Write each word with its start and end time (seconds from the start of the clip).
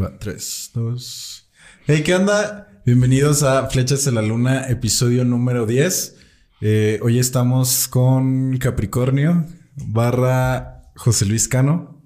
Va, 0.00 0.18
tres, 0.18 0.70
dos. 0.74 1.48
Hey, 1.86 2.02
¿qué 2.04 2.16
onda? 2.16 2.68
Bienvenidos 2.84 3.44
a 3.44 3.70
Flechas 3.70 4.04
de 4.04 4.10
la 4.10 4.22
Luna, 4.22 4.68
episodio 4.68 5.24
número 5.24 5.66
10. 5.66 6.16
Eh, 6.62 6.98
hoy 7.00 7.20
estamos 7.20 7.86
con 7.86 8.58
Capricornio, 8.58 9.46
barra 9.76 10.90
José 10.96 11.26
Luis 11.26 11.46
Cano. 11.46 12.02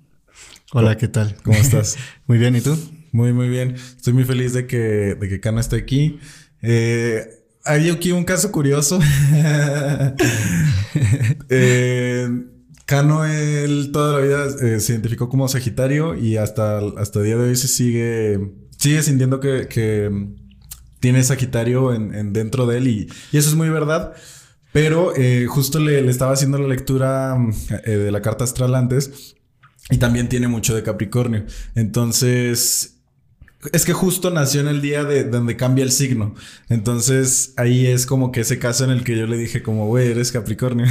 Hola, 0.74 0.98
¿qué 0.98 1.08
tal? 1.08 1.34
¿Cómo 1.42 1.56
estás? 1.56 1.96
muy 2.26 2.36
bien, 2.36 2.56
¿y 2.56 2.60
tú? 2.60 2.78
Muy, 3.12 3.32
muy 3.32 3.48
bien. 3.48 3.74
Estoy 3.74 4.12
muy 4.12 4.24
feliz 4.24 4.52
de 4.52 4.66
que, 4.66 5.14
de 5.14 5.26
que 5.26 5.40
Cano 5.40 5.58
esté 5.58 5.76
aquí. 5.76 6.20
Eh, 6.60 7.26
hay 7.64 7.88
aquí 7.88 8.12
un 8.12 8.24
caso 8.24 8.52
curioso. 8.52 9.00
eh, 11.48 12.28
Cano, 12.88 13.26
él 13.26 13.90
toda 13.92 14.18
la 14.18 14.24
vida 14.24 14.46
eh, 14.62 14.80
se 14.80 14.94
identificó 14.94 15.28
como 15.28 15.46
Sagitario 15.46 16.14
y 16.14 16.38
hasta, 16.38 16.78
hasta 16.96 17.18
el 17.18 17.26
día 17.26 17.36
de 17.36 17.50
hoy 17.50 17.54
se 17.54 17.68
sigue, 17.68 18.40
sigue 18.78 19.02
sintiendo 19.02 19.40
que, 19.40 19.68
que 19.68 20.10
tiene 20.98 21.22
Sagitario 21.22 21.92
en, 21.92 22.14
en, 22.14 22.32
dentro 22.32 22.66
de 22.66 22.78
él 22.78 22.88
y, 22.88 23.08
eso 23.36 23.50
es 23.50 23.54
muy 23.56 23.68
verdad. 23.68 24.14
Pero 24.72 25.14
eh, 25.14 25.44
justo 25.46 25.78
le, 25.80 26.08
estaba 26.08 26.32
haciendo 26.32 26.56
la 26.56 26.66
lectura 26.66 27.36
eh, 27.84 27.90
de 27.90 28.10
la 28.10 28.22
carta 28.22 28.44
astral 28.44 28.74
antes 28.74 29.36
y 29.90 29.98
también 29.98 30.30
tiene 30.30 30.48
mucho 30.48 30.74
de 30.74 30.82
Capricornio. 30.82 31.44
Entonces, 31.74 32.97
es 33.72 33.84
que 33.84 33.92
justo 33.92 34.30
nació 34.30 34.60
en 34.60 34.68
el 34.68 34.80
día 34.80 35.02
de 35.02 35.24
donde 35.24 35.56
cambia 35.56 35.84
el 35.84 35.90
signo. 35.90 36.34
Entonces 36.68 37.54
ahí 37.56 37.86
es 37.86 38.06
como 38.06 38.30
que 38.30 38.40
ese 38.40 38.60
caso 38.60 38.84
en 38.84 38.90
el 38.90 39.02
que 39.02 39.18
yo 39.18 39.26
le 39.26 39.36
dije 39.36 39.62
como, 39.62 39.86
güey, 39.86 40.12
eres 40.12 40.30
Capricornio. 40.30 40.86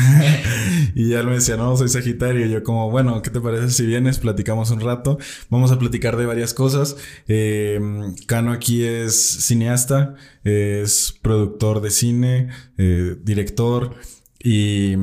y 0.96 1.10
ya 1.10 1.22
él 1.22 1.28
me 1.28 1.36
decía, 1.36 1.56
no, 1.56 1.78
soy 1.78 1.88
Sagitario. 1.88 2.46
Y 2.46 2.50
yo 2.50 2.64
como, 2.64 2.92
bueno, 2.92 3.22
¿qué 3.22 3.30
te 3.30 3.40
parece 3.40 3.70
si 3.70 3.86
vienes? 3.86 4.20
Platicamos 4.20 4.70
un 4.72 4.82
rato. 4.82 5.18
Vamos 5.50 5.72
a 5.72 5.80
platicar 5.80 6.18
de 6.18 6.26
varias 6.26 6.54
cosas. 6.54 6.98
Eh, 7.30 7.80
Cano 8.26 8.52
aquí 8.52 8.84
es 8.84 9.16
cineasta, 9.16 10.16
es 10.44 11.18
productor 11.22 11.80
de 11.82 11.90
cine, 11.92 12.50
eh, 12.78 13.16
director 13.24 13.96
y... 14.44 14.96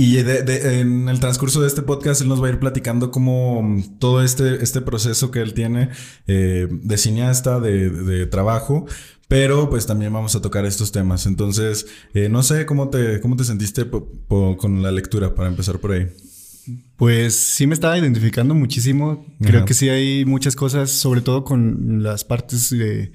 Y 0.00 0.14
de, 0.22 0.42
de, 0.42 0.80
en 0.80 1.10
el 1.10 1.20
transcurso 1.20 1.60
de 1.60 1.66
este 1.66 1.82
podcast 1.82 2.22
él 2.22 2.28
nos 2.28 2.42
va 2.42 2.46
a 2.46 2.50
ir 2.52 2.58
platicando 2.58 3.10
como 3.10 3.84
todo 3.98 4.24
este, 4.24 4.64
este 4.64 4.80
proceso 4.80 5.30
que 5.30 5.42
él 5.42 5.52
tiene 5.52 5.90
eh, 6.26 6.68
de 6.70 6.96
cineasta, 6.96 7.60
de, 7.60 7.90
de, 7.90 8.24
trabajo, 8.24 8.86
pero 9.28 9.68
pues 9.68 9.84
también 9.84 10.10
vamos 10.10 10.34
a 10.34 10.40
tocar 10.40 10.64
estos 10.64 10.90
temas. 10.90 11.26
Entonces, 11.26 11.84
eh, 12.14 12.30
no 12.30 12.42
sé 12.42 12.64
cómo 12.64 12.88
te, 12.88 13.20
cómo 13.20 13.36
te 13.36 13.44
sentiste 13.44 13.90
con 14.26 14.82
la 14.82 14.90
lectura 14.90 15.34
para 15.34 15.50
empezar 15.50 15.78
por 15.80 15.92
ahí. 15.92 16.08
Pues 16.96 17.36
sí 17.36 17.66
me 17.66 17.74
estaba 17.74 17.98
identificando 17.98 18.54
muchísimo. 18.54 19.26
Creo 19.42 19.58
Ajá. 19.58 19.66
que 19.66 19.74
sí 19.74 19.90
hay 19.90 20.24
muchas 20.24 20.56
cosas, 20.56 20.90
sobre 20.90 21.20
todo 21.20 21.44
con 21.44 22.02
las 22.02 22.24
partes 22.24 22.70
de, 22.70 23.12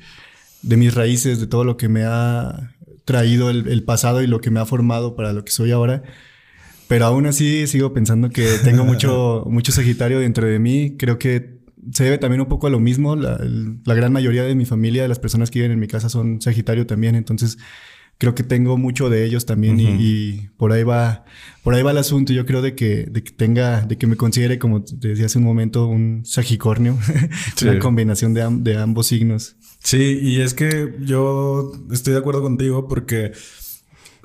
de 0.61 0.77
mis 0.77 0.93
raíces, 0.93 1.39
de 1.39 1.47
todo 1.47 1.63
lo 1.63 1.77
que 1.77 1.89
me 1.89 2.03
ha 2.03 2.75
traído 3.05 3.49
el, 3.49 3.69
el 3.69 3.81
pasado 3.81 4.21
y 4.21 4.27
lo 4.27 4.39
que 4.39 4.51
me 4.51 4.59
ha 4.59 4.67
formado 4.67 5.15
para 5.15 5.33
lo 5.33 5.43
que 5.43 5.51
soy 5.51 5.71
ahora. 5.71 6.03
Pero 6.87 7.05
aún 7.05 7.25
así 7.25 7.67
sigo 7.67 7.93
pensando 7.93 8.29
que 8.29 8.47
tengo 8.63 8.85
mucho, 8.85 9.45
mucho 9.47 9.71
Sagitario 9.71 10.19
dentro 10.19 10.47
de 10.47 10.59
mí. 10.59 10.95
Creo 10.97 11.17
que 11.17 11.59
se 11.91 12.03
debe 12.03 12.17
también 12.17 12.41
un 12.41 12.47
poco 12.47 12.67
a 12.67 12.69
lo 12.69 12.79
mismo. 12.79 13.15
La, 13.15 13.39
la, 13.85 13.93
gran 13.93 14.11
mayoría 14.11 14.43
de 14.43 14.55
mi 14.55 14.65
familia, 14.65 15.03
de 15.03 15.07
las 15.07 15.19
personas 15.19 15.51
que 15.51 15.59
viven 15.59 15.71
en 15.71 15.79
mi 15.79 15.87
casa 15.87 16.09
son 16.09 16.41
Sagitario 16.41 16.85
también. 16.85 17.15
Entonces 17.15 17.57
creo 18.17 18.33
que 18.33 18.43
tengo 18.43 18.77
mucho 18.77 19.09
de 19.09 19.25
ellos 19.25 19.45
también 19.45 19.75
uh 19.75 19.79
-huh. 19.79 19.99
y, 19.99 20.05
y, 20.05 20.49
por 20.57 20.71
ahí 20.71 20.83
va, 20.83 21.25
por 21.63 21.73
ahí 21.73 21.83
va 21.83 21.91
el 21.91 21.97
asunto. 21.97 22.33
Yo 22.33 22.45
creo 22.45 22.61
de 22.61 22.75
que, 22.75 23.05
de 23.05 23.23
que 23.23 23.31
tenga, 23.31 23.81
de 23.81 23.97
que 23.97 24.07
me 24.07 24.15
considere, 24.15 24.57
como 24.57 24.83
te 24.83 25.09
decía 25.09 25.25
hace 25.25 25.37
un 25.37 25.43
momento, 25.43 25.87
un 25.87 26.21
Sagicornio. 26.25 26.97
Sí. 27.55 27.67
Una 27.67 27.79
combinación 27.79 28.33
de, 28.33 28.45
de 28.49 28.77
ambos 28.77 29.07
signos. 29.07 29.55
Sí, 29.79 30.19
y 30.21 30.41
es 30.41 30.53
que 30.53 30.95
yo 31.01 31.71
estoy 31.91 32.13
de 32.13 32.19
acuerdo 32.19 32.41
contigo 32.41 32.87
porque 32.87 33.31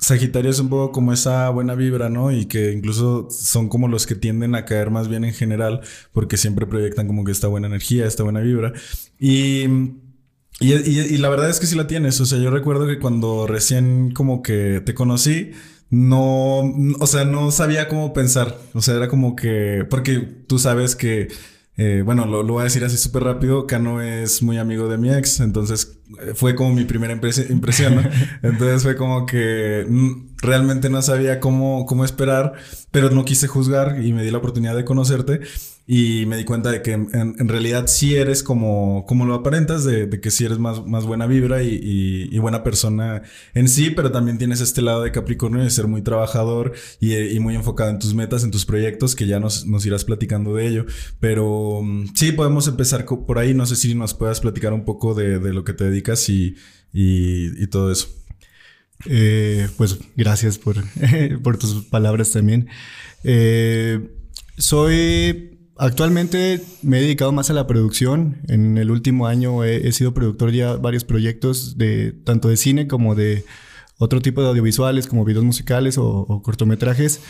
Sagitario 0.01 0.49
es 0.49 0.59
un 0.59 0.67
poco 0.67 0.91
como 0.91 1.13
esa 1.13 1.47
buena 1.51 1.75
vibra, 1.75 2.09
¿no? 2.09 2.31
Y 2.31 2.47
que 2.47 2.71
incluso 2.71 3.27
son 3.29 3.69
como 3.69 3.87
los 3.87 4.07
que 4.07 4.15
tienden 4.15 4.55
a 4.55 4.65
caer 4.65 4.89
más 4.89 5.07
bien 5.07 5.23
en 5.23 5.33
general, 5.33 5.81
porque 6.11 6.37
siempre 6.37 6.65
proyectan 6.65 7.05
como 7.05 7.23
que 7.23 7.31
esta 7.31 7.47
buena 7.47 7.67
energía, 7.67 8.07
esta 8.07 8.23
buena 8.23 8.39
vibra. 8.39 8.73
Y, 9.19 9.65
y, 10.59 11.17
la 11.17 11.29
verdad 11.29 11.51
es 11.51 11.59
que 11.59 11.67
sí 11.67 11.75
la 11.75 11.85
tienes. 11.85 12.19
O 12.19 12.25
sea, 12.25 12.39
yo 12.39 12.49
recuerdo 12.49 12.87
que 12.87 12.97
cuando 12.97 13.45
recién 13.45 14.11
como 14.11 14.41
que 14.41 14.81
te 14.83 14.95
conocí, 14.95 15.51
no, 15.91 16.61
o 16.99 17.07
sea, 17.07 17.23
no 17.25 17.51
sabía 17.51 17.87
cómo 17.87 18.11
pensar. 18.11 18.57
O 18.73 18.81
sea, 18.81 18.95
era 18.95 19.07
como 19.07 19.35
que, 19.35 19.85
porque 19.87 20.17
tú 20.47 20.57
sabes 20.57 20.95
que 20.95 21.27
eh, 21.77 22.01
bueno, 22.03 22.25
lo, 22.25 22.43
lo, 22.43 22.53
voy 22.53 22.61
a 22.61 22.63
decir 22.65 22.83
así 22.83 22.97
súper 22.97 23.23
rápido. 23.23 23.65
Cano 23.65 24.01
es 24.01 24.43
muy 24.43 24.57
amigo 24.57 24.87
de 24.89 24.97
mi 24.97 25.11
ex, 25.11 25.39
entonces 25.39 25.99
eh, 26.21 26.33
fue 26.35 26.55
como 26.55 26.73
mi 26.73 26.83
primera 26.83 27.13
impresión, 27.13 27.95
¿no? 27.95 28.03
Entonces 28.43 28.83
fue 28.83 28.95
como 28.95 29.25
que 29.25 29.85
mm, 29.87 30.30
realmente 30.41 30.89
no 30.89 31.01
sabía 31.01 31.39
cómo, 31.39 31.85
cómo 31.85 32.03
esperar, 32.03 32.53
pero 32.91 33.09
no 33.09 33.25
quise 33.25 33.47
juzgar 33.47 34.03
y 34.03 34.13
me 34.13 34.23
di 34.23 34.31
la 34.31 34.39
oportunidad 34.39 34.75
de 34.75 34.85
conocerte. 34.85 35.41
Y 35.87 36.25
me 36.27 36.37
di 36.37 36.45
cuenta 36.45 36.71
de 36.71 36.81
que 36.81 36.93
en, 36.93 37.49
realidad 37.49 37.87
sí 37.87 38.15
eres 38.15 38.43
como, 38.43 39.03
como 39.05 39.25
lo 39.25 39.33
aparentas, 39.33 39.83
de, 39.83 40.09
que 40.21 40.31
sí 40.31 40.45
eres 40.45 40.57
más, 40.57 40.85
más 40.85 41.05
buena 41.05 41.25
vibra 41.25 41.63
y, 41.63 42.29
y, 42.31 42.39
buena 42.39 42.63
persona 42.63 43.23
en 43.53 43.67
sí, 43.67 43.89
pero 43.89 44.09
también 44.09 44.37
tienes 44.37 44.61
este 44.61 44.81
lado 44.81 45.01
de 45.01 45.11
Capricornio 45.11 45.61
de 45.61 45.69
ser 45.69 45.87
muy 45.87 46.01
trabajador 46.01 46.71
y, 47.01 47.37
muy 47.39 47.55
enfocado 47.55 47.89
en 47.89 47.99
tus 47.99 48.13
metas, 48.13 48.43
en 48.45 48.51
tus 48.51 48.65
proyectos, 48.65 49.15
que 49.15 49.27
ya 49.27 49.41
nos, 49.41 49.65
nos 49.65 49.85
irás 49.85 50.05
platicando 50.05 50.55
de 50.55 50.67
ello. 50.67 50.85
Pero 51.19 51.81
mm, 51.83 52.13
sí, 52.15 52.31
podemos 52.31 52.67
empezar 52.67 53.05
por 53.05 53.39
ahí. 53.39 53.53
No 53.53 53.65
sé 53.65 53.75
si 53.75 53.93
nos 53.93 54.13
puedas 54.13 54.39
platicar 54.39 54.71
un 54.71 54.85
poco 54.85 55.13
de, 55.13 55.39
de 55.39 55.51
lo 55.51 55.65
que 55.65 55.73
te 55.73 55.85
dedicas 55.85 56.29
y 56.29 56.55
todo 57.69 57.91
eso. 57.91 58.20
Eh, 59.05 59.67
pues 59.77 59.99
gracias 60.15 60.57
por, 61.43 61.57
tus 61.57 61.85
palabras 61.85 62.31
también. 62.31 62.67
Eh, 63.23 63.99
soy 64.57 65.57
Actualmente 65.77 66.61
me 66.83 66.99
he 66.99 67.01
dedicado 67.01 67.31
más 67.31 67.49
a 67.49 67.53
la 67.53 67.65
producción. 67.65 68.43
En 68.49 68.77
el 68.77 68.91
último 68.91 69.25
año 69.25 69.63
he, 69.63 69.87
he, 69.87 69.91
sido 69.93 70.13
productor 70.13 70.51
ya 70.51 70.75
varios 70.75 71.03
proyectos 71.03 71.75
de 71.75 72.11
tanto 72.11 72.49
de 72.49 72.57
cine 72.57 72.87
como 72.87 73.15
de 73.15 73.45
otro 73.97 74.21
tipo 74.21 74.43
de 74.43 74.49
audiovisuales 74.49 75.07
como 75.07 75.25
videos 75.25 75.43
musicales 75.43 75.97
o, 75.97 76.05
o 76.05 76.43
cortometrajes. 76.43 77.21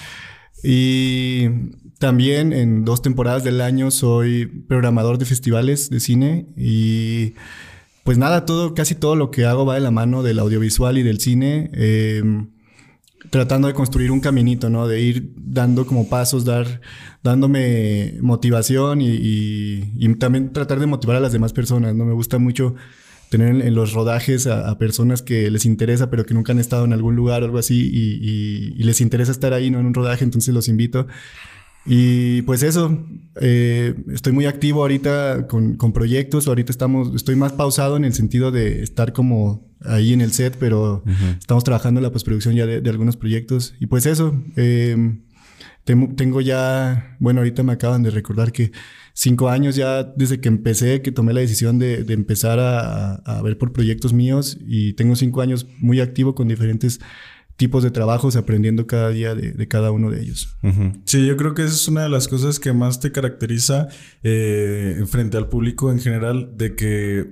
Y 0.64 1.48
también 1.98 2.52
en 2.52 2.84
dos 2.84 3.02
temporadas 3.02 3.46
del 3.46 3.62
año 3.62 3.90
soy 3.90 4.46
programador 4.46 5.18
de 5.18 5.26
festivales 5.26 5.90
de 5.90 6.00
cine 6.02 6.48
y 6.58 7.36
pues 8.04 8.18
nada, 8.18 8.46
todo, 8.46 8.74
casi 8.74 8.96
todo 8.96 9.16
lo 9.16 9.32
que 9.32 9.46
hago 9.46 9.66
va 9.66 9.76
de 9.76 9.82
la 9.82 9.92
mano 9.92 10.24
del 10.24 10.40
audiovisual 10.40 10.98
y 10.98 11.04
del 11.04 11.20
cine. 11.20 11.70
Eh, 11.74 12.24
tratando 13.30 13.68
de 13.68 13.74
construir 13.74 14.12
un 14.12 14.20
caminito, 14.20 14.70
¿no? 14.70 14.88
De 14.88 15.02
ir 15.02 15.34
dando 15.36 15.86
como 15.86 16.10
pasos, 16.10 16.44
dar, 16.44 16.82
dándome 17.24 18.16
motivación 18.22 19.00
y, 19.02 20.16
también 20.16 20.52
tratar 20.52 20.80
de 20.80 20.88
motivar 20.88 21.18
a 21.18 21.20
las 21.20 21.32
demás 21.32 21.54
personas, 21.54 21.96
¿no? 21.96 22.06
Me 22.06 22.14
gusta 22.14 22.40
mucho 22.40 22.76
tener 23.30 23.62
en, 23.62 23.76
los 23.76 23.94
rodajes 23.94 24.48
a, 24.48 24.70
a, 24.70 24.78
personas 24.78 25.22
que 25.22 25.50
les 25.50 25.66
interesa, 25.66 26.10
pero 26.10 26.26
que 26.26 26.34
nunca 26.34 26.52
han 26.52 26.60
estado 26.60 26.84
en 26.84 26.94
algún 26.94 27.16
lugar 27.16 27.44
o 27.44 27.46
algo 27.46 27.60
así 27.60 27.90
y, 27.94 28.74
y 28.76 28.84
les 28.84 29.00
interesa 29.00 29.32
estar 29.32 29.54
ahí, 29.54 29.70
¿no? 29.70 29.80
En 29.80 29.86
un 29.86 29.94
rodaje, 29.94 30.24
entonces 30.24 30.54
los 30.54 30.68
invito. 30.68 31.08
Y 31.86 32.44
pues 32.44 32.62
eso, 32.62 33.06
eh, 33.42 33.96
estoy 34.14 34.34
muy 34.34 34.46
activo 34.46 34.82
ahorita 34.82 35.48
con, 35.48 35.76
con, 35.78 35.94
proyectos, 35.94 36.48
ahorita 36.48 36.72
estamos, 36.72 37.16
estoy 37.16 37.36
más 37.36 37.54
pausado 37.54 37.98
en 37.98 38.06
el 38.06 38.14
sentido 38.14 38.52
de 38.52 38.84
estar 38.84 39.14
como 39.14 39.68
ahí 39.84 40.14
en 40.14 40.22
el 40.22 40.32
set, 40.32 40.58
pero 40.60 41.02
uh 41.06 41.10
-huh. 41.10 41.40
estamos 41.40 41.64
trabajando 41.64 42.00
en 42.00 42.04
la 42.04 42.12
postproducción 42.12 42.56
ya 42.56 42.68
de, 42.68 42.82
de, 42.82 42.90
algunos 42.90 43.18
proyectos. 43.18 43.74
Y 43.80 43.88
pues 43.88 44.06
eso, 44.06 44.40
eh, 44.58 45.22
tengo 45.84 46.42
ya, 46.42 47.18
bueno, 47.20 47.40
ahorita 47.40 47.64
me 47.64 47.74
acaban 47.74 48.04
de 48.04 48.12
recordar 48.12 48.52
que 48.52 48.72
cinco 49.14 49.50
años 49.50 49.76
ya 49.76 50.04
desde 50.04 50.40
que 50.40 50.48
empecé, 50.48 51.02
que 51.02 51.12
tomé 51.12 51.34
la 51.34 51.42
decisión 51.42 51.80
de, 51.80 52.04
de 52.04 52.14
empezar 52.14 52.60
a, 52.60 53.16
a, 53.16 53.42
ver 53.42 53.58
por 53.58 53.74
proyectos 53.74 54.14
míos 54.14 54.58
y 54.66 54.94
tengo 54.94 55.16
cinco 55.16 55.42
años 55.42 55.68
muy 55.80 56.00
activo 56.00 56.36
con 56.36 56.48
diferentes 56.48 57.00
tipos 57.62 57.84
de 57.84 57.92
trabajos, 57.92 58.36
aprendiendo 58.36 58.88
cada 58.88 59.10
día 59.10 59.36
de, 59.36 59.52
de 59.52 59.68
cada 59.68 59.92
uno 59.92 60.10
de 60.10 60.20
ellos. 60.20 60.58
Uh 60.64 60.70
-huh. 60.70 61.02
Sí, 61.06 61.28
yo 61.28 61.38
creo 61.38 61.54
que 61.54 61.62
esa 61.62 61.76
es 61.76 61.88
una 61.88 62.02
de 62.02 62.10
las 62.10 62.28
cosas 62.28 62.60
que 62.60 62.74
más 62.74 63.00
te 63.00 63.12
caracteriza 63.12 63.88
eh, 64.24 65.00
frente 65.06 65.38
al 65.38 65.48
público 65.48 65.92
en 65.92 66.00
general, 66.00 66.58
de 66.58 66.76
que 66.76 67.30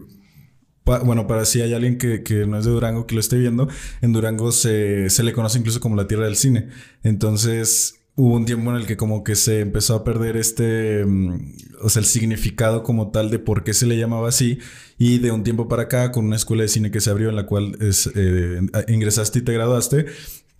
bueno, 1.03 1.25
para 1.25 1.45
si 1.45 1.61
hay 1.61 1.73
alguien 1.73 1.97
que, 1.97 2.21
que, 2.21 2.45
no 2.45 2.57
es 2.57 2.65
de 2.65 2.71
Durango 2.71 3.07
que 3.07 3.15
lo 3.15 3.21
esté 3.21 3.37
viendo, 3.37 3.67
en 4.01 4.13
Durango 4.13 4.51
se, 4.51 5.09
se, 5.09 5.23
le 5.23 5.33
conoce 5.33 5.57
incluso 5.57 5.79
como 5.79 5.95
la 5.95 6.07
tierra 6.07 6.25
del 6.25 6.35
cine. 6.35 6.69
Entonces, 7.03 7.99
hubo 8.15 8.35
un 8.35 8.45
tiempo 8.45 8.69
en 8.71 8.77
el 8.77 8.85
que 8.85 8.97
como 8.97 9.23
que 9.23 9.35
se 9.35 9.61
empezó 9.61 9.95
a 9.95 10.03
perder 10.03 10.35
este, 10.37 11.03
um, 11.05 11.53
o 11.81 11.89
sea, 11.89 12.01
el 12.01 12.05
significado 12.05 12.83
como 12.83 13.11
tal 13.11 13.29
de 13.31 13.39
por 13.39 13.63
qué 13.63 13.73
se 13.73 13.85
le 13.87 13.97
llamaba 13.97 14.29
así. 14.29 14.59
Y 15.00 15.18
de 15.18 15.31
un 15.31 15.44
tiempo 15.44 15.68
para 15.68 15.84
acá, 15.84 16.12
con 16.12 16.25
una 16.25 16.36
escuela 16.36 16.62
de 16.62 16.69
cine 16.69 16.92
que 16.92 17.01
se 17.01 17.10
abrió 17.10 17.30
en 17.30 17.36
la 17.36 17.48
cual 17.48 17.75
eh, 17.81 18.62
ingresaste 18.90 19.40
y 19.40 19.42
te 19.42 19.54
graduaste, 19.54 20.06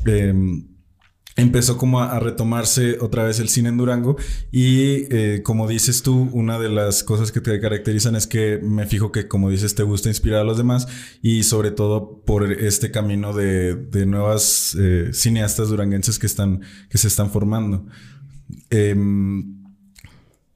eh, 0.06 0.34
empezó 1.36 1.78
como 1.78 2.02
a, 2.02 2.20
retomarse 2.20 2.98
otra 3.00 3.24
vez 3.24 3.40
el 3.40 3.50
cine 3.50 3.70
en 3.70 3.78
Durango 3.78 4.18
y 4.52 5.06
eh, 5.14 5.42
como 5.44 5.68
dices 5.68 6.04
tú, 6.04 6.30
una 6.34 6.60
de 6.60 6.70
las 6.70 7.04
cosas 7.04 7.32
que 7.32 7.42
te 7.42 7.60
caracterizan 7.60 8.16
es 8.16 8.28
que 8.28 8.60
me 8.62 8.86
fijo 8.86 9.12
que 9.12 9.28
como 9.28 9.50
dices 9.50 9.76
te 9.76 9.84
gusta 9.84 10.10
inspirar 10.10 10.42
a 10.42 10.44
los 10.44 10.58
demás 10.58 10.88
y 11.22 11.44
sobre 11.44 11.72
todo 11.72 12.22
por 12.26 12.52
este 12.52 12.92
camino 12.92 13.34
de, 13.34 14.06
nuevas 14.06 14.76
eh, 14.80 15.10
cineastas 15.14 15.70
duranguenses 15.70 16.20
que, 16.20 16.26
están, 16.26 16.62
que 16.90 16.98
se 16.98 17.08
están 17.08 17.30
formando. 17.30 17.86
Em, 18.70 19.60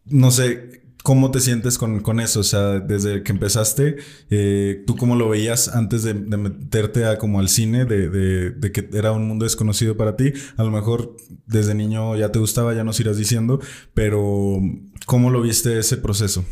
no 0.06 0.32
sé, 0.32 0.83
¿Cómo 1.04 1.32
te 1.32 1.42
sientes 1.42 1.78
con, 1.78 2.00
con, 2.00 2.22
eso? 2.22 2.40
O 2.40 2.44
sea, 2.44 2.80
desde 2.80 3.24
que 3.24 3.34
empezaste, 3.34 3.98
eh, 4.30 4.84
¿tú 4.88 4.96
cómo 4.96 5.18
lo 5.18 5.28
veías 5.28 5.68
antes 5.68 6.04
de, 6.04 6.14
meterte 6.14 7.04
a, 7.04 7.18
como 7.18 7.40
al 7.40 7.50
cine, 7.50 7.84
de, 7.84 8.10
de, 8.10 8.72
que 8.72 8.90
era 8.94 9.12
un 9.12 9.28
mundo 9.28 9.44
desconocido 9.44 9.98
para 9.98 10.16
ti? 10.16 10.32
A 10.56 10.64
lo 10.64 10.72
mejor 10.72 11.18
desde 11.46 11.76
niño 11.76 12.16
ya 12.16 12.32
te 12.32 12.40
gustaba, 12.40 12.74
ya 12.74 12.86
nos 12.86 13.02
irás 13.02 13.18
diciendo, 13.18 13.60
pero 13.94 14.62
¿cómo 15.06 15.30
lo 15.30 15.42
viste 15.42 15.78
ese 15.78 15.98
proceso? 15.98 16.46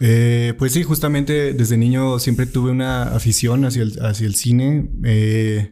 Eh, 0.00 0.54
pues 0.58 0.72
sí, 0.72 0.82
justamente 0.82 1.52
desde 1.52 1.76
niño 1.76 2.18
siempre 2.18 2.46
tuve 2.46 2.72
una 2.72 3.14
afición 3.14 3.64
hacia 3.64 3.84
el, 3.84 4.04
hacia 4.04 4.26
el 4.26 4.34
cine. 4.34 4.90
Eh, 5.04 5.70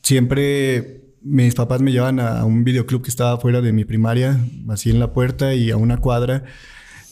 siempre 0.00 1.03
mis 1.24 1.54
papás 1.54 1.80
me 1.80 1.90
llevan 1.90 2.20
a, 2.20 2.44
un 2.44 2.64
videoclub 2.64 3.02
que 3.02 3.10
estaba 3.10 3.38
fuera 3.40 3.60
de 3.60 3.72
mi 3.72 3.84
primaria, 3.84 4.38
así 4.68 4.90
en 4.90 5.00
la 5.00 5.12
puerta 5.12 5.54
y 5.54 5.70
a 5.70 5.76
una 5.76 5.96
cuadra. 5.96 6.44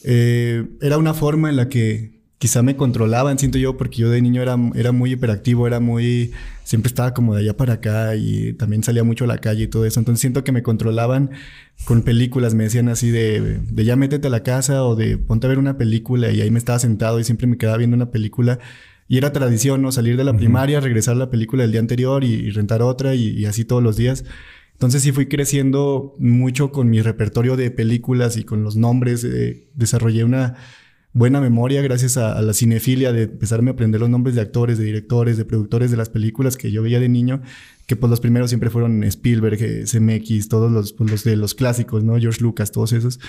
Eh, 0.04 0.66
era 0.80 0.98
una 0.98 1.14
forma 1.14 1.48
en 1.48 1.56
la 1.56 1.68
que 1.68 2.22
quizá 2.38 2.62
me 2.62 2.76
controlaban, 2.76 3.38
siento 3.38 3.56
yo, 3.56 3.76
porque 3.76 3.98
yo 3.98 4.10
de 4.10 4.20
niño 4.20 4.42
era, 4.42 4.56
era 4.74 4.90
muy 4.92 5.12
hiperactivo, 5.12 5.66
era 5.66 5.78
muy, 5.78 6.32
siempre 6.64 6.88
estaba 6.88 7.14
como 7.14 7.34
de 7.34 7.42
allá 7.42 7.56
para 7.56 7.74
acá 7.74 8.16
y 8.16 8.52
también 8.54 8.82
salía 8.82 9.04
mucho 9.04 9.24
a 9.24 9.28
la 9.28 9.38
calle 9.38 9.64
y 9.64 9.68
todo 9.68 9.86
eso. 9.86 10.00
Entonces 10.00 10.20
siento 10.20 10.44
que 10.44 10.52
me 10.52 10.62
controlaban 10.62 11.30
con 11.84 12.02
películas, 12.02 12.54
me 12.54 12.64
decían 12.64 12.88
así 12.88 13.10
de, 13.10 13.60
de 13.60 13.84
ya 13.84 13.96
métete 13.96 14.26
a 14.26 14.30
la 14.30 14.42
casa 14.42 14.84
o 14.84 14.96
de 14.96 15.18
ponte 15.18 15.46
a 15.46 15.50
ver 15.50 15.58
una 15.58 15.78
película 15.78 16.32
y 16.32 16.40
ahí 16.40 16.50
me 16.50 16.58
estaba 16.58 16.78
sentado 16.80 17.20
y 17.20 17.24
siempre 17.24 17.46
me 17.46 17.56
quedaba 17.56 17.78
viendo 17.78 17.96
una 17.96 18.10
película. 18.10 18.58
Y 19.08 19.18
era 19.18 19.32
tradición, 19.32 19.82
¿no? 19.82 19.92
Salir 19.92 20.16
de 20.16 20.24
la 20.24 20.36
primaria, 20.36 20.80
regresar 20.80 21.16
a 21.16 21.18
la 21.18 21.30
película 21.30 21.62
del 21.62 21.72
día 21.72 21.80
anterior 21.80 22.24
y, 22.24 22.50
rentar 22.50 22.82
otra 22.82 23.14
y, 23.14 23.44
así 23.44 23.64
todos 23.64 23.82
los 23.82 23.96
días. 23.96 24.24
Entonces 24.72 25.02
sí 25.02 25.12
fui 25.12 25.26
creciendo 25.26 26.14
mucho 26.18 26.72
con 26.72 26.88
mi 26.88 27.02
repertorio 27.02 27.56
de 27.56 27.70
películas 27.70 28.36
y 28.36 28.44
con 28.44 28.64
los 28.64 28.76
nombres. 28.76 29.22
Eh, 29.24 29.68
desarrollé 29.74 30.24
una 30.24 30.56
buena 31.12 31.40
memoria 31.40 31.82
gracias 31.82 32.16
a, 32.16 32.40
la 32.40 32.54
cinefilia 32.54 33.12
de 33.12 33.24
empezarme 33.24 33.70
a 33.70 33.74
aprender 33.74 34.00
los 34.00 34.08
nombres 34.08 34.34
de 34.34 34.40
actores, 34.40 34.78
de 34.78 34.84
directores, 34.84 35.36
de 35.36 35.44
productores 35.44 35.90
de 35.90 35.96
las 35.96 36.08
películas 36.08 36.56
que 36.56 36.70
yo 36.70 36.82
veía 36.82 37.00
de 37.00 37.08
niño, 37.08 37.42
que 37.86 37.96
pues 37.96 38.08
los 38.08 38.20
primeros 38.20 38.50
siempre 38.50 38.70
fueron 38.70 39.04
Spielberg, 39.04 39.62
eh, 39.62 39.84
CMX, 39.84 40.48
todos 40.48 40.72
los, 40.72 40.92
pues, 40.94 41.10
los 41.10 41.24
de 41.24 41.36
los 41.36 41.54
clásicos, 41.54 42.02
¿no? 42.02 42.18
George 42.18 42.40
Lucas, 42.40 42.72
todos 42.72 42.92
esos. 42.92 43.20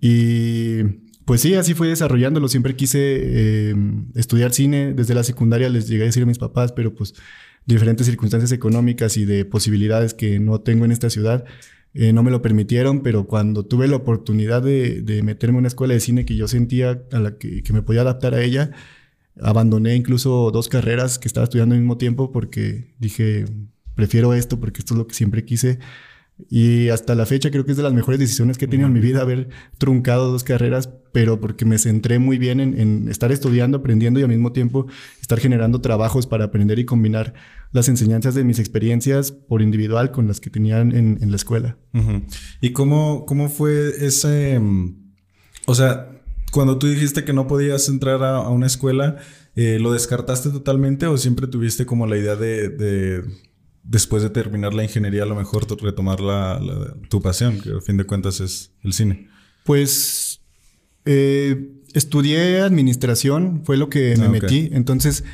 Y 0.00 1.07
pues 1.28 1.42
sí, 1.42 1.52
así 1.56 1.74
fui 1.74 1.88
desarrollándolo. 1.88 2.48
Siempre 2.48 2.74
quise 2.74 3.68
em, 3.68 4.06
estudiar 4.14 4.54
cine. 4.54 4.94
Desde 4.94 5.12
la 5.12 5.22
secundaria 5.22 5.68
les 5.68 5.86
llegué 5.86 6.04
a 6.04 6.06
decir 6.06 6.22
a 6.22 6.26
mis 6.26 6.38
papás, 6.38 6.72
pero 6.72 6.94
pues 6.94 7.12
diferentes 7.66 8.06
circunstancias 8.06 8.50
económicas 8.50 9.18
y 9.18 9.26
de 9.26 9.44
posibilidades 9.44 10.14
que 10.14 10.40
no 10.40 10.62
tengo 10.62 10.86
en 10.86 10.90
esta 10.90 11.10
ciudad 11.10 11.44
eh, 11.92 12.14
no 12.14 12.22
me 12.22 12.30
lo 12.30 12.40
permitieron. 12.40 13.02
Pero 13.02 13.26
cuando 13.26 13.66
tuve 13.66 13.88
la 13.88 13.96
oportunidad 13.96 14.62
de, 14.62 15.20
meterme 15.22 15.56
en 15.56 15.58
una 15.58 15.68
escuela 15.68 15.92
de 15.92 16.00
cine 16.00 16.24
que 16.24 16.34
yo 16.34 16.48
sentía 16.48 17.02
a 17.12 17.18
la 17.18 17.36
que 17.36 17.62
me 17.74 17.82
podía 17.82 18.00
adaptar 18.00 18.32
a 18.32 18.42
ella, 18.42 18.70
abandoné 19.38 19.96
incluso 19.96 20.50
dos 20.50 20.70
carreras 20.70 21.18
que 21.18 21.28
estaba 21.28 21.44
estudiando 21.44 21.74
al 21.74 21.82
mismo 21.82 21.98
tiempo 21.98 22.32
porque 22.32 22.94
dije, 22.98 23.44
prefiero 23.94 24.32
esto 24.32 24.58
porque 24.58 24.78
esto 24.78 24.94
es 24.94 24.98
lo 24.98 25.06
que 25.06 25.14
siempre 25.14 25.44
quise. 25.44 25.78
Y 26.48 26.88
hasta 26.90 27.14
la 27.14 27.26
fecha 27.26 27.50
creo 27.50 27.64
que 27.64 27.72
es 27.72 27.76
de 27.76 27.82
las 27.82 27.92
mejores 27.92 28.20
decisiones 28.20 28.58
que 28.58 28.66
he 28.66 28.68
tenido 28.68 28.86
en 28.86 28.92
mi 28.92 29.00
vida 29.00 29.22
haber 29.22 29.48
truncado 29.76 30.30
dos 30.30 30.44
carreras, 30.44 30.88
pero 31.12 31.40
porque 31.40 31.64
me 31.64 31.78
centré 31.78 32.18
muy 32.18 32.38
bien 32.38 32.60
en, 32.60 33.08
estar 33.08 33.32
estudiando, 33.32 33.78
aprendiendo 33.78 34.20
y 34.20 34.22
al 34.22 34.28
mismo 34.28 34.52
tiempo 34.52 34.86
estar 35.20 35.40
generando 35.40 35.80
trabajos 35.80 36.26
para 36.26 36.44
aprender 36.44 36.78
y 36.78 36.84
combinar 36.84 37.34
las 37.72 37.88
enseñanzas 37.88 38.34
de 38.34 38.44
mis 38.44 38.60
experiencias 38.60 39.32
por 39.32 39.62
individual 39.62 40.12
con 40.12 40.28
las 40.28 40.40
que 40.40 40.48
tenían 40.48 40.92
en, 40.92 41.30
la 41.30 41.36
escuela. 41.36 41.76
¿Y 42.60 42.70
cómo, 42.72 43.26
cómo 43.26 43.48
fue 43.48 44.06
ese... 44.06 44.58
Mm, 44.60 45.14
o 45.66 45.74
sea, 45.74 46.08
cuando 46.52 46.78
tú 46.78 46.86
dijiste 46.86 47.24
que 47.24 47.32
no 47.32 47.46
podías 47.48 47.88
entrar 47.88 48.22
a, 48.22 48.48
una 48.48 48.66
escuela, 48.66 49.16
eh, 49.56 49.78
¿lo 49.80 49.92
descartaste 49.92 50.50
totalmente 50.50 51.06
o 51.06 51.18
siempre 51.18 51.48
tuviste 51.48 51.84
como 51.84 52.06
la 52.06 52.16
idea 52.16 52.36
de 52.36 53.24
después 53.88 54.22
de 54.22 54.30
terminar 54.30 54.74
la 54.74 54.84
ingeniería, 54.84 55.22
a 55.22 55.26
lo 55.26 55.34
mejor 55.34 55.66
retomar 55.82 56.20
la, 56.20 56.60
tu 57.08 57.22
pasión, 57.22 57.58
que 57.58 57.70
a 57.70 57.80
fin 57.80 57.96
de 57.96 58.04
cuentas 58.04 58.40
es 58.40 58.70
el 58.84 58.92
cine? 58.92 59.28
Pues 59.64 60.40
eh, 61.06 61.72
estudié 61.94 62.60
administración, 62.60 63.62
fue 63.64 63.78
lo 63.78 63.88
que 63.88 64.14
me 64.18 64.26
ah, 64.26 64.28
metí. 64.28 64.68
Entonces, 64.72 65.24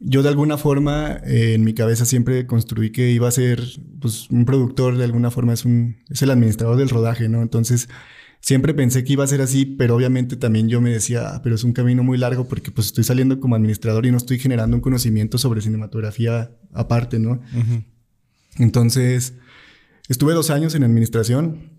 yo 0.00 0.22
de 0.22 0.30
alguna 0.30 0.56
forma 0.56 1.20
eh, 1.26 1.54
en 1.54 1.64
mi 1.64 1.74
cabeza 1.74 2.06
siempre 2.06 2.46
construí 2.46 2.90
que 2.90 3.10
iba 3.10 3.28
a 3.28 3.32
ser 3.32 3.62
pues, 4.00 4.30
un 4.30 4.46
productor, 4.46 4.96
de 4.96 5.04
alguna 5.04 5.30
forma 5.30 5.52
es, 5.52 5.66
un, 5.66 5.98
es 6.08 6.22
el 6.22 6.30
administrador 6.30 6.76
del 6.76 6.88
rodaje, 6.88 7.28
¿no? 7.28 7.42
Entonces, 7.42 7.90
siempre 8.40 8.72
pensé 8.72 9.04
que 9.04 9.12
iba 9.12 9.24
a 9.24 9.26
ser 9.26 9.42
así, 9.42 9.66
pero 9.66 9.94
obviamente 9.94 10.36
también 10.36 10.70
yo 10.70 10.80
me 10.80 10.90
decía, 10.90 11.34
ah, 11.34 11.40
pero 11.42 11.56
es 11.56 11.64
un 11.64 11.74
camino 11.74 12.02
muy 12.02 12.16
largo 12.16 12.48
porque 12.48 12.70
pues 12.70 12.86
estoy 12.86 13.04
saliendo 13.04 13.38
como 13.38 13.54
administrador 13.54 14.06
y 14.06 14.10
no 14.10 14.16
estoy 14.16 14.38
generando 14.38 14.76
un 14.76 14.80
conocimiento 14.80 15.36
sobre 15.36 15.60
cinematografía 15.60 16.52
aparte, 16.72 17.18
¿no? 17.18 17.42
Entonces, 18.58 19.34
estuve 20.08 20.34
dos 20.34 20.50
años 20.50 20.74
en 20.74 20.84
administración 20.84 21.78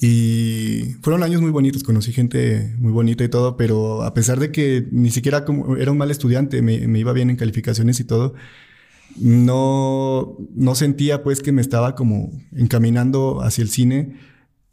y 0.00 0.96
fueron 1.02 1.22
años 1.22 1.40
muy 1.40 1.50
bonitos, 1.50 1.82
conocí 1.82 2.12
gente 2.12 2.74
muy 2.78 2.92
bonita 2.92 3.22
y 3.24 3.28
todo, 3.28 3.56
pero 3.56 4.02
a 4.02 4.14
pesar 4.14 4.40
de 4.40 4.50
que 4.50 4.86
ni 4.90 5.10
siquiera 5.10 5.44
como, 5.44 5.76
era 5.76 5.92
un 5.92 5.98
mal 5.98 6.10
estudiante, 6.10 6.62
me, 6.62 6.98
iba 6.98 7.12
bien 7.12 7.30
en 7.30 7.36
calificaciones 7.36 8.00
y 8.00 8.04
todo, 8.04 8.34
no, 9.16 10.36
no 10.54 10.74
sentía 10.74 11.22
pues 11.22 11.42
que 11.42 11.52
me 11.52 11.60
estaba 11.60 11.94
como 11.94 12.32
encaminando 12.52 13.42
hacia 13.42 13.62
el 13.62 13.68
cine 13.68 14.16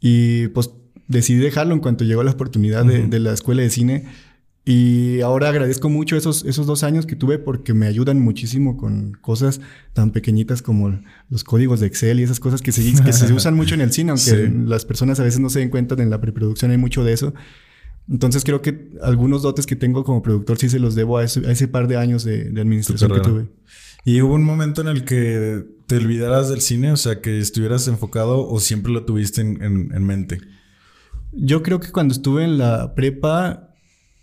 y 0.00 0.48
pues 0.48 0.70
decidí 1.08 1.40
dejarlo 1.40 1.74
en 1.74 1.80
cuanto 1.80 2.04
llegó 2.04 2.22
la 2.22 2.32
oportunidad 2.32 2.84
de, 2.84 3.06
de 3.06 3.20
la 3.20 3.32
escuela 3.34 3.62
de 3.62 3.70
cine 3.70 4.06
y 4.64 5.20
ahora 5.22 5.48
agradezco 5.48 5.88
mucho 5.88 6.16
esos, 6.16 6.44
esos 6.44 6.66
dos 6.66 6.84
años 6.84 7.04
que 7.04 7.16
tuve 7.16 7.38
porque 7.38 7.74
me 7.74 7.86
ayudan 7.86 8.20
muchísimo 8.20 8.76
con 8.76 9.12
cosas 9.12 9.60
tan 9.92 10.12
pequeñitas 10.12 10.62
como 10.62 11.00
los 11.30 11.42
códigos 11.42 11.80
de 11.80 11.88
Excel 11.88 12.20
y 12.20 12.22
esas 12.22 12.38
cosas 12.38 12.62
que 12.62 12.70
se, 12.70 13.02
que 13.02 13.12
se 13.12 13.32
usan 13.32 13.54
mucho 13.54 13.74
en 13.74 13.80
el 13.80 13.92
cine, 13.92 14.12
aunque 14.12 14.52
las 14.66 14.84
personas 14.84 15.18
a 15.18 15.24
veces 15.24 15.40
no 15.40 15.50
se 15.50 15.58
den 15.58 15.68
cuenta 15.68 16.00
en 16.00 16.10
la 16.10 16.20
preproducción 16.20 16.70
hay 16.70 16.78
mucho 16.78 17.02
de 17.02 17.12
eso. 17.12 17.34
Entonces 18.08 18.44
creo 18.44 18.62
que 18.62 18.90
algunos 19.02 19.42
dotes 19.42 19.66
que 19.66 19.74
tengo 19.74 20.04
como 20.04 20.22
productor 20.22 20.58
sí 20.58 20.68
se 20.68 20.78
los 20.78 20.94
debo 20.94 21.18
a 21.18 21.24
ese, 21.24 21.68
par 21.68 21.88
de 21.88 21.96
años 21.96 22.22
de, 22.22 22.48
administración 22.48 23.12
que 23.12 23.20
tuve. 23.20 23.48
¿Y 24.04 24.20
hubo 24.20 24.34
un 24.34 24.44
momento 24.44 24.80
en 24.80 24.88
el 24.88 25.04
que 25.04 25.64
te 25.86 25.96
olvidaras 25.96 26.48
del 26.48 26.60
cine? 26.60 26.92
O 26.92 26.96
sea, 26.96 27.20
que 27.20 27.38
estuvieras 27.38 27.88
enfocado 27.88 28.48
o 28.48 28.60
siempre 28.60 28.92
lo 28.92 29.04
tuviste 29.04 29.40
en 29.40 30.04
mente? 30.04 30.38
Yo 31.32 31.62
creo 31.62 31.80
que 31.80 31.90
cuando 31.90 32.12
estuve 32.12 32.44
en 32.44 32.58
la 32.58 32.94
prepa 32.94 33.71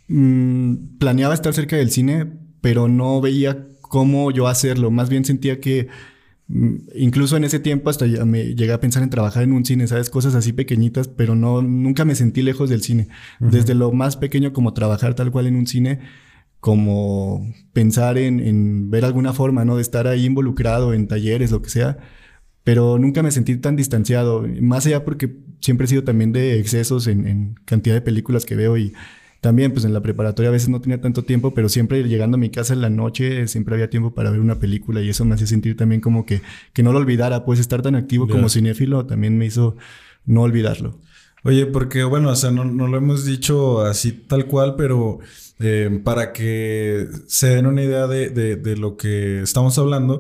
Mm, 0.10 0.98
planeaba 0.98 1.36
estar 1.36 1.54
cerca 1.54 1.76
del 1.78 1.92
cine, 1.92 2.26
pero 2.62 2.88
no 2.88 3.22
veía 3.22 3.68
cómo 3.82 4.32
yo 4.32 4.48
hacerlo. 4.48 4.92
Más 4.92 5.08
bien 5.10 5.24
sentía 5.24 5.60
que 5.60 5.88
mm, 6.48 6.76
incluso 6.96 7.38
en 7.38 7.44
ese 7.44 7.60
tiempo 7.60 7.90
hasta 7.92 8.08
ya 8.08 8.26
me 8.26 8.56
llegué 8.56 8.74
a 8.74 8.80
pensar 8.80 9.04
en 9.04 9.12
trabajar 9.12 9.44
en 9.44 9.54
un 9.54 9.66
cine, 9.66 9.88
¿sabes? 9.88 10.10
Cosas 10.10 10.34
así 10.36 10.52
pequeñitas, 10.52 11.08
pero 11.08 11.36
no, 11.36 11.62
nunca 11.62 12.06
me 12.06 12.16
sentí 12.16 12.42
lejos 12.42 12.70
del 12.70 12.82
cine. 12.82 13.08
Desde 13.40 13.76
lo 13.76 13.92
más 13.92 14.18
pequeño 14.18 14.52
como 14.52 14.74
trabajar 14.74 15.14
tal 15.14 15.32
cual 15.32 15.48
en 15.48 15.56
un 15.56 15.68
cine, 15.68 16.00
como 16.60 17.54
pensar 17.74 18.18
en, 18.18 18.40
en, 18.40 18.90
ver 18.90 19.06
alguna 19.06 19.34
forma, 19.34 19.64
¿no? 19.64 19.76
De 19.76 19.82
estar 19.84 20.08
ahí 20.08 20.26
involucrado 20.26 20.94
en 20.94 21.08
talleres, 21.08 21.52
lo 21.52 21.62
que 21.62 21.70
sea. 21.70 21.98
Pero 22.64 22.98
nunca 23.00 23.24
me 23.24 23.32
sentí 23.32 23.56
tan 23.58 23.76
distanciado, 23.76 24.46
más 24.62 24.86
allá 24.86 25.06
porque 25.06 25.38
siempre 25.62 25.86
he 25.86 25.88
sido 25.88 26.04
también 26.04 26.32
de 26.34 26.60
excesos 26.60 27.08
en, 27.08 27.28
en 27.28 27.56
cantidad 27.66 27.96
de 27.96 28.02
películas 28.02 28.46
que 28.46 28.56
veo 28.56 28.78
y 28.78 28.94
también, 29.42 29.72
pues 29.72 29.86
en 29.86 29.94
la 29.94 30.02
preparatoria 30.02 30.50
a 30.50 30.52
veces 30.52 30.70
no 30.70 30.82
tenía 30.82 31.00
tanto 31.00 31.24
tiempo, 31.24 31.54
pero 31.54 31.70
siempre 31.70 32.04
llegando 32.04 32.36
a 32.36 32.40
mi 32.40 32.50
casa 32.50 32.74
en 32.74 32.82
la 32.82 32.90
noche, 32.90 33.48
siempre 33.48 33.76
había 33.76 33.90
tiempo 33.90 34.14
para 34.14 34.32
ver 34.32 34.42
una 34.42 34.60
película 34.60 35.02
y 35.02 35.10
eso 35.10 35.24
me 35.24 35.36
hacía 35.36 35.48
sentir 35.48 35.78
también 35.78 36.02
como 36.02 36.26
que, 36.26 36.42
que 36.74 36.84
no 36.84 36.92
lo 36.92 37.00
olvidara, 37.00 37.46
pues 37.46 37.60
estar 37.60 37.82
tan 37.82 37.96
activo 37.96 38.28
como 38.28 38.50
cinéfilo 38.50 39.06
también 39.06 39.38
me 39.38 39.46
hizo 39.46 39.78
no 40.26 40.42
olvidarlo. 40.42 41.00
Oye, 41.46 41.66
porque 41.66 42.04
bueno, 42.04 42.30
o 42.30 42.36
sea, 42.36 42.52
no, 42.52 42.66
no 42.66 42.88
lo 42.88 42.98
hemos 42.98 43.24
dicho 43.24 43.80
así 43.82 44.12
tal 44.12 44.46
cual, 44.46 44.76
pero 44.76 45.20
eh, 45.60 46.02
para 46.04 46.34
que 46.34 47.08
se 47.28 47.48
den 47.48 47.66
una 47.66 47.82
idea 47.82 48.08
de, 48.08 48.30
de, 48.30 48.76
lo 48.76 48.98
que 48.98 49.42
estamos 49.42 49.78
hablando, 49.78 50.20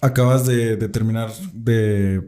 acabas 0.00 0.44
de, 0.44 0.76
de 0.76 0.88
terminar 0.88 1.30
de 1.52 2.20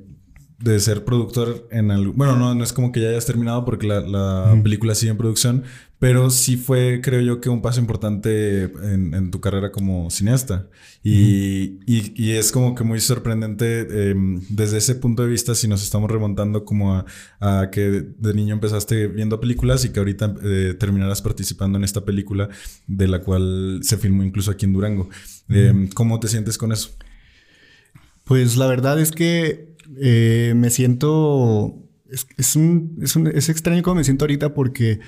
de 0.63 0.79
ser 0.79 1.05
productor 1.05 1.67
en 1.71 1.91
algo. 1.91 2.13
Bueno, 2.15 2.37
no, 2.37 2.55
no 2.55 2.63
es 2.63 2.73
como 2.73 2.93
que 2.93 3.01
ya 3.01 3.09
hayas 3.09 3.27
terminado 3.27 3.65
porque 3.65 3.87
la, 3.87 4.01
la 4.01 4.57
película 4.63 4.95
sigue 4.95 5.11
en 5.11 5.19
producción, 5.19 5.65
pero 6.03 6.31
sí 6.31 6.57
fue, 6.57 7.01
creo 7.01 7.21
yo, 7.21 7.41
que 7.41 7.49
un 7.49 7.63
paso 7.63 7.79
importante 7.79 8.65
en, 8.65 9.31
tu 9.31 9.41
carrera 9.41 9.71
como 9.71 10.11
cineasta. 10.11 10.69
Y, 11.05 11.79
y, 11.87 12.33
es 12.33 12.51
como 12.51 12.75
que 12.75 12.83
muy 12.83 12.99
sorprendente 12.99 14.11
em, 14.11 14.41
desde 14.49 14.79
ese 14.79 14.97
punto 14.97 15.23
de 15.23 15.29
vista 15.29 15.55
si 15.55 15.69
nos 15.69 15.81
estamos 15.81 16.11
remontando 16.11 16.65
como 16.65 16.95
a, 16.97 17.07
a 17.39 17.71
que 17.71 18.05
de 18.19 18.35
niño 18.35 18.53
empezaste 18.53 19.07
viendo 19.07 19.39
películas 19.39 19.85
y 19.85 19.91
que 19.91 20.01
ahorita 20.01 20.35
eh, 20.43 20.75
terminarás 20.77 21.23
participando 21.23 21.79
en 21.79 21.85
esta 21.85 22.05
película 22.05 22.49
de 22.89 23.07
la 23.07 23.21
cual 23.21 23.79
se 23.83 23.97
filmó 23.97 24.25
incluso 24.25 24.51
aquí 24.51 24.65
en 24.65 24.73
Durango. 24.73 25.09
Em, 25.51 25.89
¿Cómo 25.89 26.19
te 26.19 26.27
sientes 26.27 26.59
con 26.59 26.73
eso? 26.73 26.91
Pues 28.25 28.57
la 28.57 28.67
verdad 28.67 28.99
es 28.99 29.13
que 29.13 29.77
eh, 30.01 30.53
me 30.57 30.71
siento... 30.71 31.79
Es, 32.11 32.27
es, 32.37 32.57
un, 32.57 32.99
es, 33.01 33.15
un, 33.15 33.29
es 33.29 33.49
extraño 33.49 33.85
como 33.85 33.95
me 33.95 34.05
siento 34.05 34.25
ahorita 34.25 34.53
porque 34.53 34.99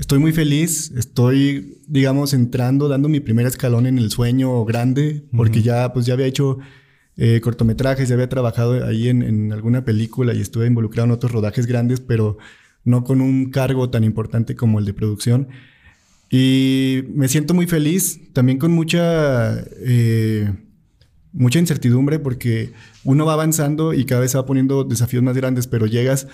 Estoy 0.00 0.18
muy 0.18 0.32
feliz, 0.32 0.92
estoy, 0.96 1.76
digamos, 1.86 2.32
entrando, 2.32 2.88
dando 2.88 3.10
mi 3.10 3.20
primer 3.20 3.44
escalón 3.44 3.86
en 3.86 3.98
el 3.98 4.10
sueño 4.10 4.64
grande, 4.64 5.24
porque 5.36 5.60
ya, 5.60 5.92
pues 5.92 6.06
ya 6.06 6.14
había 6.14 6.24
hecho 6.24 6.58
eh, 7.18 7.42
cortometrajes, 7.42 8.08
ya 8.08 8.14
había 8.14 8.30
trabajado 8.30 8.82
ahí 8.86 9.10
en, 9.10 9.52
alguna 9.52 9.84
película 9.84 10.32
y 10.32 10.40
estuve 10.40 10.66
involucrado 10.66 11.04
en 11.04 11.10
otros 11.10 11.32
rodajes 11.32 11.66
grandes, 11.66 12.00
pero 12.00 12.38
no 12.82 13.04
con 13.04 13.20
un 13.20 13.50
cargo 13.50 13.90
tan 13.90 14.02
importante 14.02 14.56
como 14.56 14.78
el 14.78 14.86
de 14.86 14.94
producción. 14.94 15.48
Y 16.30 17.02
me 17.14 17.28
siento 17.28 17.52
muy 17.52 17.66
feliz, 17.66 18.32
también 18.32 18.56
con 18.56 18.72
mucha, 18.72 19.62
eh, 19.80 20.50
mucha 21.34 21.58
incertidumbre, 21.58 22.18
porque 22.18 22.72
uno 23.04 23.26
va 23.26 23.34
avanzando 23.34 23.92
y 23.92 24.06
cada 24.06 24.22
vez 24.22 24.30
se 24.30 24.38
va 24.38 24.46
poniendo 24.46 24.82
desafíos 24.82 25.22
más 25.22 25.36
grandes, 25.36 25.66
pero 25.66 25.84
llegas 25.84 26.26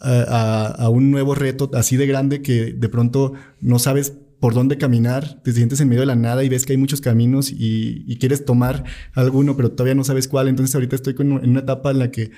a, 0.00 0.88
un 0.90 1.10
nuevo 1.10 1.34
reto 1.34 1.70
así 1.74 1.96
de 1.96 2.06
grande 2.06 2.42
que 2.42 2.72
de 2.72 2.88
pronto 2.88 3.34
no 3.60 3.78
sabes 3.78 4.14
por 4.40 4.52
dónde 4.52 4.76
caminar, 4.76 5.40
te 5.42 5.52
sientes 5.52 5.80
en 5.80 5.88
medio 5.88 6.00
de 6.00 6.06
la 6.06 6.16
nada 6.16 6.44
y 6.44 6.48
ves 6.48 6.66
que 6.66 6.72
hay 6.72 6.76
muchos 6.76 7.00
caminos 7.00 7.50
y, 7.50 8.16
quieres 8.20 8.44
tomar 8.44 8.84
alguno, 9.14 9.56
pero 9.56 9.70
todavía 9.70 9.94
no 9.94 10.04
sabes 10.04 10.28
cuál. 10.28 10.48
Entonces 10.48 10.74
ahorita 10.74 10.96
estoy 10.96 11.14
en 11.18 11.32
una 11.32 11.60
etapa 11.60 11.90
en 11.90 11.98
la 11.98 12.10
que 12.10 12.30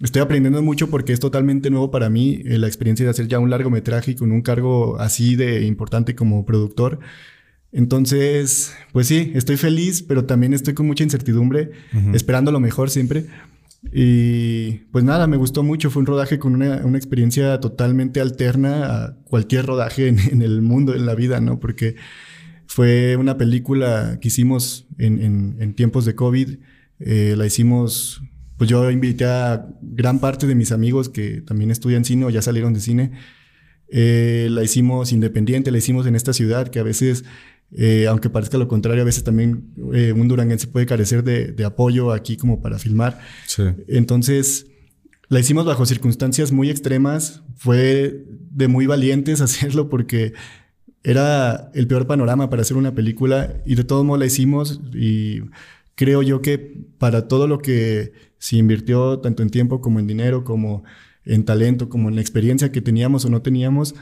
estoy 0.00 0.22
aprendiendo 0.22 0.62
mucho 0.62 0.88
porque 0.88 1.12
es 1.12 1.20
totalmente 1.20 1.70
nuevo 1.70 1.90
para 1.90 2.08
mí 2.10 2.42
eh, 2.44 2.58
la 2.58 2.66
experiencia 2.66 3.04
de 3.04 3.10
hacer 3.10 3.28
ya 3.28 3.38
un 3.38 3.50
largometraje 3.50 4.16
con 4.16 4.32
un 4.32 4.42
cargo 4.42 4.98
así 4.98 5.36
de 5.36 5.62
importante 5.66 6.14
como 6.14 6.46
productor. 6.46 7.00
Entonces, 7.70 8.74
pues 8.92 9.06
sí, 9.06 9.32
estoy 9.34 9.56
feliz, 9.56 10.02
pero 10.02 10.26
también 10.26 10.52
estoy 10.52 10.74
con 10.74 10.86
mucha 10.86 11.04
incertidumbre, 11.04 11.70
esperando 12.12 12.52
lo 12.52 12.60
mejor 12.60 12.90
siempre. 12.90 13.26
Y 13.90 14.72
pues 14.92 15.04
nada, 15.04 15.26
me 15.26 15.36
gustó 15.36 15.62
mucho. 15.62 15.90
Fue 15.90 16.00
un 16.00 16.06
rodaje 16.06 16.38
con 16.38 16.54
una, 16.54 16.82
una 16.84 16.98
experiencia 16.98 17.58
totalmente 17.60 18.20
alterna 18.20 19.04
a 19.04 19.16
cualquier 19.24 19.66
rodaje 19.66 20.08
en, 20.08 20.42
el 20.42 20.62
mundo, 20.62 20.94
en 20.94 21.06
la 21.06 21.14
vida, 21.14 21.40
¿no? 21.40 21.58
Porque 21.58 21.96
fue 22.66 23.16
una 23.16 23.36
película 23.36 24.18
que 24.20 24.28
hicimos 24.28 24.86
en, 24.98 25.56
en, 25.58 25.74
tiempos 25.74 26.04
de 26.04 26.14
COVID. 26.14 26.58
Eh, 27.00 27.34
la 27.36 27.44
hicimos, 27.44 28.22
pues 28.56 28.70
yo 28.70 28.90
invité 28.90 29.24
a 29.24 29.66
gran 29.82 30.20
parte 30.20 30.46
de 30.46 30.54
mis 30.54 30.70
amigos 30.70 31.08
que 31.08 31.40
también 31.40 31.70
estudian 31.70 32.04
cine 32.04 32.24
o 32.24 32.30
ya 32.30 32.40
salieron 32.40 32.72
de 32.72 32.80
cine. 32.80 33.12
Eh, 33.94 34.48
la 34.50 34.62
hicimos 34.62 35.12
independiente, 35.12 35.70
la 35.70 35.76
hicimos 35.76 36.06
en 36.06 36.16
esta 36.16 36.32
ciudad 36.32 36.68
que 36.68 36.78
a 36.78 36.82
veces 36.82 37.24
eh, 37.74 38.06
aunque 38.06 38.28
parezca 38.28 38.58
lo 38.58 38.68
contrario, 38.68 39.02
a 39.02 39.06
veces 39.06 39.24
también 39.24 39.72
eh, 39.94 40.12
un 40.12 40.28
duranguense 40.28 40.66
puede 40.66 40.86
carecer 40.86 41.24
de, 41.24 41.64
apoyo 41.64 42.12
aquí 42.12 42.36
como 42.36 42.60
para 42.60 42.78
filmar. 42.78 43.20
Entonces, 43.88 44.66
la 45.28 45.40
hicimos 45.40 45.64
bajo 45.64 45.86
circunstancias 45.86 46.52
muy 46.52 46.68
extremas. 46.70 47.42
Fue 47.56 48.24
de 48.50 48.68
muy 48.68 48.86
valientes 48.86 49.40
hacerlo 49.42 49.88
porque 49.88 50.34
era 51.02 51.70
el 51.74 51.86
peor 51.86 52.06
panorama 52.06 52.50
para 52.50 52.62
hacer 52.62 52.76
una 52.76 52.94
película 52.94 53.56
y 53.64 53.74
de 53.74 53.84
todo 53.84 54.04
modo 54.04 54.18
la 54.18 54.26
hicimos 54.26 54.80
y 54.94 55.40
creo 55.96 56.22
yo 56.22 56.42
que 56.42 56.58
para 56.98 57.26
todo 57.26 57.48
lo 57.48 57.58
que 57.58 58.12
se 58.38 58.56
invirtió, 58.56 59.18
tanto 59.18 59.42
en 59.42 59.50
tiempo 59.50 59.80
como 59.80 59.98
en 59.98 60.06
dinero, 60.06 60.44
como 60.44 60.84
en 61.24 61.44
talento, 61.44 61.88
como 61.88 62.08
en 62.08 62.16
la 62.16 62.20
experiencia 62.20 62.70
que 62.70 62.80
teníamos 62.80 63.24
o 63.24 63.30
no 63.30 63.42
teníamos, 63.42 63.94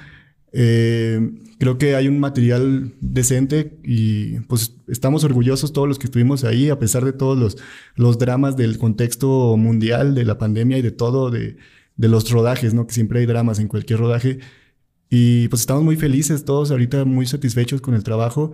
eh, 0.53 1.31
creo 1.59 1.79
que 1.79 1.95
hay 1.95 2.09
un 2.09 2.19
material 2.19 2.95
decente 3.01 3.79
y 3.85 4.41
pues 4.41 4.77
estamos 4.89 5.25
orgullosos 5.25 5.73
todos 5.73 5.87
los 5.87 5.99
que 5.99 6.07
estuvimos 6.07 6.45
ahí, 6.45 6.71
a 6.71 6.79
pesar 6.79 7.05
de 7.05 7.13
todos 7.13 7.39
los, 7.39 7.57
los 7.95 8.19
dramas 8.19 8.57
del 8.57 8.79
contexto 8.79 9.57
mundial, 9.57 10.15
de 10.15 10.25
la 10.25 10.39
pandemia 10.39 10.79
y 10.79 10.83
de 10.83 10.91
todo, 10.91 11.31
de, 11.31 11.57
de 11.97 12.09
los 12.09 12.31
rodajes, 12.31 12.75
¿no? 12.75 12.87
Que 12.87 12.95
siempre 12.95 13.21
hay 13.21 13.27
dramas 13.27 13.59
en 13.59 13.69
cualquier 13.69 14.01
rodaje. 14.01 14.39
Y 15.11 15.49
pues 15.49 15.61
estamos 15.61 15.83
muy 15.83 15.97
felices 15.97 16.45
todos 16.45 16.71
ahorita, 16.71 17.05
muy 17.05 17.27
satisfechos 17.27 17.81
con 17.81 17.95
el 17.95 18.05
trabajo 18.05 18.53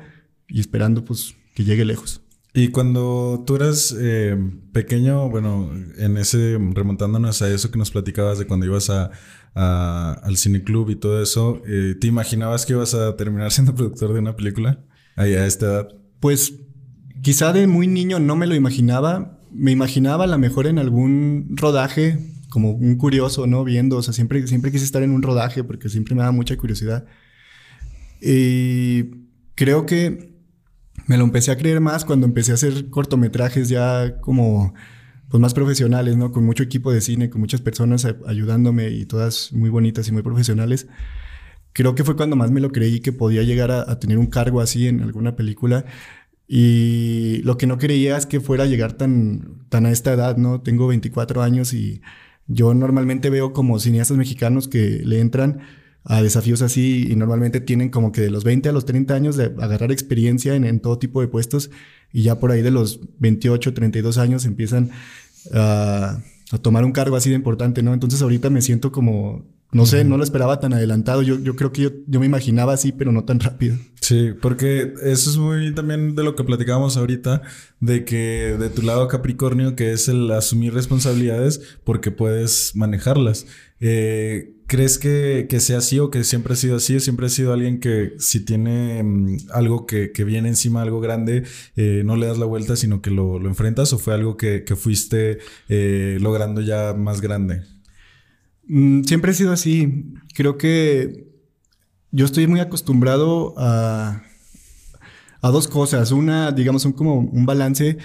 y 0.49 0.61
esperando 0.61 1.05
pues 1.05 1.35
que 1.55 1.65
llegue 1.65 1.85
lejos. 1.85 2.23
Y 2.55 2.69
cuando 2.69 3.45
tú 3.47 3.57
eras 3.57 3.95
eh, 3.99 4.35
pequeño, 4.73 5.29
bueno, 5.29 5.71
en 5.99 6.17
ese, 6.17 6.59
remontándonos 6.73 7.43
a 7.43 7.50
eso 7.50 7.71
que 7.71 7.79
nos 7.79 7.91
platicabas 7.91 8.38
de 8.38 8.47
cuando 8.47 8.65
ibas 8.65 8.88
a, 8.88 9.11
al 9.56 10.36
cineclub 10.36 10.90
y 10.90 10.96
todo 10.96 11.22
eso, 11.22 11.62
eh, 11.66 11.94
¿te 11.98 12.06
imaginabas 12.06 12.66
que 12.66 12.75
ibas 12.75 12.94
a 12.94 13.16
terminar 13.16 13.50
siendo 13.50 13.75
productor 13.75 14.12
de 14.12 14.20
una 14.20 14.36
película 14.36 14.80
a 15.16 15.26
esta 15.26 15.66
edad? 15.66 15.88
Pues 16.20 16.60
quizá 17.22 17.52
de 17.52 17.66
muy 17.66 17.86
niño 17.86 18.20
no 18.20 18.36
me 18.36 18.46
lo 18.46 18.54
imaginaba. 18.54 19.40
Me 19.50 19.70
imaginaba 19.70 20.25
a 20.25 20.26
lo 20.26 20.38
mejor 20.38 20.66
en 20.66 20.78
algún 20.78 21.48
rodaje, 21.56 22.18
como 22.50 22.72
un 22.72 22.96
curioso, 22.96 23.46
¿no? 23.46 23.64
Viendo, 23.64 23.96
o 23.96 24.02
sea, 24.02 24.12
siempre, 24.12 24.46
siempre 24.46 24.70
quise 24.70 24.84
estar 24.84 25.02
en 25.02 25.10
un 25.10 25.22
rodaje 25.22 25.64
porque 25.64 25.88
siempre 25.88 26.14
me 26.14 26.20
daba 26.20 26.32
mucha 26.32 26.56
curiosidad. 26.56 27.06
Y 28.20 29.04
creo 29.54 29.86
que 29.86 30.36
me 31.06 31.16
lo 31.16 31.25
empecé 31.25 31.50
a 31.50 31.56
creer 31.56 31.80
más 31.80 32.04
cuando 32.04 32.26
empecé 32.26 32.52
a 32.52 32.56
hacer 32.56 32.90
cortometrajes 32.90 33.68
ya 33.70 34.20
como 34.20 34.75
pues 35.28 35.40
más 35.40 35.54
profesionales, 35.54 36.16
¿no? 36.16 36.33
Con 36.33 36.45
mucho 36.45 36.62
equipo 36.62 36.92
de 36.92 37.00
cine, 37.00 37.30
con 37.30 37.40
muchas 37.40 37.61
personas 37.61 38.06
ayudándome 38.26 38.90
y 38.90 39.06
todas 39.06 39.52
muy 39.52 39.71
bonitas 39.71 40.09
y 40.09 40.12
muy 40.12 40.23
profesionales. 40.23 40.87
Creo 41.73 41.95
que 41.95 42.04
fue 42.04 42.16
cuando 42.16 42.37
más 42.37 42.50
me 42.50 42.61
lo 42.61 42.71
creí 42.71 43.00
que 43.00 43.12
podía 43.12 43.42
llegar 43.42 43.71
a, 43.71 43.99
tener 43.99 44.18
un 44.18 44.26
cargo 44.26 44.61
así 44.61 44.88
en 44.88 45.02
alguna 45.02 45.37
película. 45.37 45.85
Y 46.49 47.42
lo 47.42 47.59
que 47.59 47.66
no 47.66 47.76
creía 47.76 48.16
es 48.16 48.26
que 48.26 48.40
fuera 48.40 48.64
a 48.64 48.66
llegar 48.66 48.92
tan, 48.95 49.66
tan 49.68 49.85
a 49.85 49.90
esta 49.90 50.12
edad, 50.12 50.37
¿no? 50.37 50.61
Tengo 50.62 50.87
24 50.87 51.42
años 51.42 51.75
y 51.75 52.02
yo 52.47 52.73
normalmente 52.75 53.30
veo 53.30 53.52
como 53.52 53.78
cineastas 53.80 54.16
mexicanos 54.16 54.68
que 54.68 55.02
le 55.04 55.21
entran 55.21 55.61
a 56.08 56.22
desafíos 56.22 56.62
así 56.62 57.06
y 57.10 57.16
normalmente 57.16 57.60
tienen 57.60 57.90
como 57.90 58.12
que 58.12 58.20
de 58.20 58.30
los 58.30 58.44
20 58.44 58.68
a 58.68 58.72
los 58.72 58.84
30 58.84 59.12
años 59.14 59.36
de 59.36 59.52
agarrar 59.58 59.90
experiencia 59.90 60.54
en, 60.54 60.80
todo 60.80 60.98
tipo 60.98 61.20
de 61.20 61.26
puestos 61.26 61.70
y 62.12 62.22
ya 62.22 62.38
por 62.38 62.52
ahí 62.52 62.62
de 62.62 62.70
los 62.70 63.00
28, 63.18 63.75
32 63.75 64.16
años 64.18 64.44
empiezan 64.44 64.90
a, 65.52 66.20
a, 66.52 66.58
tomar 66.58 66.84
un 66.84 66.92
cargo 66.92 67.16
así 67.16 67.30
de 67.30 67.36
importante, 67.36 67.82
¿no? 67.82 67.92
Entonces 67.92 68.22
ahorita 68.22 68.50
me 68.50 68.62
siento 68.62 68.92
como, 68.92 69.44
no 69.73 69.85
sé, 69.87 70.04
no 70.04 70.16
lo 70.16 70.25
esperaba 70.25 70.61
tan 70.61 70.73
adelantado. 70.73 71.23
Yo, 71.23 71.38
yo 71.38 71.56
creo 71.56 71.73
que 71.73 71.82
yo, 71.82 71.90
yo, 72.06 72.20
me 72.20 72.26
imaginaba 72.26 72.73
así, 72.73 72.92
pero 72.92 73.12
no 73.12 73.25
tan 73.25 73.40
rápido. 73.40 73.76
Sí, 74.00 74.30
porque 74.40 74.94
eso 75.02 75.30
es 75.30 75.37
muy 75.37 75.75
también 75.75 76.14
de 76.14 76.23
lo 76.23 76.37
que 76.37 76.44
platicábamos 76.44 76.96
ahorita, 76.96 77.42
de 77.80 78.04
que 78.04 78.56
de 78.58 78.70
tu 78.70 78.82
lado 78.82 79.08
Capricornio, 79.08 79.75
que 79.76 79.92
es 79.92 80.08
el 80.08 80.30
asumir 80.30 80.73
responsabilidades 80.75 81.61
porque 81.85 82.11
puedes 82.11 82.75
manejarlas. 82.76 83.46
Eh, 83.80 84.52
¿Crees 84.68 84.99
que, 84.99 85.46
sea 85.61 85.78
así 85.78 86.00
o 86.00 86.11
que 86.11 86.25
siempre 86.25 86.54
ha 86.54 86.56
sido 86.56 86.76
así? 86.76 86.99
¿Siempre 86.99 87.26
ha 87.26 87.28
sido 87.28 87.52
alguien 87.52 87.78
que 87.78 88.14
si 88.18 88.44
tiene 88.44 89.02
mm, 89.02 89.37
algo 89.52 89.87
que, 89.87 90.11
viene 90.25 90.49
encima, 90.49 90.82
algo 90.82 91.00
grande, 91.00 91.44
eh, 91.76 92.02
no 92.04 92.16
le 92.16 92.26
das 92.26 92.38
la 92.38 92.46
vuelta, 92.46 92.75
sino 92.75 93.00
que 93.00 93.11
lo, 93.11 93.37
enfrentas? 93.46 93.92
¿O 93.92 93.99
fue 93.99 94.14
algo 94.14 94.37
que, 94.37 94.64
fuiste 94.76 95.38
eh, 95.68 96.18
logrando 96.20 96.61
ya 96.62 96.94
más 96.94 97.20
grande? 97.20 97.62
Mm, 98.68 99.02
siempre 99.02 99.30
ha 99.30 99.35
sido 99.35 99.52
así. 99.52 100.14
Creo 100.35 100.58
que 100.58 101.28
yo 102.11 102.25
estoy 102.25 102.46
muy 102.46 102.61
acostumbrado 102.61 103.54
a, 103.56 104.23
a 105.40 105.49
dos 105.50 105.68
cosas. 105.68 106.12
Una, 106.12 106.52
digamos, 106.52 106.82
son 106.82 106.92
como 106.92 107.16
un 107.16 107.46
balance 107.46 107.99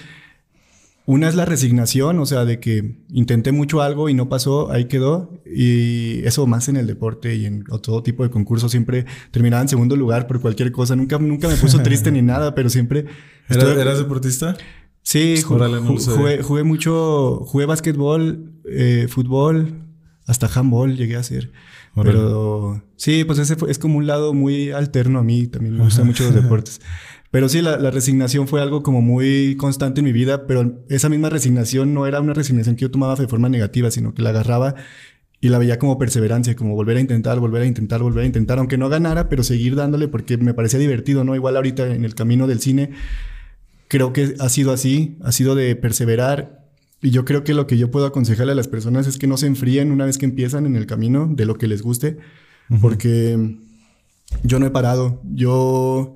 una 1.04 1.28
es 1.28 1.34
la 1.34 1.44
resignación, 1.44 2.20
o 2.20 2.26
sea, 2.26 2.44
de 2.44 2.60
que 2.60 2.96
intenté 3.10 3.50
mucho 3.50 3.82
algo 3.82 4.08
y 4.08 4.14
no 4.14 4.28
pasó, 4.28 4.70
ahí 4.70 4.84
quedó. 4.84 5.42
Y 5.44 6.24
eso 6.24 6.46
más 6.46 6.68
en 6.68 6.76
el 6.76 6.86
deporte 6.86 7.34
y 7.34 7.44
en 7.46 7.64
todo 7.64 8.04
tipo 8.04 8.22
de 8.22 8.30
concursos, 8.30 8.70
siempre 8.70 9.06
terminaba 9.32 9.62
en 9.62 9.68
segundo 9.68 9.96
lugar 9.96 10.28
por 10.28 10.40
cualquier 10.40 10.70
cosa. 10.70 10.94
Nunca, 10.94 11.18
nunca 11.18 11.48
me 11.48 11.56
puso 11.56 11.82
triste 11.82 12.12
ni 12.12 12.22
nada, 12.22 12.54
pero 12.54 12.70
siempre... 12.70 13.06
¿Eras, 13.48 13.98
deportista? 13.98 14.56
Sí, 15.02 15.42
jugué, 15.42 16.62
mucho, 16.62 17.42
jugué 17.46 17.66
básquetbol, 17.66 18.52
eh, 18.64 19.06
fútbol, 19.08 19.81
hasta 20.26 20.46
handball 20.46 20.96
llegué 20.96 21.16
a 21.16 21.20
hacer. 21.20 21.52
Pero 21.94 22.82
sí, 22.96 23.24
pues 23.24 23.38
ese 23.38 23.56
es 23.68 23.78
como 23.78 23.98
un 23.98 24.06
lado 24.06 24.32
muy 24.34 24.70
alterno 24.70 25.18
a 25.18 25.22
mí. 25.22 25.46
También 25.46 25.76
me 25.76 25.84
gustan 25.84 26.06
mucho 26.06 26.24
los 26.24 26.34
deportes. 26.42 26.80
Pero 27.30 27.48
sí, 27.48 27.62
la, 27.62 27.90
resignación 27.90 28.46
fue 28.46 28.60
algo 28.60 28.82
como 28.82 29.00
muy 29.00 29.56
constante 29.56 30.00
en 30.00 30.04
mi 30.04 30.12
vida, 30.12 30.46
pero 30.46 30.84
esa 30.90 31.08
misma 31.08 31.30
resignación 31.30 31.94
no 31.94 32.06
era 32.06 32.20
una 32.20 32.34
resignación 32.34 32.76
que 32.76 32.82
yo 32.82 32.90
tomaba 32.90 33.16
de 33.16 33.26
forma 33.26 33.48
negativa, 33.48 33.90
sino 33.90 34.12
que 34.12 34.20
la 34.20 34.30
agarraba 34.30 34.74
y 35.40 35.48
la 35.48 35.58
veía 35.58 35.78
como 35.78 35.98
perseverancia, 35.98 36.54
como 36.54 36.74
volver 36.74 36.98
a 36.98 37.00
intentar, 37.00 37.40
volver 37.40 37.62
a 37.62 37.66
intentar, 37.66 38.02
volver 38.02 38.24
a 38.24 38.26
intentar, 38.26 38.58
aunque 38.58 38.76
no 38.76 38.90
ganara, 38.90 39.30
pero 39.30 39.42
seguir 39.42 39.76
dándole 39.76 40.08
porque 40.08 40.36
me 40.36 40.52
parecía 40.52 40.78
divertido, 40.78 41.24
¿no? 41.24 41.34
Igual 41.34 41.56
ahorita 41.56 41.94
en 41.94 42.04
el 42.04 42.14
camino 42.14 42.46
del 42.46 42.60
cine, 42.60 42.90
creo 43.88 44.12
que 44.12 44.34
ha 44.38 44.48
sido 44.50 44.70
así, 44.70 45.16
ha 45.22 45.32
sido 45.32 45.54
de 45.54 45.74
perseverar. 45.74 46.61
Y 47.02 47.10
yo 47.10 47.24
creo 47.24 47.44
que 47.44 47.52
lo 47.52 47.66
que 47.66 47.76
yo 47.76 47.90
puedo 47.90 48.06
aconsejarle 48.06 48.52
a 48.52 48.56
las 48.56 48.68
personas 48.68 49.06
es 49.06 49.18
que 49.18 49.26
no 49.26 49.36
se 49.36 49.46
enfríen 49.46 49.90
una 49.90 50.06
vez 50.06 50.18
que 50.18 50.24
empiezan 50.24 50.66
en 50.66 50.76
el 50.76 50.86
camino 50.86 51.28
de 51.28 51.46
lo 51.46 51.58
que 51.58 51.66
les 51.66 51.82
guste, 51.82 52.18
porque 52.80 53.58
yo 54.44 54.58
no 54.58 54.66
he 54.66 54.70
parado. 54.70 55.20
Yo 55.24 56.14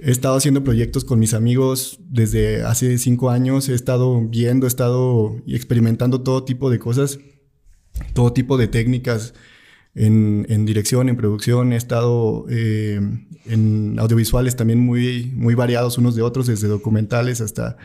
He 0.00 0.12
estado 0.12 0.36
haciendo 0.36 0.62
proyectos 0.62 1.04
con 1.04 1.18
mis 1.18 1.34
amigos 1.34 1.98
desde 2.08 2.62
hace 2.62 2.98
cinco 2.98 3.30
años. 3.30 3.68
He 3.68 3.74
estado 3.74 4.20
viendo, 4.20 4.66
he 4.66 4.68
estado 4.68 5.36
experimentando 5.46 6.22
todo 6.22 6.44
tipo 6.44 6.70
de 6.70 6.78
cosas, 6.78 7.18
todo 8.12 8.32
tipo 8.32 8.56
de 8.56 8.68
técnicas 8.68 9.34
en, 9.94 10.64
dirección, 10.66 11.08
en 11.08 11.16
producción. 11.16 11.72
He 11.72 11.76
estado 11.76 12.46
eh, 12.48 13.00
en 13.46 13.98
audiovisuales 13.98 14.54
también 14.54 14.78
muy, 14.78 15.32
muy 15.34 15.54
variados 15.54 15.98
unos 15.98 16.14
de 16.14 16.22
otros, 16.22 16.46
desde 16.46 16.68
documentales 16.68 17.40
hasta 17.40 17.76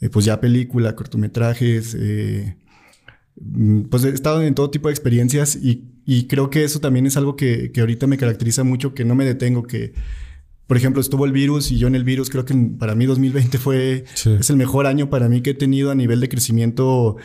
eh, 0.00 0.08
pues 0.08 0.24
ya 0.24 0.40
película, 0.40 0.96
cortometrajes. 0.96 1.96
Eh, 1.98 2.56
pues 3.90 4.04
he 4.04 4.10
estado 4.10 4.42
en 4.42 4.54
todo 4.54 4.70
tipo 4.70 4.88
de 4.88 4.94
experiencias 4.94 5.56
y, 5.56 5.86
creo 6.26 6.50
que 6.50 6.64
eso 6.64 6.80
también 6.80 7.06
es 7.06 7.16
algo 7.16 7.36
que, 7.36 7.70
que 7.70 7.80
ahorita 7.80 8.08
me 8.08 8.18
caracteriza 8.18 8.64
mucho, 8.64 8.94
que 8.94 9.04
no 9.04 9.14
me 9.14 9.24
detengo, 9.24 9.62
que 9.62 9.94
por 10.70 10.76
ejemplo, 10.76 11.00
estuvo 11.00 11.24
el 11.26 11.32
virus 11.32 11.72
y 11.72 11.78
yo 11.78 11.88
en 11.88 11.96
el 11.96 12.04
virus 12.04 12.30
creo 12.30 12.44
que 12.44 12.54
para 12.78 12.94
mí 12.94 13.04
2020 13.04 13.58
fue 13.58 14.04
es 14.14 14.50
el 14.50 14.56
mejor 14.56 14.86
año 14.86 15.10
para 15.10 15.28
mí 15.28 15.40
que 15.40 15.50
he 15.50 15.54
tenido 15.54 15.90
a 15.90 15.96
nivel 15.96 16.20
de 16.20 16.28
crecimiento 16.28 17.16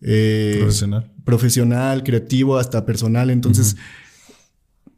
eh, 0.00 0.56
profesional. 0.58 1.12
profesional, 1.22 2.02
creativo, 2.02 2.56
hasta 2.56 2.86
personal. 2.86 3.28
Entonces, 3.28 3.76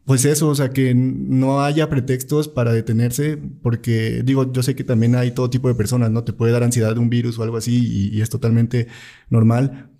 pues 0.06 0.24
eso, 0.24 0.48
o 0.48 0.54
sea, 0.54 0.70
que 0.70 0.94
no 0.94 1.62
haya 1.62 1.90
pretextos 1.90 2.46
para 2.46 2.72
detenerse, 2.72 3.38
porque 3.60 4.22
digo, 4.24 4.52
yo 4.52 4.62
sé 4.62 4.76
que 4.76 4.84
también 4.84 5.16
hay 5.16 5.32
todo 5.32 5.50
tipo 5.50 5.66
de 5.66 5.74
personas, 5.74 6.12
¿no? 6.12 6.22
Te 6.22 6.32
puede 6.32 6.52
dar 6.52 6.62
ansiedad 6.62 6.96
un 6.96 7.10
virus 7.10 7.40
o 7.40 7.42
algo 7.42 7.56
así 7.56 8.10
y, 8.12 8.20
es 8.22 8.30
totalmente 8.30 8.86
normal, 9.30 9.90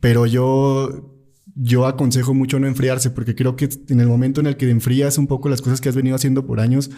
pero 0.00 0.24
yo 0.26 1.12
yo 1.56 1.86
aconsejo 1.86 2.32
mucho 2.32 2.60
no 2.60 2.68
enfriarse, 2.68 3.10
porque 3.10 3.34
creo 3.34 3.56
que 3.56 3.68
en 3.88 4.00
el 4.00 4.06
momento 4.06 4.40
en 4.40 4.46
el 4.46 4.56
que 4.56 4.70
enfrías 4.70 5.18
un 5.18 5.26
poco 5.26 5.48
las 5.48 5.62
cosas 5.62 5.80
que 5.80 5.88
has 5.88 5.96
venido 5.96 6.14
haciendo 6.14 6.46
por 6.46 6.60
años, 6.60 6.90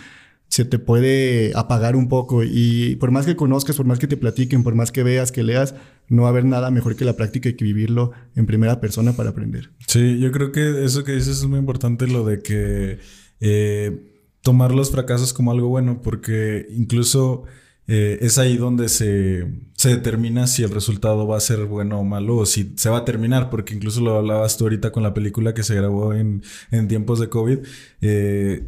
se 0.48 0.64
te 0.64 0.78
puede 0.78 1.52
apagar 1.54 1.94
un 1.94 2.08
poco 2.08 2.42
y 2.42 2.96
por 2.96 3.10
más 3.10 3.26
que 3.26 3.36
conozcas, 3.36 3.76
por 3.76 3.86
más 3.86 3.98
que 3.98 4.06
te 4.06 4.16
platiquen, 4.16 4.62
por 4.62 4.74
más 4.74 4.90
que 4.90 5.02
veas, 5.02 5.30
que 5.30 5.42
leas, 5.42 5.74
no 6.08 6.22
va 6.22 6.28
a 6.28 6.30
haber 6.30 6.44
nada 6.44 6.70
mejor 6.70 6.96
que 6.96 7.04
la 7.04 7.16
práctica 7.16 7.48
y 7.48 7.54
que 7.54 7.64
vivirlo 7.64 8.12
en 8.34 8.46
primera 8.46 8.80
persona 8.80 9.12
para 9.12 9.30
aprender. 9.30 9.70
Sí, 9.86 10.18
yo 10.18 10.32
creo 10.32 10.50
que 10.50 10.84
eso 10.84 11.04
que 11.04 11.12
dices 11.12 11.38
es 11.38 11.44
muy 11.44 11.58
importante, 11.58 12.06
lo 12.06 12.24
de 12.24 12.42
que 12.42 12.98
eh, 13.40 14.22
tomar 14.40 14.72
los 14.72 14.90
fracasos 14.90 15.32
como 15.32 15.52
algo 15.52 15.68
bueno, 15.68 16.00
porque 16.02 16.66
incluso 16.70 17.44
eh, 17.86 18.18
es 18.20 18.38
ahí 18.38 18.56
donde 18.56 18.88
se, 18.88 19.46
se, 19.74 19.88
determina 19.90 20.46
si 20.46 20.62
el 20.62 20.70
resultado 20.70 21.26
va 21.26 21.36
a 21.36 21.40
ser 21.40 21.64
bueno 21.64 22.00
o 22.00 22.04
malo 22.04 22.36
o 22.36 22.46
si 22.46 22.74
se 22.76 22.90
va 22.90 22.98
a 22.98 23.04
terminar, 23.04 23.50
porque 23.50 23.74
incluso 23.74 24.00
lo 24.00 24.16
hablabas 24.16 24.56
tú 24.56 24.64
ahorita 24.64 24.92
con 24.92 25.02
la 25.02 25.14
película 25.14 25.54
que 25.54 25.62
se 25.62 25.74
grabó 25.74 26.14
en, 26.14 26.42
en 26.70 26.88
tiempos 26.88 27.20
de 27.20 27.28
COVID. 27.28 27.58
Eh, 28.00 28.66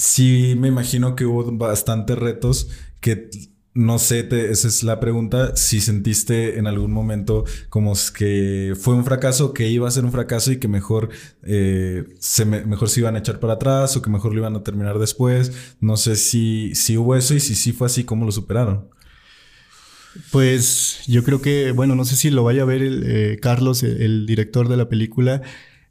sí 0.00 0.54
me 0.58 0.68
imagino 0.68 1.14
que 1.14 1.26
hubo 1.26 1.50
bastantes 1.52 2.18
retos 2.18 2.68
que 3.00 3.30
no 3.72 4.00
sé, 4.00 4.26
esa 4.50 4.66
es 4.66 4.82
la 4.82 4.98
pregunta, 4.98 5.54
si 5.54 5.80
sentiste 5.80 6.58
en 6.58 6.66
algún 6.66 6.90
momento 6.90 7.44
como 7.68 7.94
que 8.16 8.74
fue 8.78 8.94
un 8.94 9.04
fracaso, 9.04 9.54
que 9.54 9.68
iba 9.68 9.86
a 9.86 9.90
ser 9.92 10.04
un 10.04 10.10
fracaso 10.10 10.50
y 10.50 10.58
que 10.58 10.66
mejor, 10.66 11.10
eh, 11.44 12.04
se 12.18 12.44
mejor 12.44 12.88
se 12.88 13.00
iban 13.00 13.14
a 13.14 13.20
echar 13.20 13.38
para 13.38 13.54
atrás 13.54 13.96
o 13.96 14.02
que 14.02 14.10
mejor 14.10 14.32
lo 14.32 14.40
iban 14.40 14.56
a 14.56 14.64
terminar 14.64 14.98
después. 14.98 15.52
No 15.80 15.96
sé 15.96 16.16
si, 16.16 16.74
si 16.74 16.96
hubo 16.96 17.14
eso 17.14 17.34
y 17.34 17.40
si 17.40 17.54
sí 17.54 17.72
fue 17.72 17.86
así, 17.86 18.02
¿cómo 18.02 18.24
lo 18.24 18.32
superaron? 18.32 18.88
Pues 20.32 21.02
yo 21.06 21.22
creo 21.22 21.40
que, 21.40 21.70
bueno, 21.70 21.94
no 21.94 22.04
sé 22.04 22.16
si 22.16 22.30
lo 22.30 22.42
vaya 22.42 22.62
a 22.62 22.66
ver 22.66 22.82
el, 22.82 23.04
eh, 23.06 23.38
Carlos, 23.40 23.84
el, 23.84 24.26
director 24.26 24.68
de 24.68 24.76
la 24.76 24.88
película. 24.88 25.42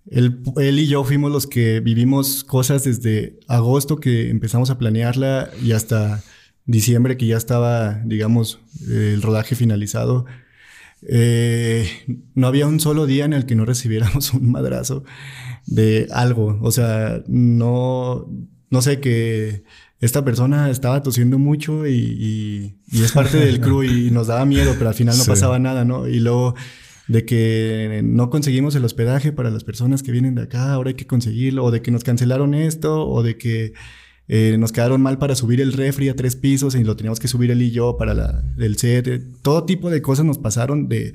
Él, 0.09 0.79
y 0.79 0.87
yo 0.87 1.03
fuimos 1.03 1.31
los 1.31 1.45
que 1.45 1.81
vivimos 1.81 2.43
cosas 2.43 2.83
desde 2.83 3.39
agosto 3.47 3.97
que 3.97 4.29
empezamos 4.29 4.71
a 4.71 4.77
planearla 4.79 5.51
y 5.63 5.73
hasta 5.73 6.23
diciembre 6.65 7.15
que 7.15 7.27
ya 7.27 7.37
estaba, 7.37 8.01
digamos, 8.05 8.59
el 8.87 9.21
rodaje 9.21 9.55
finalizado. 9.55 10.25
Eh, 11.07 11.87
no 12.33 12.47
había 12.47 12.67
un 12.67 12.79
solo 12.79 13.05
día 13.05 13.25
en 13.25 13.33
el 13.33 13.45
que 13.45 13.55
no 13.55 13.65
recibiéramos 13.65 14.33
un 14.33 14.51
madrazo 14.51 15.03
de 15.67 16.07
algo. 16.11 16.57
O 16.61 16.71
sea, 16.71 17.21
no, 17.27 18.27
no 18.69 18.81
sé 18.81 18.99
que 18.99 19.63
esta 20.01 20.25
persona 20.25 20.69
estaba 20.69 21.03
tosiendo 21.03 21.37
mucho 21.37 21.85
y, 21.85 22.77
es 22.91 23.11
parte 23.11 23.37
del 23.37 23.59
crew 23.59 23.83
y 23.83 24.09
nos 24.11 24.27
daba 24.27 24.45
miedo, 24.45 24.73
pero 24.77 24.89
al 24.89 24.95
final 24.95 25.17
no 25.17 25.25
pasaba 25.27 25.59
nada, 25.59 25.85
¿no? 25.85 26.07
Y 26.07 26.19
luego 26.19 26.55
de 27.09 27.25
que 27.25 28.01
no 28.03 28.29
conseguimos 28.29 28.75
el 28.75 28.85
hospedaje 28.85 29.31
para 29.31 29.49
las 29.49 29.63
personas 29.63 30.03
que 30.03 30.11
vienen 30.11 30.35
de 30.35 30.43
acá, 30.43 30.71
ahora 30.71 30.89
hay 30.89 30.93
que 30.93 31.07
conseguirlo, 31.07 31.65
o 31.65 31.71
de 31.71 31.81
que 31.81 31.89
nos 31.89 32.03
cancelaron 32.03 32.53
esto, 32.53 33.09
o 33.09 33.23
de 33.23 33.35
que 33.35 33.73
eh, 34.27 34.57
nos 34.59 34.71
quedaron 34.71 35.01
mal 35.01 35.17
para 35.17 35.33
subir 35.33 35.59
el 35.59 35.73
refri 35.73 36.07
a 36.09 36.15
tres 36.15 36.35
pisos 36.35 36.75
y 36.75 36.83
lo 36.83 36.95
teníamos 36.95 37.19
que 37.19 37.27
subir 37.27 37.49
él 37.49 37.63
y 37.63 37.71
yo 37.71 37.97
para 37.97 38.13
la, 38.13 38.43
el 38.59 38.77
set. 38.77 39.07
Eh, 39.07 39.21
todo 39.41 39.65
tipo 39.65 39.89
de 39.89 40.03
cosas 40.03 40.23
nos 40.23 40.37
pasaron 40.37 40.87
de... 40.87 41.13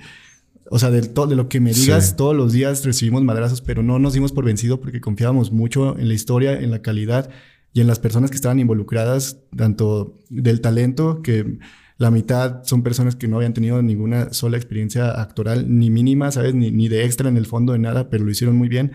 O 0.71 0.79
sea, 0.79 0.91
de, 0.91 1.03
de 1.03 1.37
lo 1.37 1.49
que 1.49 1.61
me 1.61 1.73
digas, 1.73 2.17
todos 2.17 2.35
los 2.35 2.53
días 2.53 2.85
recibimos 2.85 3.23
madrazos, 3.23 3.61
pero 3.61 3.83
no 3.83 3.99
nos 3.99 4.15
dimos 4.15 4.33
por 4.33 4.47
vencido 4.47 4.81
porque 4.81 5.01
confiábamos 5.01 5.53
mucho 5.53 5.97
en 5.99 6.09
la 6.09 6.15
historia, 6.15 6.59
en 6.59 6.71
la 6.71 6.81
calidad 6.81 7.31
y 7.73 7.83
en 7.83 7.87
las 7.87 7.99
personas 8.01 8.31
que 8.31 8.37
estaban 8.37 8.59
involucradas, 8.59 9.39
tanto 9.55 10.19
del 10.31 10.63
talento 10.63 11.21
que 11.23 11.59
la 11.97 12.11
mitad 12.11 12.65
son 12.65 12.83
personas 12.83 13.17
que 13.17 13.29
no 13.29 13.37
habían 13.37 13.55
tenido 13.55 13.81
ninguna 13.83 14.33
sola 14.33 14.57
experiencia 14.57 15.21
actoral, 15.21 15.67
ni 15.79 15.91
mínima, 15.91 16.31
¿sabes? 16.33 16.55
Ni, 16.55 16.71
ni 16.71 16.89
de 16.89 17.05
extra 17.05 17.29
en 17.29 17.37
el 17.37 17.47
fondo 17.47 17.73
de 17.73 17.79
nada, 17.79 18.11
pero 18.11 18.25
lo 18.25 18.31
hicieron 18.31 18.57
muy 18.57 18.69
bien. 18.69 18.93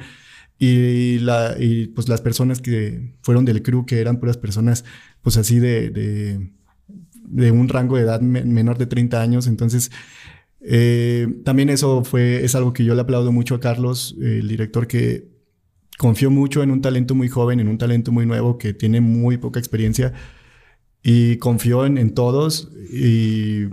Y, 0.58 1.20
la, 1.20 1.56
y 1.58 1.88
pues 1.88 2.10
las 2.10 2.20
personas 2.20 2.60
que 2.60 3.16
fueron 3.22 3.46
del 3.46 3.64
crew, 3.64 3.86
que 3.86 4.02
eran 4.02 4.20
puras 4.20 4.38
personas, 4.38 4.84
pues 5.22 5.38
así 5.38 5.60
de, 5.60 5.90
de, 5.90 6.52
de 7.24 7.52
un 7.52 7.70
rango 7.70 7.96
de 7.96 8.04
edad 8.04 8.20
menor 8.20 8.78
de 8.78 8.86
30 8.86 9.22
años. 9.22 9.48
Entonces, 9.48 9.90
eh, 10.60 11.28
también 11.46 11.70
eso 11.70 12.04
fue, 12.04 12.44
es 12.44 12.56
algo 12.56 12.74
que 12.74 12.84
yo 12.84 12.94
le 12.96 13.02
aplaudo 13.02 13.32
mucho 13.32 13.56
a 13.56 13.60
Carlos, 13.62 14.18
el 14.22 14.50
director 14.50 14.88
que 14.88 15.30
confió 15.98 16.30
mucho 16.30 16.64
en 16.64 16.72
un 16.72 16.82
talento 16.82 17.16
muy 17.16 17.30
joven, 17.30 17.62
en 17.62 17.70
un 17.70 17.78
talento 17.78 18.12
muy 18.12 18.26
nuevo 18.26 18.58
que 18.58 18.74
tiene 18.74 19.00
muy 19.00 19.38
poca 19.38 19.60
experiencia 19.60 20.14
y 21.04 21.38
confió 21.38 21.86
en, 21.86 22.14
todos 22.14 22.70
y 22.92 23.66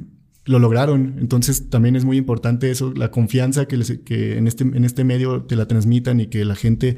lo 0.44 0.58
lograron. 0.58 1.16
Entonces 1.18 1.68
también 1.70 1.96
es 1.96 2.04
muy 2.04 2.16
importante 2.16 2.70
eso, 2.70 2.92
la 2.94 3.10
confianza 3.10 3.66
que, 3.66 3.78
que 4.04 4.38
en, 4.38 4.46
este, 4.46 4.64
en 4.64 4.84
este 4.84 5.04
medio 5.04 5.42
te 5.42 5.56
la 5.56 5.66
transmitan 5.66 6.20
y 6.20 6.28
que 6.28 6.44
la 6.44 6.54
gente 6.54 6.96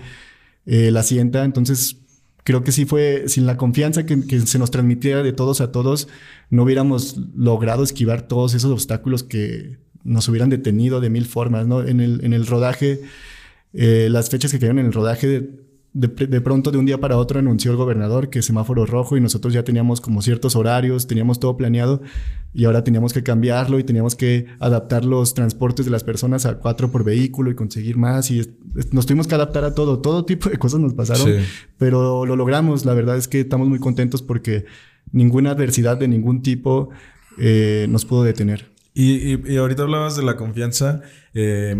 eh, 0.66 0.90
la 0.90 1.02
sienta. 1.02 1.44
Entonces 1.44 1.96
creo 2.44 2.62
que 2.62 2.72
sí 2.72 2.84
fue, 2.84 3.24
sin 3.26 3.46
la 3.46 3.56
confianza 3.56 4.06
que, 4.06 4.40
se 4.46 4.58
nos 4.58 4.70
transmitiera 4.70 5.22
de 5.22 5.32
todos 5.32 5.60
a 5.60 5.72
todos, 5.72 6.08
no 6.50 6.62
hubiéramos 6.62 7.18
logrado 7.34 7.82
esquivar 7.82 8.22
todos 8.22 8.54
esos 8.54 8.70
obstáculos 8.70 9.22
que 9.22 9.78
nos 10.04 10.28
hubieran 10.28 10.48
detenido 10.48 11.00
de 11.00 11.10
mil 11.10 11.26
formas. 11.26 11.66
¿no? 11.66 11.86
En, 11.86 12.00
el, 12.00 12.24
en 12.24 12.32
el 12.32 12.46
rodaje, 12.46 13.00
eh, 13.72 14.08
las 14.10 14.30
fechas 14.30 14.50
que 14.50 14.58
cayeron 14.58 14.78
en 14.78 14.86
el 14.86 14.92
rodaje 14.92 15.50
de, 15.98 16.40
pronto 16.40 16.70
de 16.70 16.78
un 16.78 16.86
día 16.86 16.98
para 16.98 17.16
otro 17.16 17.40
anunció 17.40 17.72
el 17.72 17.76
gobernador 17.76 18.30
que 18.30 18.40
semáforo 18.40 18.86
rojo 18.86 19.16
y 19.16 19.20
nosotros 19.20 19.52
ya 19.52 19.64
teníamos 19.64 20.00
como 20.00 20.22
ciertos 20.22 20.54
horarios, 20.54 21.08
teníamos 21.08 21.40
todo 21.40 21.56
planeado 21.56 22.02
y 22.54 22.66
ahora 22.66 22.84
teníamos 22.84 23.12
que 23.12 23.24
cambiarlo 23.24 23.80
y 23.80 23.84
teníamos 23.84 24.14
que 24.14 24.46
adaptar 24.60 25.04
los 25.04 25.34
transportes 25.34 25.86
de 25.86 25.90
las 25.90 26.04
personas 26.04 26.46
a 26.46 26.58
cuatro 26.58 26.92
por 26.92 27.02
vehículo 27.02 27.50
y 27.50 27.56
conseguir 27.56 27.96
más 27.96 28.30
y 28.30 28.48
nos 28.92 29.06
tuvimos 29.06 29.26
que 29.26 29.34
adaptar 29.34 29.64
a 29.64 29.74
todo, 29.74 29.98
todo 29.98 30.24
tipo 30.24 30.48
de 30.48 30.56
cosas 30.56 30.78
nos 30.78 30.94
pasaron, 30.94 31.28
pero 31.78 32.24
lo 32.24 32.36
logramos, 32.36 32.84
la 32.84 32.94
verdad 32.94 33.16
es 33.16 33.26
que 33.26 33.40
estamos 33.40 33.66
muy 33.66 33.80
contentos 33.80 34.22
porque 34.22 34.66
ninguna 35.10 35.50
adversidad 35.50 35.96
de 35.96 36.06
ningún 36.06 36.42
tipo 36.42 36.90
eh, 37.38 37.86
nos 37.88 38.04
pudo 38.04 38.22
detener. 38.22 38.70
Y, 38.94 39.52
y, 39.52 39.56
ahorita 39.56 39.82
hablabas 39.82 40.16
de 40.16 40.24
la 40.24 40.36
confianza. 40.36 41.02
Eh, 41.32 41.76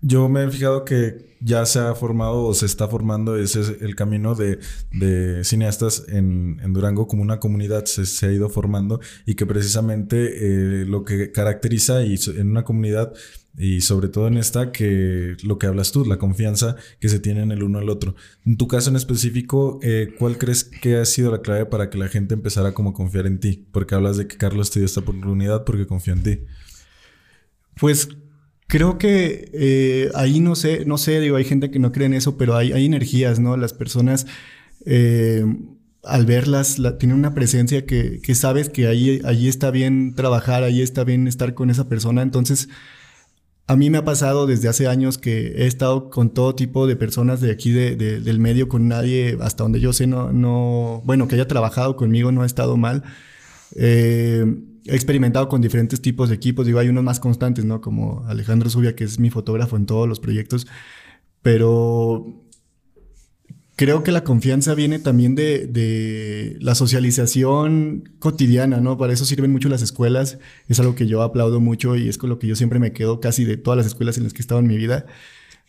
yo 0.00 0.30
me 0.30 0.44
he 0.44 0.50
fijado 0.50 0.84
que 0.84 1.33
ya 1.44 1.66
se 1.66 1.78
ha 1.78 1.94
formado 1.94 2.44
o 2.44 2.54
se 2.54 2.64
está 2.64 2.88
formando 2.88 3.36
ese 3.36 3.60
es 3.60 3.72
el 3.82 3.94
camino 3.94 4.34
de, 4.34 4.58
cineastas 5.44 6.06
en, 6.08 6.72
Durango 6.72 7.06
como 7.06 7.22
una 7.22 7.38
comunidad 7.38 7.84
se, 7.84 8.26
ha 8.26 8.32
ido 8.32 8.48
formando 8.48 9.00
y 9.26 9.34
que 9.34 9.44
precisamente 9.44 10.16
eh, 10.16 10.86
lo 10.86 11.04
que 11.04 11.32
caracteriza 11.32 12.02
y 12.02 12.18
en 12.34 12.50
una 12.50 12.64
comunidad 12.64 13.12
y 13.56 13.82
sobre 13.82 14.08
todo 14.08 14.26
en 14.26 14.38
esta 14.38 14.72
que 14.72 15.36
lo 15.44 15.58
que 15.58 15.66
hablas 15.66 15.92
tú, 15.92 16.04
la 16.04 16.18
confianza 16.18 16.76
que 16.98 17.08
se 17.08 17.20
tiene 17.20 17.42
en 17.42 17.52
el 17.52 17.62
uno 17.62 17.78
al 17.78 17.88
otro. 17.88 18.16
En 18.44 18.56
tu 18.56 18.66
caso 18.66 18.90
en 18.90 18.96
específico, 18.96 19.78
eh, 19.82 20.12
¿cuál 20.18 20.38
crees 20.38 20.64
que 20.64 20.96
ha 20.96 21.04
sido 21.04 21.30
la 21.30 21.40
clave 21.40 21.66
para 21.66 21.88
que 21.88 21.98
la 21.98 22.08
gente 22.08 22.34
empezara 22.34 22.74
como 22.74 22.90
a 22.90 22.94
confiar 22.94 23.26
en 23.26 23.38
ti? 23.38 23.64
Porque 23.70 23.94
hablas 23.94 24.16
de 24.16 24.26
que 24.26 24.36
Carlos 24.36 24.72
te 24.72 24.80
dio 24.80 24.86
esta 24.86 25.00
oportunidad 25.00 25.62
porque 25.62 25.86
confió 25.86 26.14
en 26.14 26.22
ti. 26.24 26.40
Pues 27.76 28.08
creo 28.74 28.98
que 28.98 29.50
eh, 29.52 30.10
ahí 30.16 30.40
no 30.40 30.56
sé, 30.56 30.84
no 30.84 30.98
sé, 30.98 31.20
digo, 31.20 31.36
hay 31.36 31.44
gente 31.44 31.70
que 31.70 31.78
no 31.78 31.92
cree 31.92 32.06
en 32.06 32.14
eso, 32.14 32.36
pero 32.36 32.56
hay, 32.56 32.84
energías, 32.84 33.38
¿no? 33.38 33.56
Las 33.56 33.72
personas... 33.72 34.26
Eh, 34.84 35.44
al 36.02 36.26
verlas, 36.26 36.76
tienen 36.98 37.16
una 37.16 37.32
presencia 37.32 37.86
que, 37.86 38.20
que 38.20 38.34
sabes 38.34 38.68
que 38.68 38.88
ahí, 38.88 39.22
ahí 39.24 39.48
está 39.48 39.70
bien 39.70 40.14
trabajar, 40.14 40.62
ahí 40.62 40.82
está 40.82 41.02
bien 41.02 41.26
estar 41.28 41.54
con 41.54 41.70
esa 41.70 41.88
persona. 41.88 42.20
Entonces, 42.20 42.68
a 43.68 43.76
mí 43.76 43.88
me 43.88 43.96
ha 43.96 44.04
pasado 44.04 44.46
desde 44.46 44.68
hace 44.68 44.88
años 44.88 45.16
que 45.16 45.62
he 45.62 45.66
estado 45.66 46.10
con 46.10 46.34
todo 46.34 46.54
tipo 46.54 46.86
de 46.86 46.96
personas 46.96 47.40
de 47.40 47.52
aquí 47.52 47.70
del 47.70 48.38
medio, 48.38 48.68
con 48.68 48.88
nadie, 48.88 49.38
hasta 49.40 49.62
donde 49.62 49.80
yo 49.80 49.94
sé, 49.94 50.06
no, 50.06 50.30
no 50.32 51.00
bueno, 51.06 51.26
que 51.26 51.36
haya 51.36 51.48
trabajado 51.48 51.96
conmigo 51.96 52.32
no 52.32 52.42
ha 52.42 52.46
estado 52.46 52.76
mal. 52.76 53.04
Eh, 53.76 54.44
he 54.86 54.94
experimentado 54.94 55.48
con 55.48 55.60
diferentes 55.60 56.00
tipos 56.00 56.28
de 56.28 56.34
equipos, 56.34 56.66
digo, 56.66 56.78
hay 56.78 56.88
unos 56.88 57.04
más 57.04 57.20
constantes, 57.20 57.64
¿no? 57.64 57.80
Como 57.80 58.24
Alejandro 58.26 58.70
Zubia, 58.70 58.94
que 58.94 59.04
es 59.04 59.18
mi 59.18 59.30
fotógrafo 59.30 59.76
en 59.76 59.86
todos 59.86 60.08
los 60.08 60.20
proyectos, 60.20 60.66
pero 61.42 62.44
creo 63.76 64.02
que 64.02 64.12
la 64.12 64.24
confianza 64.24 64.74
viene 64.74 64.98
también 64.98 65.34
de, 65.34 66.56
la 66.60 66.74
socialización 66.74 68.10
cotidiana, 68.18 68.80
¿no? 68.80 68.96
Para 68.96 69.12
eso 69.12 69.24
sirven 69.24 69.52
mucho 69.52 69.68
las 69.68 69.82
escuelas. 69.82 70.38
Es 70.68 70.80
algo 70.80 70.94
que 70.94 71.06
yo 71.06 71.22
aplaudo 71.22 71.60
mucho 71.60 71.96
y 71.96 72.08
es 72.08 72.18
con 72.18 72.30
lo 72.30 72.38
que 72.38 72.46
yo 72.46 72.56
siempre 72.56 72.78
me 72.78 72.92
quedo 72.92 73.20
casi 73.20 73.44
de 73.44 73.56
todas 73.56 73.76
las 73.76 73.86
escuelas 73.86 74.16
en 74.16 74.24
las 74.24 74.32
que 74.32 74.38
he 74.38 74.42
estado 74.42 74.60
en 74.60 74.66
mi 74.66 74.76
vida. 74.76 75.06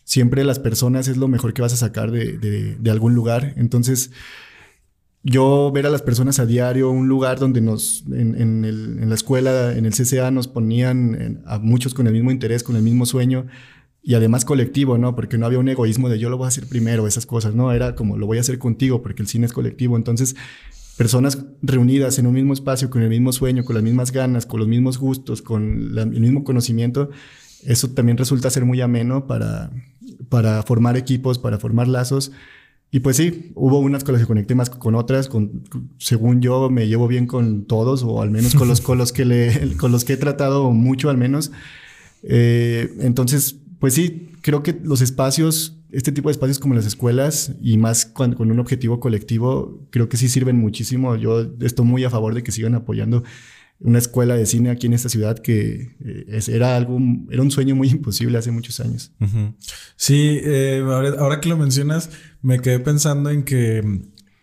Siempre 0.04 0.44
las 0.44 0.58
personas 0.60 1.08
es 1.08 1.16
lo 1.16 1.26
mejor 1.28 1.52
que 1.52 1.62
vas 1.62 1.72
a 1.72 1.76
sacar 1.76 2.12
de, 2.12 2.78
algún 2.90 3.14
lugar. 3.14 3.54
Entonces, 3.56 4.12
yo 5.28 5.72
ver 5.72 5.86
a 5.86 5.90
las 5.90 6.02
personas 6.02 6.38
a 6.38 6.46
diario, 6.46 6.88
un 6.88 7.08
lugar 7.08 7.40
donde 7.40 7.60
nos, 7.60 8.04
en, 8.12 9.08
la 9.08 9.14
escuela, 9.14 9.76
en 9.76 9.84
el 9.84 9.92
CCA, 9.92 10.30
nos 10.30 10.46
ponían 10.46 11.42
a 11.46 11.58
muchos 11.58 11.94
con 11.94 12.06
el 12.06 12.12
mismo 12.12 12.30
interés, 12.30 12.62
con 12.62 12.76
el 12.76 12.82
mismo 12.82 13.06
sueño 13.06 13.46
y 14.04 14.14
además 14.14 14.44
colectivo, 14.44 14.98
¿no? 14.98 15.16
Porque 15.16 15.36
no 15.36 15.44
había 15.44 15.58
un 15.58 15.68
egoísmo 15.68 16.08
de 16.08 16.20
yo 16.20 16.30
lo 16.30 16.38
voy 16.38 16.44
a 16.44 16.48
hacer 16.48 16.68
primero, 16.68 17.08
esas 17.08 17.26
cosas, 17.26 17.56
¿no? 17.56 17.72
Era 17.72 17.96
como 17.96 18.16
lo 18.16 18.26
voy 18.26 18.38
a 18.38 18.40
hacer 18.40 18.60
contigo 18.60 19.02
porque 19.02 19.20
el 19.20 19.26
cine 19.26 19.46
es 19.46 19.52
colectivo. 19.52 19.96
Entonces, 19.96 20.36
personas 20.96 21.44
reunidas 21.60 22.20
en 22.20 22.28
un 22.28 22.34
mismo 22.34 22.52
espacio, 22.52 22.88
con 22.88 23.02
el 23.02 23.08
mismo 23.08 23.32
sueño, 23.32 23.64
con 23.64 23.74
las 23.74 23.82
mismas 23.82 24.12
ganas, 24.12 24.46
con 24.46 24.60
los 24.60 24.68
mismos 24.68 24.96
gustos, 24.96 25.42
con 25.42 25.98
el 25.98 26.20
mismo 26.20 26.44
conocimiento, 26.44 27.10
eso 27.64 27.90
también 27.90 28.16
resulta 28.16 28.48
ser 28.48 28.64
muy 28.64 28.80
ameno 28.80 29.26
para, 29.26 29.72
para 30.28 30.62
formar 30.62 30.96
equipos, 30.96 31.40
para 31.40 31.58
formar 31.58 31.88
lazos. 31.88 32.30
Y 32.90 33.00
pues 33.00 33.16
sí, 33.16 33.52
hubo 33.54 33.78
unas 33.78 34.04
con 34.04 34.12
las 34.12 34.22
que 34.22 34.26
conecté 34.26 34.54
más 34.54 34.70
con 34.70 34.94
otras, 34.94 35.28
con, 35.28 35.64
según 35.98 36.40
yo 36.40 36.70
me 36.70 36.86
llevo 36.86 37.08
bien 37.08 37.26
con 37.26 37.66
todos, 37.66 38.02
o 38.04 38.22
al 38.22 38.30
menos 38.30 38.54
con 38.54 38.68
los, 38.68 38.80
con 38.80 38.96
los, 38.96 39.12
que, 39.12 39.24
le, 39.24 39.76
con 39.76 39.92
los 39.92 40.04
que 40.04 40.14
he 40.14 40.16
tratado 40.16 40.70
mucho 40.70 41.10
al 41.10 41.16
menos. 41.16 41.50
Eh, 42.22 42.94
entonces, 43.00 43.56
pues 43.80 43.94
sí, 43.94 44.30
creo 44.40 44.62
que 44.62 44.78
los 44.82 45.00
espacios, 45.00 45.78
este 45.90 46.12
tipo 46.12 46.28
de 46.28 46.32
espacios 46.32 46.58
como 46.58 46.74
las 46.74 46.86
escuelas 46.86 47.52
y 47.60 47.76
más 47.76 48.06
con, 48.06 48.34
con 48.34 48.50
un 48.50 48.60
objetivo 48.60 49.00
colectivo, 49.00 49.80
creo 49.90 50.08
que 50.08 50.16
sí 50.16 50.28
sirven 50.28 50.56
muchísimo. 50.56 51.16
Yo 51.16 51.46
estoy 51.60 51.84
muy 51.84 52.04
a 52.04 52.10
favor 52.10 52.34
de 52.34 52.42
que 52.42 52.52
sigan 52.52 52.74
apoyando 52.74 53.24
una 53.80 53.98
escuela 53.98 54.36
de 54.36 54.46
cine 54.46 54.70
aquí 54.70 54.86
en 54.86 54.94
esta 54.94 55.08
ciudad 55.08 55.38
que 55.38 55.96
eh, 56.04 56.40
era 56.48 56.76
algo, 56.76 56.98
era 57.30 57.42
un 57.42 57.50
sueño 57.50 57.76
muy 57.76 57.88
imposible 57.88 58.38
hace 58.38 58.50
muchos 58.50 58.80
años. 58.80 59.12
Sí, 59.96 60.40
eh, 60.42 60.82
ahora, 61.18 61.40
que 61.40 61.48
lo 61.48 61.56
mencionas, 61.56 62.10
me 62.42 62.60
quedé 62.60 62.80
pensando 62.80 63.30
en 63.30 63.44
que, 63.44 63.82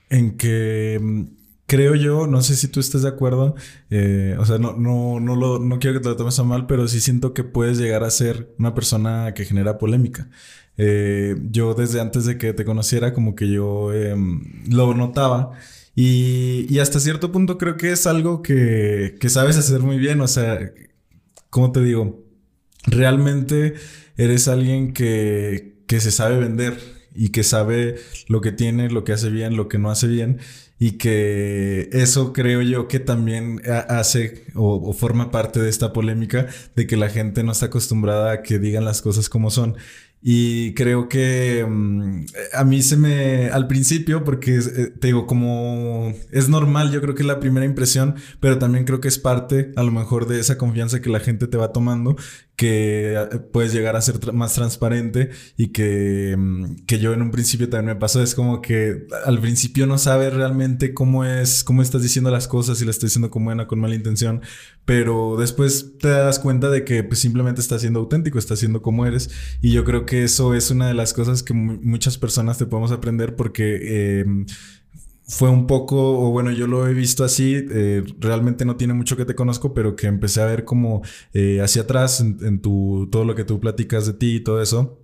en 0.10 0.38
que 0.38 1.28
creo 1.66 1.96
yo, 1.96 2.28
no 2.28 2.42
sé 2.42 2.56
si 2.56 2.68
tú 2.68 2.80
estás 2.80 3.02
de 3.02 3.10
acuerdo, 3.10 3.56
eh, 3.90 4.36
o 4.40 4.46
sea, 4.46 4.60
no, 4.60 4.74
no, 4.74 5.20
no, 5.20 5.36
lo, 5.36 5.60
no 5.60 5.80
quiero 5.80 5.98
que 5.98 6.04
te 6.04 6.10
lo 6.10 6.16
tomes 6.16 6.38
a 6.38 6.44
mal, 6.44 6.68
pero 6.68 6.88
sí 6.88 7.00
siento 7.00 7.34
que 7.34 7.44
puedes 7.44 7.80
llegar 7.80 8.04
a 8.04 8.12
ser 8.12 8.54
una 8.60 8.76
persona 8.76 9.34
que 9.34 9.46
genera 9.46 9.78
polémica. 9.78 10.30
Eh, 10.78 11.36
yo 11.52 11.74
desde 11.74 12.02
antes 12.02 12.26
de 12.26 12.38
que 12.38 12.54
te 12.54 12.66
conociera, 12.66 13.14
como 13.14 13.36
que 13.36 13.50
yo 13.50 13.94
em, 13.94 14.44
lo 14.70 14.94
notaba. 14.94 15.52
Y, 15.96 16.66
y, 16.70 16.80
hasta 16.80 17.00
cierto 17.00 17.32
punto 17.32 17.58
creo 17.58 17.78
que 17.78 17.92
es 17.92 18.08
algo 18.08 18.42
que, 18.42 19.16
que 19.20 19.30
sabes 19.30 19.58
hacer 19.58 19.82
muy 19.82 19.98
bien. 19.98 20.22
O 20.22 20.28
sea, 20.28 20.72
¿cómo 21.50 21.72
te 21.72 21.82
digo? 21.82 22.24
Realmente 22.86 23.76
eres 24.18 24.48
alguien 24.48 24.94
que, 24.94 25.84
que 25.88 26.00
se 26.00 26.12
sabe 26.12 26.38
vender 26.40 26.78
y 27.14 27.30
que 27.30 27.44
sabe 27.44 27.96
lo 28.28 28.42
que 28.42 28.52
tiene, 28.52 28.90
lo 28.90 29.04
que 29.04 29.14
hace 29.14 29.30
bien, 29.30 29.56
lo 29.56 29.68
que 29.68 29.78
no 29.78 29.92
hace 29.92 30.08
bien 30.08 30.40
y 30.80 30.98
que 30.98 31.88
eso 31.94 32.34
creo 32.34 32.62
yo 32.62 32.90
que 32.90 33.00
también 33.00 33.62
hace 33.88 34.44
o, 34.54 34.92
forma 34.92 35.32
parte 35.32 35.62
de 35.62 35.70
esta 35.70 35.94
polémica 35.94 36.48
de 36.76 36.88
que 36.88 36.98
la 36.98 37.10
gente 37.10 37.42
no 37.44 37.54
está 37.54 37.68
acostumbrada 37.68 38.32
a 38.34 38.42
que 38.42 38.60
digan 38.60 38.84
las 38.84 39.02
cosas 39.02 39.30
como 39.30 39.50
son. 39.50 39.78
Y 40.26 40.74
creo 40.74 41.10
que 41.10 41.66
mm, 41.68 42.26
a 42.54 42.64
mí 42.64 42.82
se 42.82 42.96
me, 42.96 43.50
al 43.50 43.68
principio, 43.68 44.24
porque 44.24 44.58
eh, 44.58 44.94
te 44.98 45.08
digo, 45.08 45.28
como 45.28 46.14
es 46.32 46.48
normal, 46.48 46.94
yo 46.94 47.02
creo 47.02 47.14
que 47.14 47.24
es 47.24 47.28
la 47.28 47.42
primera 47.42 47.66
impresión, 47.66 48.16
pero 48.40 48.58
también 48.58 48.86
creo 48.86 49.02
que 49.02 49.10
es 49.10 49.20
parte 49.20 49.74
a 49.76 49.84
lo 49.84 49.92
mejor 49.92 50.26
de 50.26 50.40
esa 50.40 50.58
confianza 50.58 51.02
que 51.02 51.10
la 51.10 51.20
gente 51.20 51.48
te 51.48 51.58
va 51.58 51.74
tomando, 51.74 52.16
que 52.56 53.16
eh, 53.16 53.40
puedes 53.52 53.74
llegar 53.74 53.96
a 53.96 54.02
ser 54.02 54.34
más 54.34 54.54
transparente 54.54 55.32
y 55.58 55.68
que, 55.70 56.36
mm, 56.38 56.86
que 56.86 57.00
yo 57.00 57.14
en 57.14 57.22
un 57.22 57.32
principio 57.32 57.70
también 57.70 57.96
me 57.96 58.00
pasó, 58.00 58.22
es 58.22 58.36
como 58.36 58.62
que 58.62 59.08
al 59.26 59.40
principio 59.40 59.88
no 59.88 59.98
sabes 59.98 60.34
realmente 60.34 60.94
cómo 60.94 61.26
es, 61.26 61.64
cómo 61.64 61.82
estás 61.82 62.04
diciendo 62.04 62.32
las 62.32 62.48
cosas, 62.48 62.78
si 62.78 62.86
las 62.86 62.96
estás 62.96 63.10
diciendo 63.10 63.32
con 63.32 63.46
buena, 63.46 63.68
con 63.68 63.80
mala 63.80 63.96
intención, 63.96 64.42
pero 64.86 65.36
después 65.38 65.98
te 65.98 66.10
das 66.10 66.40
cuenta 66.40 66.70
de 66.70 66.86
que 66.86 67.04
pues, 67.04 67.20
simplemente 67.20 67.62
estás 67.62 67.82
siendo 67.82 68.00
auténtico, 68.00 68.38
estás 68.38 68.60
siendo 68.60 68.82
como 68.82 69.06
eres. 69.06 69.30
Y 69.62 69.72
yo 69.72 69.84
creo 69.84 70.06
que 70.06 70.24
eso 70.24 70.54
es 70.54 70.72
una 70.72 70.88
de 70.88 70.94
las 70.94 71.14
cosas 71.14 71.44
que 71.44 71.54
muchas 71.54 72.18
personas 72.18 72.58
te 72.58 72.66
podemos 72.66 72.92
aprender 72.92 73.36
porque... 73.36 73.80
Eh, 73.82 74.26
fue 75.34 75.50
un 75.50 75.66
poco, 75.66 76.20
o 76.20 76.30
bueno, 76.30 76.52
yo 76.52 76.68
lo 76.68 76.88
he 76.88 76.94
visto 76.94 77.24
así, 77.24 77.66
eh, 77.72 78.04
realmente 78.20 78.66
no 78.66 78.76
tiene 78.76 78.94
mucho 78.94 79.18
que 79.18 79.26
te 79.26 79.34
conozco, 79.34 79.74
pero 79.74 79.96
que 79.96 80.06
empecé 80.06 80.42
a 80.42 80.46
ver 80.46 80.64
como 80.64 81.02
eh, 81.34 81.60
hacia 81.60 81.84
atrás 81.84 82.20
en, 82.20 82.62
tu, 82.62 83.10
todo 83.12 83.26
lo 83.26 83.34
que 83.34 83.44
tú 83.44 83.60
platicas 83.60 84.06
de 84.06 84.14
ti 84.14 84.36
y 84.36 84.40
todo 84.42 84.62
eso, 84.62 85.00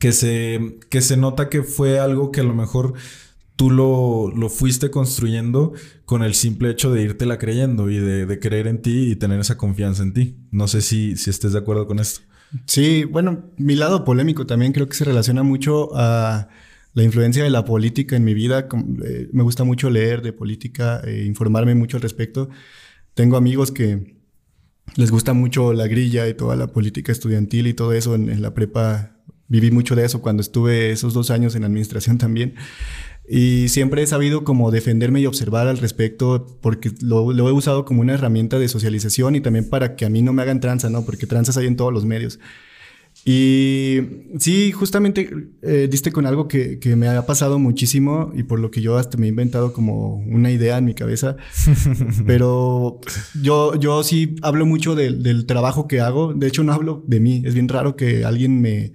que 0.00 0.12
se, 0.12 0.78
que 0.88 1.02
se 1.02 1.18
nota 1.18 1.50
que 1.50 1.62
fue 1.62 1.98
algo 1.98 2.32
que 2.32 2.40
a 2.40 2.44
lo 2.44 2.54
mejor 2.54 2.94
tú 3.56 3.70
lo, 3.70 4.30
lo 4.34 4.48
fuiste 4.48 4.90
construyendo 4.90 5.74
con 6.06 6.22
el 6.22 6.32
simple 6.32 6.70
hecho 6.70 6.90
de 6.90 7.02
irte 7.02 7.26
la 7.26 7.38
creyendo 7.38 7.90
y 7.90 7.98
de, 7.98 8.24
de, 8.24 8.38
creer 8.38 8.68
en 8.68 8.80
ti 8.80 9.10
y 9.10 9.16
tener 9.16 9.38
esa 9.38 9.58
confianza 9.58 10.02
en 10.02 10.14
ti. 10.14 10.36
No 10.50 10.66
sé 10.66 10.80
si, 10.80 11.16
si 11.16 11.28
estés 11.28 11.52
de 11.52 11.58
acuerdo 11.58 11.86
con 11.86 11.98
esto. 11.98 12.20
Sí, 12.64 13.04
bueno, 13.04 13.50
mi 13.58 13.74
lado 13.74 14.04
polémico 14.04 14.46
también 14.46 14.72
creo 14.72 14.88
que 14.88 14.96
se 14.96 15.04
relaciona 15.04 15.42
mucho 15.42 15.90
a 15.94 16.48
la 16.94 17.02
influencia 17.02 17.44
de 17.44 17.50
la 17.50 17.64
política 17.64 18.16
en 18.16 18.24
mi 18.24 18.34
vida. 18.34 18.68
Eh, 19.04 19.28
me 19.32 19.42
gusta 19.42 19.64
mucho 19.64 19.90
leer 19.90 20.22
de 20.22 20.32
política, 20.32 21.00
e 21.04 21.24
informarme 21.24 21.74
mucho 21.74 21.96
al 21.96 22.02
respecto. 22.02 22.48
Tengo 23.14 23.36
amigos 23.36 23.70
que 23.70 24.18
les 24.96 25.10
gusta 25.10 25.32
mucho 25.32 25.72
la 25.72 25.86
grilla 25.86 26.28
y 26.28 26.34
toda 26.34 26.56
la 26.56 26.68
política 26.68 27.12
estudiantil 27.12 27.66
y 27.66 27.74
todo 27.74 27.92
eso. 27.92 28.14
En, 28.14 28.42
la 28.42 28.54
prepa 28.54 29.16
viví 29.48 29.70
mucho 29.70 29.96
de 29.96 30.04
eso 30.04 30.20
cuando 30.20 30.40
estuve 30.40 30.90
esos 30.90 31.14
dos 31.14 31.30
años 31.30 31.54
en 31.54 31.64
administración 31.64 32.18
también. 32.18 32.54
Y 33.30 33.68
siempre 33.68 34.02
he 34.02 34.06
sabido 34.06 34.42
como 34.42 34.70
defenderme 34.70 35.20
y 35.20 35.26
observar 35.26 35.68
al 35.68 35.76
respecto 35.76 36.58
porque 36.62 36.92
lo, 37.02 37.30
lo, 37.32 37.48
he 37.48 37.52
usado 37.52 37.84
como 37.84 38.00
una 38.00 38.14
herramienta 38.14 38.58
de 38.58 38.68
socialización 38.68 39.36
y 39.36 39.42
también 39.42 39.68
para 39.68 39.96
que 39.96 40.06
a 40.06 40.08
mí 40.08 40.22
no 40.22 40.32
me 40.32 40.40
hagan 40.40 40.60
tranza, 40.60 40.88
¿no? 40.88 41.04
Porque 41.04 41.26
tranzas 41.26 41.58
hay 41.58 41.66
en 41.66 41.76
todos 41.76 41.92
los 41.92 42.06
medios. 42.06 42.40
Y 43.24 44.00
sí, 44.38 44.72
justamente 44.72 45.28
eh, 45.62 45.88
diste 45.90 46.12
con 46.12 46.24
algo 46.26 46.48
que, 46.48 46.78
que, 46.78 46.96
me 46.96 47.08
ha 47.08 47.26
pasado 47.26 47.58
muchísimo 47.58 48.32
y 48.34 48.44
por 48.44 48.58
lo 48.58 48.70
que 48.70 48.80
yo 48.80 48.96
hasta 48.96 49.18
me 49.18 49.26
he 49.26 49.28
inventado 49.28 49.72
como 49.72 50.16
una 50.16 50.50
idea 50.50 50.78
en 50.78 50.84
mi 50.84 50.94
cabeza. 50.94 51.36
Pero 52.26 53.00
yo, 53.40 53.74
yo 53.74 54.02
sí 54.02 54.36
hablo 54.42 54.66
mucho 54.66 54.94
del, 54.94 55.22
del 55.22 55.46
trabajo 55.46 55.88
que 55.88 56.00
hago. 56.00 56.32
De 56.32 56.46
hecho, 56.46 56.64
no 56.64 56.72
hablo 56.72 57.04
de 57.06 57.20
mí. 57.20 57.42
Es 57.44 57.54
bien 57.54 57.68
raro 57.68 57.96
que 57.96 58.24
alguien 58.24 58.62
me, 58.62 58.92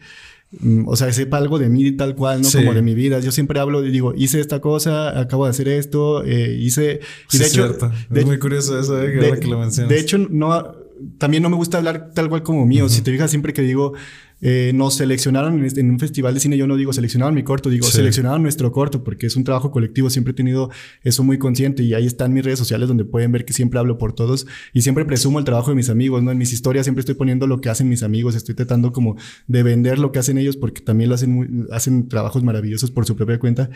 mm, 0.60 0.88
o 0.88 0.96
sea, 0.96 1.12
sepa 1.14 1.38
algo 1.38 1.60
de 1.60 1.70
mí 1.70 1.92
tal 1.92 2.16
cual, 2.16 2.42
¿no? 2.42 2.50
Como 2.52 2.74
de 2.74 2.82
mi 2.82 2.96
vida. 2.96 3.20
Yo 3.20 3.32
siempre 3.32 3.60
hablo 3.60 3.86
y 3.86 3.92
digo, 3.92 4.14
hice 4.16 4.40
esta 4.40 4.62
cosa, 4.62 5.20
acabo 5.20 5.44
de 5.46 5.52
hacer 5.52 5.68
esto, 5.68 6.24
eh, 6.24 6.58
hice... 6.60 7.02
Y 7.32 7.38
de 7.38 7.46
hecho, 7.46 7.78
es 8.16 8.26
muy 8.26 8.40
curioso 8.40 8.80
eso, 8.80 9.00
¿eh? 9.00 9.12
Que, 9.12 9.20
de, 9.20 9.40
que 9.40 9.48
lo 9.48 9.60
mencionas. 9.60 9.90
De 9.90 10.00
hecho, 10.00 10.18
no, 10.18 10.83
también 11.18 11.44
no 11.44 11.50
me 11.50 11.56
gusta 11.56 11.78
hablar 11.78 12.12
tal 12.14 12.30
cual 12.30 12.44
como 12.44 12.66
mío. 12.66 12.90
Si 12.90 13.02
te 13.02 13.12
fijas 13.12 13.30
siempre 13.30 13.54
que 13.54 13.62
digo, 13.62 13.94
eh, 14.42 14.72
nos 14.76 14.96
seleccionaron 14.96 15.66
en, 15.66 15.90
un 15.90 16.00
festival 16.00 16.34
de 16.34 16.40
cine, 16.40 16.58
yo 16.58 16.68
no 16.68 16.76
digo 16.76 16.92
seleccionaron 16.92 17.34
mi 17.34 17.44
corto, 17.44 17.70
digo 17.70 17.88
seleccionaron 17.88 18.42
nuestro 18.42 18.72
corto 18.72 19.04
porque 19.04 19.28
es 19.28 19.36
un 19.36 19.46
trabajo 19.46 19.72
colectivo, 19.72 20.10
siempre 20.10 20.32
he 20.32 20.36
tenido 20.36 20.70
eso 21.02 21.24
muy 21.24 21.38
consciente 21.38 21.82
y 21.84 21.94
ahí 21.94 22.06
están 22.06 22.34
mis 22.34 22.44
redes 22.44 22.60
sociales 22.60 22.88
donde 22.90 23.06
pueden 23.06 23.32
ver 23.32 23.46
que 23.46 23.54
siempre 23.54 23.80
hablo 23.80 23.98
por 23.98 24.14
todos 24.14 24.46
y 24.74 24.82
siempre 24.82 25.06
presumo 25.06 25.40
el 25.40 25.46
trabajo 25.46 25.70
de 25.72 25.76
mis 25.76 25.90
amigos, 25.90 26.24
¿no? 26.24 26.32
En 26.32 26.38
mis 26.38 26.52
historias 26.52 26.86
siempre 26.86 27.00
estoy 27.00 27.16
poniendo 27.16 27.48
lo 27.48 27.62
que 27.62 27.70
hacen 27.70 27.88
mis 27.88 28.04
amigos, 28.04 28.36
estoy 28.36 28.54
tratando 28.54 28.92
como 28.92 29.16
de 29.48 29.64
vender 29.64 29.98
lo 29.98 30.12
que 30.12 30.20
hacen 30.20 30.38
ellos 30.38 30.58
porque 30.58 30.82
también 30.82 31.10
lo 31.10 31.16
hacen, 31.16 31.68
hacen 31.72 32.10
trabajos 32.10 32.44
maravillosos 32.44 32.92
por 32.92 33.06
su 33.06 33.16
propia 33.16 33.40
cuenta. 33.40 33.70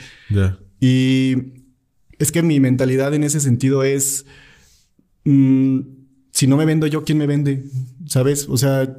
Y 0.82 1.36
es 2.20 2.32
que 2.32 2.42
mi 2.42 2.60
mentalidad 2.60 3.14
en 3.14 3.24
ese 3.24 3.40
sentido 3.40 3.84
es, 3.84 4.26
mm, 5.24 5.97
si 6.38 6.46
no 6.46 6.56
me 6.56 6.66
vendo 6.66 6.86
yo, 6.86 7.04
¿quién 7.04 7.18
me 7.18 7.26
vende? 7.26 7.64
¿Sabes? 8.06 8.46
O 8.48 8.58
sea, 8.58 8.96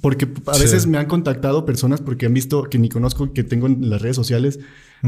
porque 0.00 0.28
a 0.46 0.56
veces 0.56 0.86
me 0.86 0.98
han 0.98 1.06
contactado 1.06 1.66
personas 1.66 2.00
porque 2.00 2.26
han 2.26 2.32
visto 2.32 2.62
que 2.62 2.78
ni 2.78 2.88
conozco 2.88 3.32
que 3.32 3.42
tengo 3.42 3.66
en 3.66 3.90
las 3.90 4.00
redes 4.00 4.14
sociales, 4.14 4.60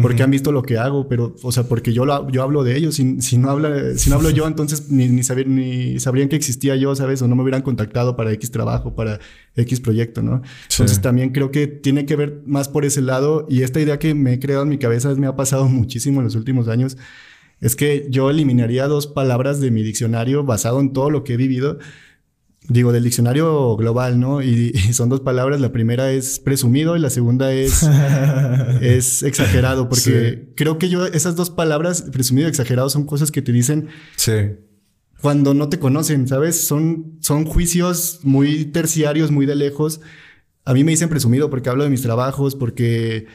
porque 0.02 0.24
han 0.24 0.32
visto 0.32 0.50
lo 0.50 0.62
que 0.62 0.78
hago, 0.78 1.06
pero, 1.06 1.36
o 1.40 1.52
sea, 1.52 1.68
porque 1.68 1.92
yo, 1.92 2.04
lo, 2.04 2.28
yo 2.30 2.42
hablo 2.42 2.64
de 2.64 2.76
ellos. 2.76 2.96
Si, 2.96 3.20
si, 3.20 3.38
no, 3.38 3.48
habla, 3.48 3.96
si 3.96 4.10
no 4.10 4.16
hablo 4.16 4.30
yo, 4.30 4.48
entonces 4.48 4.90
ni, 4.90 5.06
ni, 5.06 5.22
saber, 5.22 5.46
ni 5.46 6.00
sabrían 6.00 6.28
que 6.28 6.34
existía 6.34 6.74
yo, 6.74 6.96
¿sabes? 6.96 7.22
O 7.22 7.28
no 7.28 7.36
me 7.36 7.42
hubieran 7.42 7.62
contactado 7.62 8.16
para 8.16 8.32
X 8.32 8.50
trabajo, 8.50 8.96
para 8.96 9.20
X 9.54 9.78
proyecto, 9.78 10.20
¿no? 10.20 10.42
Entonces 10.68 11.00
también 11.00 11.30
creo 11.30 11.52
que 11.52 11.68
tiene 11.68 12.06
que 12.06 12.16
ver 12.16 12.42
más 12.44 12.68
por 12.68 12.84
ese 12.84 13.02
lado. 13.02 13.46
Y 13.48 13.62
esta 13.62 13.80
idea 13.80 14.00
que 14.00 14.14
me 14.14 14.32
he 14.32 14.40
creado 14.40 14.64
en 14.64 14.68
mi 14.68 14.78
cabeza 14.78 15.14
me 15.14 15.28
ha 15.28 15.36
pasado 15.36 15.68
muchísimo 15.68 16.18
en 16.18 16.24
los 16.24 16.34
últimos 16.34 16.66
años. 16.66 16.96
Es 17.62 17.74
que 17.74 18.06
yo 18.10 18.28
eliminaría 18.28 18.86
dos 18.88 19.06
palabras 19.06 19.58
de 19.60 19.70
mi 19.70 19.82
diccionario 19.82 20.44
basado 20.44 20.80
en 20.80 20.92
todo 20.92 21.08
lo 21.08 21.24
que 21.24 21.34
he 21.34 21.36
vivido 21.38 21.78
digo, 22.68 22.92
del 22.92 23.04
diccionario 23.04 23.76
global, 23.76 24.20
¿no? 24.20 24.42
Y, 24.42 24.72
son 24.92 25.08
dos 25.08 25.20
palabras. 25.20 25.60
La 25.60 25.72
primera 25.72 26.12
es 26.12 26.38
presumido 26.38 26.96
y 26.96 27.00
la 27.00 27.10
segunda 27.10 27.52
es, 27.52 27.82
es 28.80 29.22
exagerado, 29.22 29.88
porque 29.88 30.52
creo 30.56 30.78
que 30.78 30.88
yo, 30.88 31.06
esas 31.06 31.36
dos 31.36 31.50
palabras, 31.50 32.02
presumido 32.02 32.46
y 32.48 32.50
exagerado, 32.50 32.88
son 32.90 33.04
cosas 33.04 33.30
que 33.30 33.42
te 33.42 33.52
dicen. 33.52 33.88
Sí. 34.16 34.32
Cuando 35.20 35.54
no 35.54 35.68
te 35.68 35.78
conocen, 35.78 36.26
¿sabes? 36.26 36.64
Son, 36.64 37.18
son 37.20 37.44
juicios 37.44 38.20
muy 38.22 38.64
terciarios, 38.66 39.30
muy 39.30 39.46
de 39.46 39.54
lejos. 39.54 40.00
A 40.64 40.74
mí 40.74 40.84
me 40.84 40.92
dicen 40.92 41.08
presumido 41.08 41.48
porque 41.48 41.68
hablo 41.68 41.84
de 41.84 41.90
mis 41.90 42.02
trabajos, 42.02 42.56
porque 42.56 43.26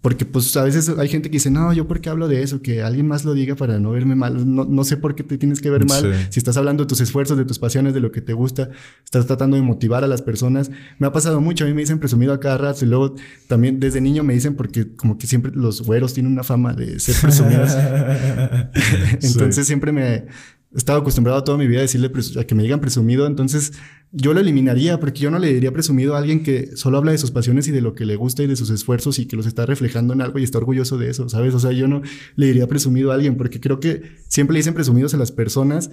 porque 0.00 0.24
pues 0.24 0.56
a 0.56 0.64
veces 0.64 0.88
hay 0.88 1.08
gente 1.08 1.30
que 1.30 1.34
dice, 1.34 1.52
no, 1.52 1.72
yo 1.72 1.86
por 1.86 2.00
qué 2.00 2.10
hablo 2.10 2.26
de 2.26 2.42
eso, 2.42 2.62
que 2.62 2.82
alguien 2.82 3.06
más 3.06 3.24
lo 3.24 3.32
diga 3.32 3.54
para 3.54 3.78
no 3.78 3.92
verme 3.92 4.16
mal. 4.16 4.52
No, 4.52 4.64
no 4.64 4.82
sé 4.82 4.96
por 4.96 5.14
qué 5.14 5.22
te 5.22 5.38
tienes 5.38 5.60
que 5.60 5.70
ver 5.70 5.86
mal. 5.86 6.26
Si 6.30 6.40
estás 6.40 6.56
hablando 6.56 6.82
de 6.82 6.88
tus 6.88 7.00
esfuerzos, 7.00 7.38
de 7.38 7.44
tus 7.44 7.60
pasiones, 7.60 7.94
de 7.94 8.00
lo 8.00 8.10
que 8.10 8.20
te 8.20 8.32
gusta, 8.32 8.70
estás 9.04 9.26
tratando 9.26 9.56
de 9.56 9.62
motivar 9.62 10.02
a 10.02 10.08
las 10.08 10.20
personas. 10.20 10.72
Me 10.98 11.06
ha 11.06 11.12
pasado 11.12 11.40
mucho, 11.40 11.64
a 11.64 11.68
mí 11.68 11.74
me 11.74 11.82
dicen 11.82 12.00
presumido 12.00 12.32
a 12.32 12.40
cada 12.40 12.58
rato 12.58 12.84
y 12.84 12.88
luego 12.88 13.14
también 13.46 13.78
desde 13.78 14.00
niño 14.00 14.24
me 14.24 14.34
dicen 14.34 14.56
porque 14.56 14.96
como 14.96 15.16
que 15.16 15.28
siempre 15.28 15.52
los 15.54 15.82
güeros 15.82 16.12
tienen 16.12 16.32
una 16.32 16.42
fama 16.42 16.74
de 16.74 16.98
ser 16.98 17.14
presumidos. 17.20 17.70
Entonces 19.22 19.64
siempre 19.64 19.92
me, 19.92 20.26
estado 20.74 21.00
acostumbrado 21.00 21.42
toda 21.44 21.56
mi 21.56 21.66
vida 21.66 21.78
a 21.78 21.82
decirle 21.82 22.10
a 22.38 22.44
que 22.44 22.54
me 22.54 22.62
digan 22.62 22.80
presumido, 22.80 23.26
entonces 23.26 23.72
yo 24.12 24.34
lo 24.34 24.40
eliminaría 24.40 25.00
porque 25.00 25.20
yo 25.20 25.30
no 25.30 25.38
le 25.38 25.52
diría 25.52 25.72
presumido 25.72 26.14
a 26.14 26.18
alguien 26.18 26.42
que 26.42 26.76
solo 26.76 26.98
habla 26.98 27.12
de 27.12 27.18
sus 27.18 27.30
pasiones 27.30 27.68
y 27.68 27.72
de 27.72 27.80
lo 27.80 27.94
que 27.94 28.06
le 28.06 28.16
gusta 28.16 28.42
y 28.42 28.46
de 28.46 28.56
sus 28.56 28.70
esfuerzos 28.70 29.18
y 29.18 29.26
que 29.26 29.36
los 29.36 29.46
está 29.46 29.66
reflejando 29.66 30.14
en 30.14 30.20
algo 30.20 30.38
y 30.38 30.44
está 30.44 30.58
orgulloso 30.58 30.98
de 30.98 31.10
eso, 31.10 31.28
¿sabes? 31.28 31.54
O 31.54 31.60
sea, 31.60 31.72
yo 31.72 31.88
no 31.88 32.02
le 32.36 32.46
diría 32.46 32.66
presumido 32.66 33.12
a 33.12 33.14
alguien 33.14 33.36
porque 33.36 33.60
creo 33.60 33.80
que 33.80 34.02
siempre 34.28 34.54
le 34.54 34.58
dicen 34.60 34.74
presumidos 34.74 35.14
a 35.14 35.16
las 35.16 35.32
personas 35.32 35.90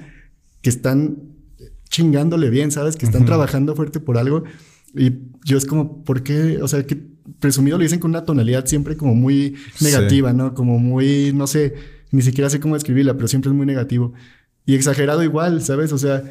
que 0.61 0.69
están 0.69 1.17
chingándole 1.89 2.49
bien, 2.49 2.71
¿sabes? 2.71 2.95
Que 2.95 3.05
están 3.05 3.25
trabajando 3.25 3.75
fuerte 3.75 3.99
por 3.99 4.17
algo 4.17 4.43
y 4.93 5.13
yo 5.43 5.57
es 5.57 5.65
como, 5.65 6.03
¿por 6.03 6.23
qué? 6.23 6.59
O 6.61 6.67
sea, 6.67 6.85
que 6.85 6.97
presumido 7.39 7.77
le 7.77 7.83
dicen 7.83 7.99
con 7.99 8.11
una 8.11 8.23
tonalidad 8.23 8.65
siempre 8.65 8.95
como 8.95 9.13
muy 9.13 9.55
negativa, 9.81 10.31
¿no? 10.31 10.53
Como 10.53 10.79
muy, 10.79 11.33
no 11.33 11.47
sé, 11.47 11.73
ni 12.11 12.21
siquiera 12.21 12.49
sé 12.49 12.59
cómo 12.59 12.75
describirla, 12.75 13.15
pero 13.15 13.27
siempre 13.27 13.51
es 13.51 13.55
muy 13.55 13.65
negativo. 13.65 14.13
Y 14.65 14.75
exagerado 14.75 15.23
igual, 15.23 15.61
¿sabes? 15.61 15.91
O 15.91 15.97
sea, 15.97 16.23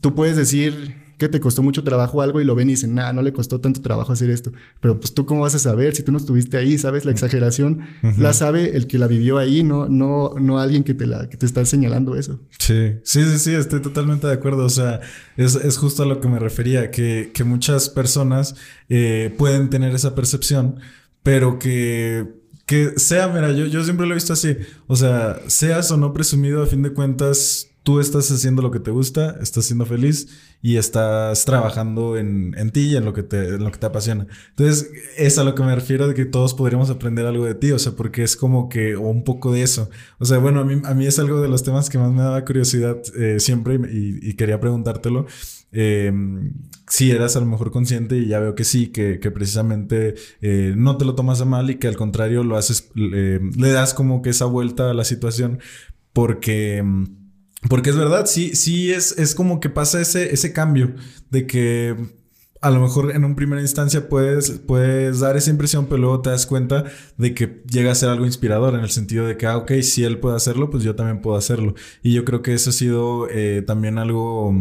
tú 0.00 0.14
puedes 0.14 0.36
decir 0.36 0.96
que 1.20 1.28
te 1.28 1.38
costó 1.38 1.62
mucho 1.62 1.84
trabajo 1.84 2.22
algo 2.22 2.40
y 2.40 2.44
lo 2.44 2.54
ven 2.54 2.70
y 2.70 2.72
dicen, 2.72 2.94
nah, 2.94 3.12
no 3.12 3.20
le 3.20 3.34
costó 3.34 3.60
tanto 3.60 3.82
trabajo 3.82 4.10
hacer 4.12 4.30
esto. 4.30 4.52
Pero 4.80 4.98
pues 4.98 5.12
tú 5.12 5.26
cómo 5.26 5.42
vas 5.42 5.54
a 5.54 5.58
saber 5.58 5.94
si 5.94 6.02
tú 6.02 6.12
no 6.12 6.18
estuviste 6.18 6.56
ahí, 6.56 6.78
¿sabes? 6.78 7.04
La 7.04 7.12
exageración 7.12 7.80
la 8.16 8.32
sabe 8.32 8.74
el 8.74 8.86
que 8.86 8.98
la 8.98 9.06
vivió 9.06 9.36
ahí, 9.36 9.62
no, 9.62 9.86
no, 9.86 10.32
no 10.40 10.58
alguien 10.58 10.82
que 10.82 10.94
te, 10.94 11.06
la, 11.06 11.28
que 11.28 11.36
te 11.36 11.44
está 11.44 11.64
señalando 11.66 12.16
eso. 12.16 12.40
Sí, 12.58 12.94
sí, 13.04 13.22
sí, 13.24 13.38
sí, 13.38 13.54
estoy 13.54 13.82
totalmente 13.82 14.26
de 14.26 14.32
acuerdo. 14.32 14.64
O 14.64 14.70
sea, 14.70 15.00
es, 15.36 15.56
es 15.56 15.76
justo 15.76 16.02
a 16.02 16.06
lo 16.06 16.20
que 16.20 16.28
me 16.28 16.38
refería, 16.38 16.90
que, 16.90 17.30
que 17.34 17.44
muchas 17.44 17.90
personas 17.90 18.56
eh, 18.88 19.34
pueden 19.36 19.68
tener 19.68 19.94
esa 19.94 20.14
percepción, 20.14 20.80
pero 21.22 21.58
que 21.58 22.39
que 22.70 22.92
sea, 23.00 23.26
mira, 23.26 23.50
yo, 23.50 23.66
yo 23.66 23.82
siempre 23.82 24.06
lo 24.06 24.12
he 24.12 24.14
visto 24.14 24.32
así. 24.32 24.56
O 24.86 24.94
sea, 24.94 25.40
seas 25.48 25.90
o 25.90 25.96
no 25.96 26.12
presumido, 26.12 26.62
a 26.62 26.66
fin 26.66 26.82
de 26.82 26.94
cuentas, 26.94 27.69
tú 27.82 28.00
estás 28.00 28.30
haciendo 28.30 28.62
lo 28.62 28.70
que 28.70 28.80
te 28.80 28.90
gusta, 28.90 29.36
estás 29.40 29.64
siendo 29.64 29.86
feliz 29.86 30.28
y 30.62 30.76
estás 30.76 31.44
trabajando 31.44 32.18
en, 32.18 32.54
en 32.58 32.70
ti 32.70 32.88
y 32.88 32.96
en 32.96 33.04
lo, 33.04 33.14
que 33.14 33.22
te, 33.22 33.54
en 33.54 33.64
lo 33.64 33.72
que 33.72 33.78
te 33.78 33.86
apasiona. 33.86 34.26
Entonces, 34.50 34.90
es 35.16 35.38
a 35.38 35.44
lo 35.44 35.54
que 35.54 35.62
me 35.62 35.74
refiero 35.74 36.06
de 36.06 36.14
que 36.14 36.26
todos 36.26 36.52
podríamos 36.54 36.90
aprender 36.90 37.24
algo 37.26 37.46
de 37.46 37.54
ti, 37.54 37.72
o 37.72 37.78
sea, 37.78 37.92
porque 37.92 38.22
es 38.22 38.36
como 38.36 38.68
que, 38.68 38.96
o 38.96 39.02
un 39.02 39.24
poco 39.24 39.52
de 39.52 39.62
eso. 39.62 39.88
O 40.18 40.26
sea, 40.26 40.38
bueno, 40.38 40.60
a 40.60 40.64
mí, 40.64 40.80
a 40.84 40.94
mí 40.94 41.06
es 41.06 41.18
algo 41.18 41.40
de 41.40 41.48
los 41.48 41.62
temas 41.62 41.88
que 41.88 41.98
más 41.98 42.12
me 42.12 42.22
daba 42.22 42.44
curiosidad 42.44 42.98
eh, 43.18 43.40
siempre 43.40 43.76
y, 43.76 44.30
y, 44.30 44.34
quería 44.34 44.60
preguntártelo. 44.60 45.26
Eh, 45.72 46.12
si 46.88 47.12
eras 47.12 47.36
a 47.36 47.40
lo 47.40 47.46
mejor 47.46 47.70
consciente 47.70 48.16
y 48.16 48.26
ya 48.26 48.40
veo 48.40 48.54
que 48.54 48.64
sí, 48.64 48.88
que, 48.88 49.18
precisamente 49.30 50.14
eh, 50.42 50.74
no 50.76 50.96
te 50.96 51.04
lo 51.04 51.14
tomas 51.14 51.40
a 51.40 51.44
mal 51.44 51.70
y 51.70 51.76
que 51.76 51.86
al 51.86 51.96
contrario 51.96 52.42
lo 52.42 52.56
haces, 52.56 52.90
le 52.94 53.70
das 53.70 53.94
como 53.94 54.20
que 54.20 54.30
esa 54.30 54.44
vuelta 54.46 54.90
a 54.90 54.94
la 54.94 55.04
situación 55.04 55.60
porque... 56.12 56.84
Porque 57.68 57.90
es 57.90 57.96
verdad, 57.96 58.26
sí, 58.26 58.56
sí 58.56 58.90
es, 58.90 59.18
es 59.18 59.34
como 59.34 59.60
que 59.60 59.68
pasa 59.68 60.00
ese, 60.00 60.32
ese 60.32 60.52
cambio 60.52 60.94
de 61.30 61.46
que 61.46 61.94
a 62.60 62.70
lo 62.70 62.80
mejor 62.80 63.14
en 63.14 63.24
un 63.24 63.36
primera 63.36 63.60
instancia 63.62 64.08
puedes, 64.08 64.50
puedes 64.66 65.20
dar 65.20 65.36
esa 65.36 65.50
impresión, 65.50 65.86
pero 65.86 65.98
luego 65.98 66.20
te 66.20 66.30
das 66.30 66.46
cuenta 66.46 66.84
de 67.16 67.34
que 67.34 67.62
llega 67.70 67.92
a 67.92 67.94
ser 67.94 68.10
algo 68.10 68.26
inspirador 68.26 68.74
en 68.74 68.80
el 68.80 68.90
sentido 68.90 69.26
de 69.26 69.36
que, 69.36 69.46
ah, 69.46 69.56
ok, 69.56 69.72
si 69.82 70.04
él 70.04 70.18
puede 70.18 70.36
hacerlo, 70.36 70.70
pues 70.70 70.82
yo 70.82 70.94
también 70.94 71.22
puedo 71.22 71.36
hacerlo. 71.36 71.74
Y 72.02 72.12
yo 72.12 72.24
creo 72.24 72.42
que 72.42 72.54
eso 72.54 72.70
ha 72.70 72.72
sido 72.74 73.28
eh, 73.30 73.62
también 73.66 73.98
algo 73.98 74.54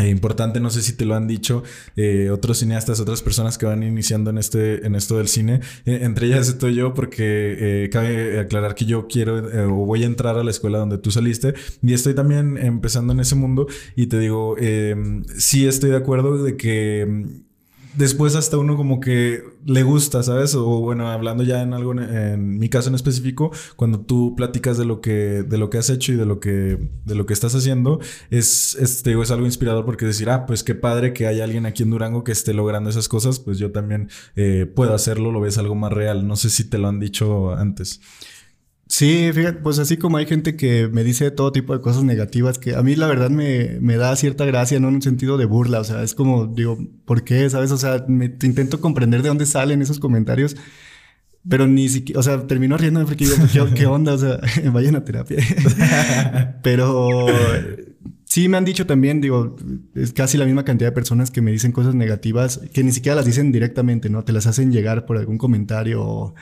eh, 0.00 0.08
importante, 0.08 0.60
no 0.60 0.70
sé 0.70 0.82
si 0.82 0.94
te 0.94 1.04
lo 1.04 1.14
han 1.14 1.26
dicho 1.26 1.62
eh, 1.96 2.30
otros 2.30 2.58
cineastas, 2.58 3.00
otras 3.00 3.22
personas 3.22 3.58
que 3.58 3.66
van 3.66 3.82
iniciando 3.82 4.30
en 4.30 4.38
este 4.38 4.86
en 4.86 4.94
esto 4.94 5.18
del 5.18 5.28
cine. 5.28 5.60
Eh, 5.84 6.00
entre 6.02 6.26
ellas 6.26 6.48
estoy 6.48 6.74
yo 6.74 6.94
porque 6.94 7.88
cabe 7.92 8.40
aclarar 8.40 8.74
que 8.74 8.84
yo 8.84 9.06
quiero 9.08 9.36
o 9.36 9.86
voy 9.86 10.04
a 10.04 10.06
entrar 10.06 10.36
a 10.38 10.44
la 10.44 10.50
escuela 10.50 10.78
donde 10.78 10.98
tú 10.98 11.10
saliste 11.10 11.54
y 11.82 11.92
estoy 11.92 12.14
también 12.14 12.56
empezando 12.58 13.12
en 13.12 13.20
ese 13.20 13.34
mundo 13.34 13.66
y 13.96 14.06
te 14.06 14.18
digo, 14.18 14.56
sí 15.36 15.66
estoy 15.66 15.90
de 15.90 15.96
acuerdo 15.96 16.42
de 16.42 16.56
que 16.56 17.42
después 17.94 18.36
hasta 18.36 18.58
uno 18.58 18.76
como 18.76 19.00
que 19.00 19.42
le 19.64 19.82
gusta, 19.82 20.22
¿sabes? 20.22 20.54
O 20.54 20.80
bueno, 20.80 21.08
hablando 21.08 21.42
ya 21.42 21.62
en 21.62 21.74
algo, 21.74 21.92
en 21.92 22.58
mi 22.58 22.68
caso 22.68 22.88
en 22.88 22.94
específico, 22.94 23.50
cuando 23.76 24.00
tú 24.00 24.34
platicas 24.36 24.78
de 24.78 24.84
lo 24.84 25.00
que, 25.00 25.42
de 25.42 25.58
lo 25.58 25.70
que 25.70 25.78
has 25.78 25.90
hecho 25.90 26.12
y 26.12 26.16
de 26.16 26.26
lo 26.26 26.40
que, 26.40 26.90
de 27.04 27.14
lo 27.14 27.26
que 27.26 27.32
estás 27.32 27.54
haciendo, 27.54 28.00
es, 28.30 28.74
es, 28.74 29.02
digo, 29.02 29.22
es 29.22 29.30
algo 29.30 29.46
inspirador 29.46 29.84
porque 29.84 30.06
decir, 30.06 30.30
ah, 30.30 30.46
pues 30.46 30.62
qué 30.62 30.74
padre 30.74 31.12
que 31.12 31.26
hay 31.26 31.40
alguien 31.40 31.66
aquí 31.66 31.82
en 31.82 31.90
Durango 31.90 32.24
que 32.24 32.32
esté 32.32 32.54
logrando 32.54 32.90
esas 32.90 33.08
cosas, 33.08 33.38
pues 33.38 33.58
yo 33.58 33.72
también 33.72 34.08
eh, 34.36 34.70
puedo 34.74 34.94
hacerlo, 34.94 35.32
lo 35.32 35.40
ves 35.40 35.58
algo 35.58 35.74
más 35.74 35.92
real. 35.92 36.26
No 36.26 36.36
sé 36.36 36.50
si 36.50 36.64
te 36.64 36.78
lo 36.78 36.88
han 36.88 37.00
dicho 37.00 37.52
antes. 37.52 38.00
Sí, 38.90 39.30
fíjate, 39.32 39.60
pues 39.60 39.78
así 39.78 39.96
como 39.98 40.16
hay 40.16 40.26
gente 40.26 40.56
que 40.56 40.88
me 40.88 41.04
dice 41.04 41.30
todo 41.30 41.52
tipo 41.52 41.72
de 41.72 41.80
cosas 41.80 42.02
negativas, 42.02 42.58
que 42.58 42.74
a 42.74 42.82
mí 42.82 42.96
la 42.96 43.06
verdad 43.06 43.30
me, 43.30 43.78
me 43.80 43.96
da 43.96 44.16
cierta 44.16 44.44
gracia, 44.44 44.80
no 44.80 44.88
en 44.88 44.96
un 44.96 45.02
sentido 45.02 45.38
de 45.38 45.44
burla, 45.44 45.78
o 45.78 45.84
sea, 45.84 46.02
es 46.02 46.16
como, 46.16 46.48
digo, 46.48 46.76
¿por 47.04 47.22
qué? 47.22 47.48
¿Sabes? 47.48 47.70
O 47.70 47.78
sea, 47.78 48.04
me, 48.08 48.24
intento 48.24 48.80
comprender 48.80 49.22
de 49.22 49.28
dónde 49.28 49.46
salen 49.46 49.80
esos 49.80 50.00
comentarios, 50.00 50.56
pero 51.48 51.68
ni 51.68 51.88
siquiera, 51.88 52.18
o 52.18 52.22
sea, 52.24 52.48
termino 52.48 52.76
riendo 52.76 53.06
porque 53.06 53.26
digo, 53.26 53.36
¿qué, 53.52 53.74
¿qué 53.74 53.86
onda? 53.86 54.14
O 54.14 54.18
sea, 54.18 54.40
vayan 54.72 54.96
a 54.96 55.04
terapia. 55.04 55.38
pero 56.64 57.28
sí 58.24 58.48
me 58.48 58.56
han 58.56 58.64
dicho 58.64 58.86
también, 58.86 59.20
digo, 59.20 59.54
es 59.94 60.12
casi 60.12 60.36
la 60.36 60.46
misma 60.46 60.64
cantidad 60.64 60.90
de 60.90 60.94
personas 60.96 61.30
que 61.30 61.42
me 61.42 61.52
dicen 61.52 61.70
cosas 61.70 61.94
negativas, 61.94 62.60
que 62.72 62.82
ni 62.82 62.90
siquiera 62.90 63.14
las 63.14 63.24
dicen 63.24 63.52
directamente, 63.52 64.10
¿no? 64.10 64.24
Te 64.24 64.32
las 64.32 64.48
hacen 64.48 64.72
llegar 64.72 65.06
por 65.06 65.16
algún 65.16 65.38
comentario 65.38 66.02
o 66.02 66.34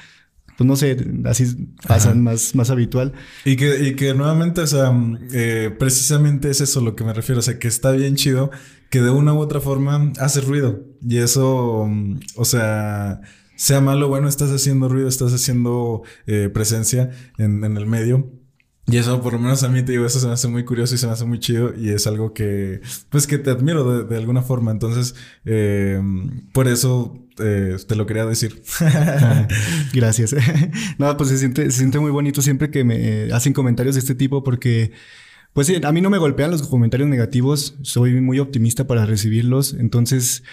pues 0.59 0.67
no 0.67 0.75
sé, 0.75 0.97
así 1.25 1.69
pasan 1.87 2.25
más, 2.25 2.57
más 2.57 2.69
habitual. 2.71 3.13
Y 3.45 3.55
que, 3.55 3.81
y 3.81 3.95
que 3.95 4.13
nuevamente, 4.13 4.61
o 4.61 4.67
sea, 4.67 4.93
eh, 5.33 5.73
precisamente 5.79 6.51
es 6.51 6.61
eso 6.61 6.81
lo 6.81 6.97
que 6.97 7.05
me 7.05 7.15
refiero, 7.15 7.39
o 7.39 7.43
sea, 7.43 7.61
que 7.61 7.69
está 7.69 7.93
bien 7.93 8.17
chido 8.17 8.51
que 8.91 9.01
de 9.01 9.11
una 9.11 9.35
u 9.35 9.39
otra 9.39 9.61
forma 9.61 10.13
haces 10.19 10.45
ruido. 10.45 10.81
Y 11.01 11.19
eso, 11.19 11.89
o 12.35 12.45
sea, 12.45 13.21
sea 13.55 13.81
malo 13.81 14.07
o 14.07 14.09
bueno, 14.09 14.29
estás 14.29 14.51
haciendo 14.51 14.89
ruido, 14.89 15.07
estás 15.07 15.33
haciendo 15.33 16.03
eh, 16.27 16.51
presencia 16.53 17.13
en, 17.39 17.63
en 17.63 17.77
el 17.77 17.87
medio. 17.87 18.29
Y 18.91 18.97
eso, 18.97 19.21
por 19.21 19.35
lo 19.35 19.39
menos 19.39 19.63
a 19.63 19.69
mí, 19.69 19.83
te 19.83 19.93
digo, 19.93 20.07
eso 20.07 20.19
se 20.19 20.27
me 20.27 20.33
hace 20.33 20.49
muy 20.49 20.65
curioso 20.65 20.95
y 20.95 20.99
se 20.99 21.07
me 21.07 21.13
hace 21.13 21.27
muy 21.27 21.39
chido 21.39 21.75
y 21.77 21.91
es 21.91 22.07
algo 22.07 22.33
que, 22.33 22.81
pues, 23.11 23.27
que 23.27 23.37
te 23.37 23.51
admiro 23.51 24.05
de, 24.05 24.17
alguna 24.17 24.41
forma. 24.41 24.71
Entonces, 24.71 25.15
eh, 25.45 26.01
por 26.53 26.69
eso 26.69 27.29
eh, 27.39 27.77
te 27.87 27.97
lo 27.97 28.07
quería 28.07 28.25
decir. 28.25 28.63
Gracias. 29.93 30.35
no, 30.99 31.17
pues 31.19 31.29
se 31.29 31.39
siente, 31.39 31.71
se 31.71 31.79
siente 31.79 31.99
muy 31.99 32.11
bonito 32.11 32.41
siempre 32.41 32.71
que 32.71 32.83
me 32.83 33.31
hacen 33.33 33.53
comentarios 33.53 33.95
de 33.95 34.01
este 34.01 34.15
tipo 34.15 34.43
porque, 34.43 34.93
pues 35.53 35.67
sí, 35.67 35.79
a 35.83 35.93
mí 35.93 36.01
no 36.01 36.09
me 36.09 36.19
golpean 36.19 36.51
los 36.51 36.67
comentarios 36.67 37.11
negativos. 37.11 37.77
Soy 37.83 38.21
muy 38.23 38.39
optimista 38.39 38.87
para 38.87 39.05
recibirlos. 39.05 39.75
Entonces, 39.75 40.45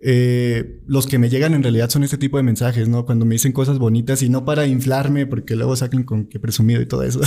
eh, 0.00 0.80
los 0.86 1.06
que 1.06 1.18
me 1.18 1.30
llegan 1.30 1.54
en 1.54 1.62
realidad 1.62 1.88
son 1.88 2.04
este 2.04 2.18
tipo 2.18 2.36
de 2.36 2.42
mensajes, 2.42 2.88
¿no? 2.88 3.06
Cuando 3.06 3.24
me 3.24 3.36
dicen 3.36 3.52
cosas 3.52 3.78
bonitas 3.78 4.22
y 4.22 4.28
no 4.28 4.44
para 4.44 4.66
inflarme, 4.66 5.26
porque 5.26 5.56
luego 5.56 5.76
sacan 5.76 6.02
con 6.02 6.26
que 6.26 6.38
presumido 6.38 6.82
y 6.82 6.86
todo 6.86 7.02
eso. 7.04 7.20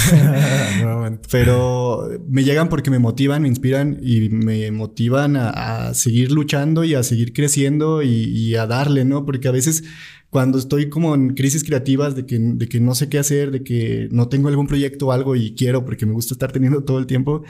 Pero 1.32 2.08
me 2.28 2.44
llegan 2.44 2.70
porque 2.70 2.92
me 2.92 3.00
motivan, 3.00 3.42
me 3.42 3.48
inspiran 3.48 3.98
y 4.02 4.30
me 4.30 4.70
motivan 4.72 5.38
a, 5.38 5.94
seguir 5.94 6.32
luchando 6.32 6.84
y 6.84 6.94
a 6.94 7.02
seguir 7.04 7.34
creciendo 7.34 8.04
y, 8.04 8.56
a 8.56 8.68
darle, 8.68 9.06
¿no? 9.06 9.26
Porque 9.26 9.48
a 9.48 9.52
veces 9.52 9.84
cuando 10.30 10.60
estoy 10.60 10.90
como 10.90 11.16
en 11.16 11.34
crisis 11.34 11.64
creativas 11.64 12.16
de 12.16 12.26
que, 12.26 12.38
de 12.38 12.68
que 12.68 12.80
no 12.80 12.94
sé 12.94 13.10
qué 13.10 13.18
hacer, 13.18 13.50
de 13.50 13.64
que 13.64 14.08
no 14.12 14.28
tengo 14.28 14.50
algún 14.50 14.68
proyecto 14.68 15.08
o 15.08 15.12
algo 15.14 15.36
y 15.36 15.56
quiero 15.56 15.86
porque 15.86 16.06
me 16.06 16.14
gusta 16.14 16.34
estar 16.34 16.52
teniendo 16.52 16.84
todo 16.84 17.00
el 17.00 17.08
tiempo, 17.08 17.44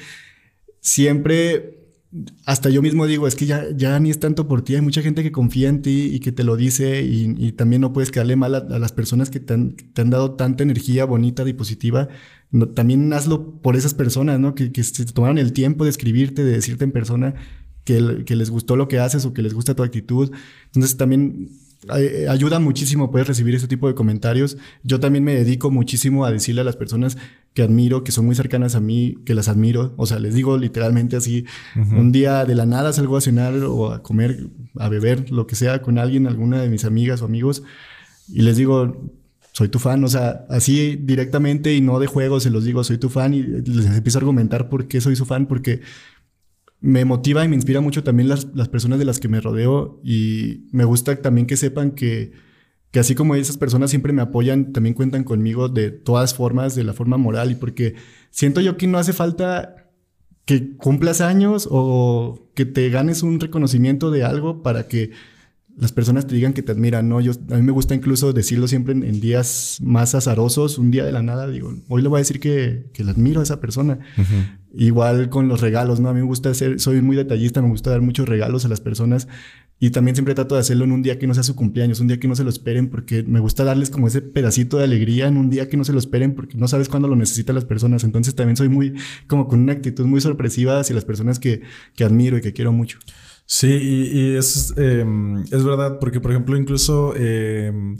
siempre 0.79 1.76
hasta 2.45 2.69
yo 2.69 2.81
mismo 2.81 3.05
digo, 3.05 3.27
es 3.27 3.35
que 3.35 3.45
ya, 3.45 3.65
ya 3.75 3.99
ni 3.99 4.09
es 4.09 4.19
tanto 4.19 4.47
por 4.47 4.61
ti, 4.61 4.75
hay 4.75 4.81
mucha 4.81 5.01
gente 5.01 5.23
que 5.23 5.31
confía 5.31 5.69
en 5.69 5.81
ti 5.81 6.09
y 6.13 6.19
que 6.19 6.31
te 6.31 6.43
lo 6.43 6.55
dice 6.55 7.01
y, 7.03 7.51
también 7.53 7.81
no 7.81 7.93
puedes 7.93 8.11
quedarle 8.11 8.35
mal 8.35 8.55
a, 8.55 8.79
las 8.79 8.91
personas 8.91 9.29
que 9.29 9.39
te 9.39 9.53
han, 9.53 9.75
dado 10.09 10.31
tanta 10.35 10.63
energía 10.63 11.05
bonita 11.05 11.47
y 11.47 11.53
positiva. 11.53 12.07
también 12.75 13.11
hazlo 13.13 13.61
por 13.61 13.75
esas 13.75 13.93
personas, 13.93 14.39
¿no? 14.39 14.55
Que, 14.55 14.71
se 14.83 15.05
tomaron 15.05 15.37
el 15.37 15.53
tiempo 15.53 15.83
de 15.83 15.89
escribirte, 15.89 16.43
de 16.43 16.51
decirte 16.51 16.83
en 16.83 16.91
persona 16.91 17.35
que, 17.83 18.23
que 18.25 18.35
les 18.35 18.49
gustó 18.49 18.75
lo 18.75 18.87
que 18.87 18.99
haces 18.99 19.25
o 19.25 19.33
que 19.33 19.41
les 19.41 19.53
gusta 19.53 19.75
tu 19.75 19.83
actitud. 19.83 20.31
Entonces 20.65 20.97
también 20.97 21.49
eh, 21.95 22.25
ayuda 22.27 22.59
muchísimo 22.59 23.11
poder 23.11 23.27
recibir 23.27 23.55
ese 23.55 23.67
tipo 23.67 23.87
de 23.87 23.93
comentarios. 23.93 24.57
Yo 24.83 24.99
también 24.99 25.23
me 25.23 25.35
dedico 25.35 25.69
muchísimo 25.69 26.25
a 26.25 26.31
decirle 26.31 26.61
a 26.61 26.63
las 26.63 26.75
personas 26.75 27.17
que 27.57 27.63
admiro, 27.63 28.03
que 28.03 28.11
son 28.11 28.27
muy 28.27 28.35
cercanas 28.35 28.75
a 28.75 28.79
mí, 28.79 29.15
que 29.25 29.33
las 29.33 29.47
admiro. 29.47 29.95
O 29.97 30.05
sea, 30.05 30.19
les 30.19 30.35
digo 30.35 30.59
literalmente 30.59 31.15
así, 31.15 31.45
un 31.75 32.11
día 32.11 32.45
de 32.45 32.53
la 32.53 32.67
nada 32.67 32.93
salgo 32.93 33.17
a 33.17 33.21
cenar 33.21 33.55
o 33.63 33.91
a 33.91 34.03
comer, 34.03 34.51
a 34.75 34.89
beber, 34.89 35.31
lo 35.31 35.47
que 35.47 35.55
sea, 35.55 35.81
con 35.81 35.97
alguien, 35.97 36.27
alguna 36.27 36.61
de 36.61 36.69
mis 36.69 36.85
amigas 36.85 37.23
o 37.23 37.25
amigos, 37.25 37.63
y 38.27 38.43
les 38.43 38.57
digo, 38.57 39.11
soy 39.53 39.69
tu 39.69 39.79
fan, 39.79 40.03
o 40.03 40.07
sea, 40.07 40.45
así 40.51 40.97
directamente 40.97 41.73
y 41.73 41.81
no 41.81 41.97
de 41.97 42.05
juego, 42.05 42.39
se 42.39 42.51
los 42.51 42.63
digo, 42.63 42.83
soy 42.83 42.99
tu 42.99 43.09
fan 43.09 43.33
y 43.33 43.41
les 43.41 43.87
empiezo 43.87 44.19
a 44.19 44.21
argumentar 44.21 44.69
por 44.69 44.87
qué 44.87 45.01
soy 45.01 45.15
su 45.15 45.25
fan, 45.25 45.47
porque 45.47 45.81
me 46.79 47.05
motiva 47.05 47.43
y 47.43 47.47
me 47.47 47.55
inspira 47.55 47.81
mucho 47.81 48.03
también 48.03 48.29
las, 48.29 48.53
las, 48.53 48.69
personas 48.69 48.99
de 48.99 49.05
las 49.05 49.19
que 49.19 49.29
me 49.29 49.41
rodeo 49.41 49.99
y 50.03 50.67
me 50.71 50.85
gusta 50.85 51.19
también 51.23 51.47
que 51.47 51.57
sepan 51.57 51.89
que, 51.89 52.33
que 52.91 52.99
así 52.99 53.15
como 53.15 53.35
esas 53.35 53.57
personas 53.57 53.89
siempre 53.89 54.13
me 54.13 54.21
apoyan, 54.21 54.71
también 54.71 54.95
cuentan 54.95 55.23
conmigo 55.23 55.69
de 55.69 55.91
todas 55.91 56.33
formas, 56.33 56.75
de 56.75 56.83
la 56.83 56.93
forma 56.93 57.17
moral 57.17 57.51
y 57.51 57.55
porque 57.55 57.95
siento 58.31 58.61
yo 58.61 58.77
que 58.77 58.87
no 58.87 58.97
hace 58.97 59.13
falta 59.13 59.87
que 60.45 60.77
cumplas 60.77 61.19
años 61.19 61.67
o 61.69 62.49
que 62.55 62.65
te 62.65 62.89
ganes 62.89 63.21
un 63.23 63.39
reconocimiento 63.39 64.11
de 64.11 64.23
algo 64.23 64.63
para 64.63 64.87
que 64.87 65.11
las 65.77 65.91
personas 65.91 66.25
te 66.25 66.33
digan 66.33 66.53
que 66.53 66.63
te 66.63 66.71
admiran, 66.71 67.07
¿no? 67.07 67.21
Yo, 67.21 67.33
a 67.51 67.55
mí 67.55 67.61
me 67.61 67.71
gusta 67.71 67.93
incluso 67.93 68.33
decirlo 68.33 68.67
siempre 68.67 68.93
en, 68.93 69.19
días 69.19 69.77
más 69.81 70.15
azarosos, 70.15 70.79
un 70.79 70.89
día 70.89 71.05
de 71.05 71.11
la 71.11 71.21
nada, 71.21 71.47
digo, 71.47 71.71
hoy 71.87 72.01
le 72.01 72.07
voy 72.07 72.17
a 72.17 72.19
decir 72.19 72.39
que, 72.39 72.89
que 72.93 73.03
le 73.03 73.11
admiro 73.11 73.41
a 73.41 73.43
esa 73.43 73.59
persona. 73.59 73.99
Igual 74.73 75.29
con 75.29 75.47
los 75.47 75.61
regalos, 75.61 75.99
¿no? 75.99 76.09
A 76.09 76.13
mí 76.13 76.21
me 76.21 76.25
gusta 76.25 76.49
hacer, 76.49 76.79
soy 76.79 77.01
muy 77.01 77.15
detallista, 77.15 77.61
me 77.61 77.69
gusta 77.69 77.91
dar 77.91 78.01
muchos 78.01 78.27
regalos 78.27 78.65
a 78.65 78.69
las 78.69 78.81
personas 78.81 79.27
y 79.79 79.91
también 79.91 80.15
siempre 80.15 80.33
trato 80.33 80.55
de 80.55 80.61
hacerlo 80.61 80.85
en 80.85 80.91
un 80.91 81.03
día 81.03 81.19
que 81.19 81.27
no 81.27 81.33
sea 81.33 81.43
su 81.43 81.55
cumpleaños, 81.55 81.99
un 81.99 82.07
día 82.07 82.19
que 82.19 82.27
no 82.27 82.35
se 82.35 82.43
lo 82.43 82.49
esperen, 82.49 82.89
porque 82.89 83.23
me 83.23 83.39
gusta 83.39 83.63
darles 83.63 83.89
como 83.89 84.07
ese 84.07 84.21
pedacito 84.21 84.77
de 84.77 84.85
alegría 84.85 85.27
en 85.27 85.37
un 85.37 85.49
día 85.49 85.69
que 85.69 85.77
no 85.77 85.83
se 85.83 85.93
lo 85.93 85.99
esperen, 85.99 86.33
porque 86.33 86.57
no 86.57 86.67
sabes 86.67 86.89
cuándo 86.89 87.07
lo 87.07 87.15
necesitan 87.15 87.55
las 87.55 87.65
personas. 87.65 88.03
Entonces 88.03 88.33
también 88.33 88.57
soy 88.57 88.69
muy, 88.69 88.95
como 89.27 89.47
con 89.47 89.59
una 89.59 89.73
actitud 89.73 90.05
muy 90.05 90.21
sorpresiva 90.21 90.79
hacia 90.79 90.95
las 90.95 91.05
personas 91.05 91.39
que, 91.39 91.61
que 91.95 92.03
admiro 92.03 92.37
y 92.37 92.41
que 92.41 92.53
quiero 92.53 92.71
mucho. 92.71 92.97
Sí, 93.45 93.69
y, 93.69 94.35
es, 94.35 94.73
em, 94.75 95.41
es 95.43 95.63
verdad, 95.63 95.99
porque 95.99 96.19
por 96.19 96.31
ejemplo, 96.31 96.57
incluso 96.57 97.15
em, 97.15 97.97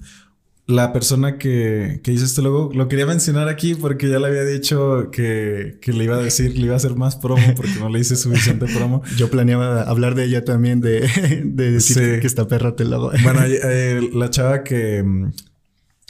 la 0.67 0.91
persona 0.91 1.37
que, 1.37 2.01
que, 2.03 2.11
hizo 2.11 2.25
este 2.25 2.41
logo, 2.41 2.69
lo 2.73 2.89
quería 2.89 3.05
mencionar 3.05 3.47
aquí 3.47 3.73
porque 3.73 4.09
ya 4.09 4.19
le 4.19 4.27
había 4.27 4.43
dicho 4.43 5.09
que, 5.11 5.79
que, 5.81 5.93
le 5.93 6.03
iba 6.03 6.17
a 6.17 6.21
decir, 6.21 6.57
le 6.57 6.65
iba 6.65 6.73
a 6.73 6.77
hacer 6.77 6.95
más 6.95 7.15
promo 7.15 7.55
porque 7.55 7.79
no 7.79 7.87
le 7.87 7.99
hice 7.99 8.17
suficiente 8.17 8.65
promo. 8.65 9.01
Yo 9.15 9.31
planeaba 9.31 9.83
hablar 9.83 10.13
de 10.13 10.25
ella 10.25 10.43
también, 10.43 10.81
de, 10.81 11.07
de 11.45 11.71
decir 11.71 12.19
que 12.19 12.27
esta 12.27 12.47
perra 12.49 12.75
te 12.75 12.83
logo. 12.83 13.11
Bueno, 13.23 13.39
eh, 13.45 14.09
la 14.13 14.29
chava 14.29 14.65
que, 14.65 15.05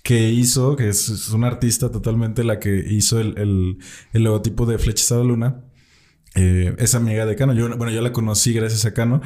que 0.01 0.31
hizo, 0.31 0.75
que 0.75 0.89
es, 0.89 1.29
una 1.29 1.47
artista 1.47 1.91
totalmente 1.91 2.43
la 2.43 2.59
que 2.59 2.83
hizo 2.89 3.19
el, 3.19 3.37
el, 3.37 3.77
el 4.13 4.23
logotipo 4.23 4.65
de 4.65 4.77
la 4.77 5.23
Luna 5.23 5.65
eh, 6.33 6.75
es 6.79 6.95
amiga 6.95 7.27
de 7.27 7.35
Cano. 7.35 7.53
Yo, 7.53 7.69
bueno, 7.77 7.91
yo 7.91 8.01
la 8.01 8.11
conocí 8.11 8.53
gracias 8.53 8.85
a 8.85 8.93
Cano 8.93 9.21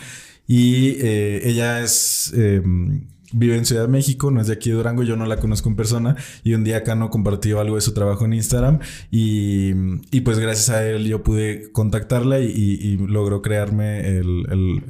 y 0.46 0.98
eh, 1.00 1.42
ella 1.46 1.82
es 1.82 2.34
em, 2.36 3.08
vive 3.32 3.56
en 3.56 3.66
Ciudad 3.66 3.84
de 3.84 3.88
México, 3.88 4.32
no 4.32 4.42
es 4.42 4.48
de 4.48 4.54
aquí 4.54 4.70
de 4.70 4.76
Durango, 4.76 5.04
yo 5.04 5.16
no 5.16 5.26
la 5.26 5.38
conozco 5.38 5.70
en 5.70 5.76
persona 5.76 6.16
y 6.44 6.54
un 6.54 6.64
día 6.64 6.78
acá 6.78 6.96
no 6.96 7.10
compartió 7.10 7.60
algo 7.60 7.76
de 7.76 7.82
su 7.82 7.94
trabajo 7.94 8.26
en 8.26 8.34
Instagram 8.34 8.80
y, 9.10 9.72
y 10.12 10.22
pues 10.22 10.40
gracias 10.40 10.70
a 10.70 10.88
él 10.88 11.06
yo 11.06 11.24
pude 11.24 11.72
contactarla 11.72 12.40
y, 12.40 12.52
y, 12.52 12.98
logró 12.98 13.42
crearme 13.42 14.18
el, 14.18 14.46
el, 14.50 14.84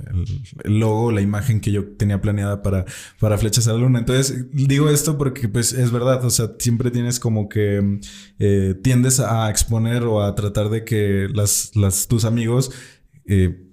el, 0.64 0.80
logo, 0.80 1.12
la 1.12 1.22
imagen 1.22 1.62
que 1.62 1.72
yo 1.72 1.86
tenía 1.86 2.22
planeada 2.22 2.62
para, 2.62 2.86
para 3.20 3.38
Flechas 3.38 3.68
a 3.68 3.74
la 3.74 3.80
Luna. 3.80 4.00
Entonces 4.00 4.46
digo 4.52 4.90
esto 4.90 5.18
porque 5.18 5.48
pues 5.48 5.74
es 5.74 5.92
verdad, 5.92 6.24
o 6.26 6.30
sea, 6.30 6.52
siempre 6.60 6.92
tienes 6.92 7.20
como 7.20 7.50
que 7.50 8.00
eh, 8.40 8.76
tiendes 8.84 9.20
a 9.20 9.50
exponer 9.50 10.04
o 10.04 10.22
a 10.24 10.36
tratar 10.36 10.70
de 10.70 10.84
que 10.84 11.28
las, 11.34 11.72
las 11.76 12.08
tus 12.08 12.26
amigos 12.26 12.72
eh, 13.26 13.71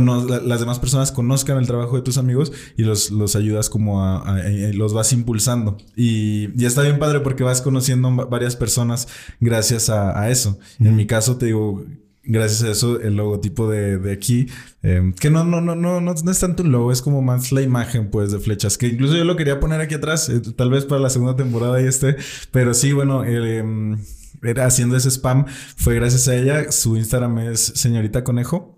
las 0.00 0.60
demás 0.60 0.78
personas 0.78 1.12
conozcan 1.12 1.58
el 1.58 1.66
trabajo 1.66 1.96
de 1.96 2.02
tus 2.02 2.18
amigos 2.18 2.52
y 2.76 2.84
los, 2.84 3.10
los 3.10 3.36
ayudas 3.36 3.70
como 3.70 4.04
a, 4.04 4.38
los 4.72 4.92
vas 4.92 5.12
impulsando. 5.12 5.76
Y, 5.96 6.50
y, 6.60 6.64
está 6.64 6.82
bien 6.82 6.98
padre 6.98 7.20
porque 7.20 7.44
vas 7.44 7.62
conociendo 7.62 8.10
varias 8.26 8.56
personas 8.56 9.08
gracias 9.40 9.90
a, 9.90 10.30
eso. 10.30 10.58
En 10.80 10.96
mi 10.96 11.06
caso 11.06 11.36
te 11.36 11.46
digo, 11.46 11.84
gracias 12.24 12.62
a 12.62 12.70
eso 12.70 13.00
el 13.00 13.16
logotipo 13.16 13.68
de, 13.70 13.98
de 13.98 14.12
aquí, 14.12 14.48
em, 14.82 15.12
que 15.12 15.30
no, 15.30 15.44
no, 15.44 15.60
no, 15.60 15.74
no, 15.74 16.00
no, 16.00 16.12
es 16.12 16.38
tanto 16.38 16.62
un 16.62 16.72
logo, 16.72 16.92
es 16.92 17.02
como 17.02 17.22
más 17.22 17.52
la 17.52 17.62
imagen 17.62 18.10
pues 18.10 18.32
de 18.32 18.38
flechas, 18.38 18.78
que 18.78 18.88
incluso 18.88 19.16
yo 19.16 19.24
lo 19.24 19.36
quería 19.36 19.60
poner 19.60 19.80
aquí 19.80 19.94
atrás, 19.94 20.28
eh, 20.28 20.40
tal 20.56 20.70
vez 20.70 20.84
para 20.84 21.00
la 21.00 21.10
segunda 21.10 21.36
temporada 21.36 21.80
y 21.80 21.86
este, 21.86 22.16
pero 22.50 22.74
sí, 22.74 22.92
bueno, 22.92 23.24
era 23.24 24.66
haciendo 24.66 24.96
ese 24.96 25.10
spam 25.10 25.46
fue 25.76 25.94
gracias 25.94 26.28
a 26.28 26.36
ella, 26.36 26.72
su 26.72 26.96
Instagram 26.96 27.38
es 27.38 27.60
señorita 27.60 28.24
conejo. 28.24 28.73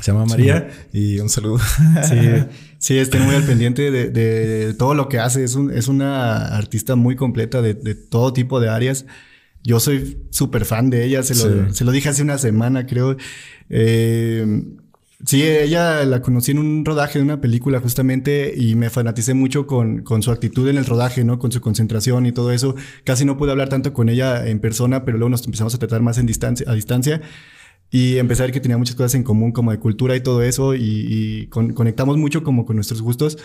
Se 0.00 0.10
llama 0.10 0.26
María 0.26 0.68
y 0.92 1.20
un 1.20 1.28
saludo. 1.28 1.58
Sí, 2.02 2.16
sí, 2.78 2.98
estoy 2.98 3.20
muy 3.20 3.34
al 3.34 3.44
pendiente 3.44 3.90
de, 3.90 4.74
todo 4.74 4.94
lo 4.94 5.08
que 5.08 5.18
hace. 5.18 5.44
Es, 5.44 5.54
un, 5.54 5.70
es 5.70 5.88
una 5.88 6.56
artista 6.56 6.96
muy 6.96 7.16
completa 7.16 7.62
de, 7.62 7.74
todo 7.94 8.32
tipo 8.32 8.60
de 8.60 8.68
áreas. 8.68 9.06
Yo 9.62 9.78
soy 9.78 10.18
súper 10.30 10.64
fan 10.64 10.90
de 10.90 11.04
ella, 11.04 11.22
se 11.22 11.34
lo, 11.36 11.72
se 11.72 11.84
lo, 11.84 11.92
dije 11.92 12.08
hace 12.08 12.22
una 12.22 12.36
semana, 12.38 12.84
creo. 12.84 13.16
Eh, 13.70 14.64
sí, 15.24 15.42
ella 15.44 16.04
la 16.04 16.20
conocí 16.20 16.50
en 16.50 16.58
un 16.58 16.84
rodaje 16.84 17.20
de 17.20 17.24
una 17.24 17.40
película 17.40 17.78
justamente 17.78 18.54
y 18.56 18.74
me 18.74 18.90
fanaticé 18.90 19.34
mucho 19.34 19.68
con, 19.68 20.02
con, 20.02 20.20
su 20.22 20.32
actitud 20.32 20.68
en 20.68 20.78
el 20.78 20.84
rodaje, 20.84 21.22
¿no? 21.22 21.38
Con 21.38 21.52
su 21.52 21.60
concentración 21.60 22.26
y 22.26 22.32
todo 22.32 22.50
eso. 22.50 22.74
Casi 23.04 23.24
no 23.24 23.36
pude 23.36 23.52
hablar 23.52 23.68
tanto 23.68 23.92
con 23.92 24.08
ella 24.08 24.48
en 24.48 24.58
persona, 24.58 25.04
pero 25.04 25.16
luego 25.18 25.30
nos 25.30 25.44
empezamos 25.44 25.76
a 25.76 25.78
tratar 25.78 26.02
más 26.02 26.18
en 26.18 26.26
distancia, 26.26 26.68
a 26.68 26.74
distancia. 26.74 27.20
Y 27.94 28.16
empecé 28.16 28.42
a 28.42 28.46
ver 28.46 28.52
que 28.54 28.60
tenía 28.60 28.78
muchas 28.78 28.96
cosas 28.96 29.14
en 29.14 29.22
común, 29.22 29.52
como 29.52 29.70
de 29.70 29.78
cultura 29.78 30.16
y 30.16 30.22
todo 30.22 30.42
eso, 30.42 30.74
y, 30.74 31.46
conectamos 31.50 32.16
mucho 32.16 32.42
como 32.42 32.64
con 32.64 32.76
nuestros 32.76 33.02
gustos. 33.02 33.36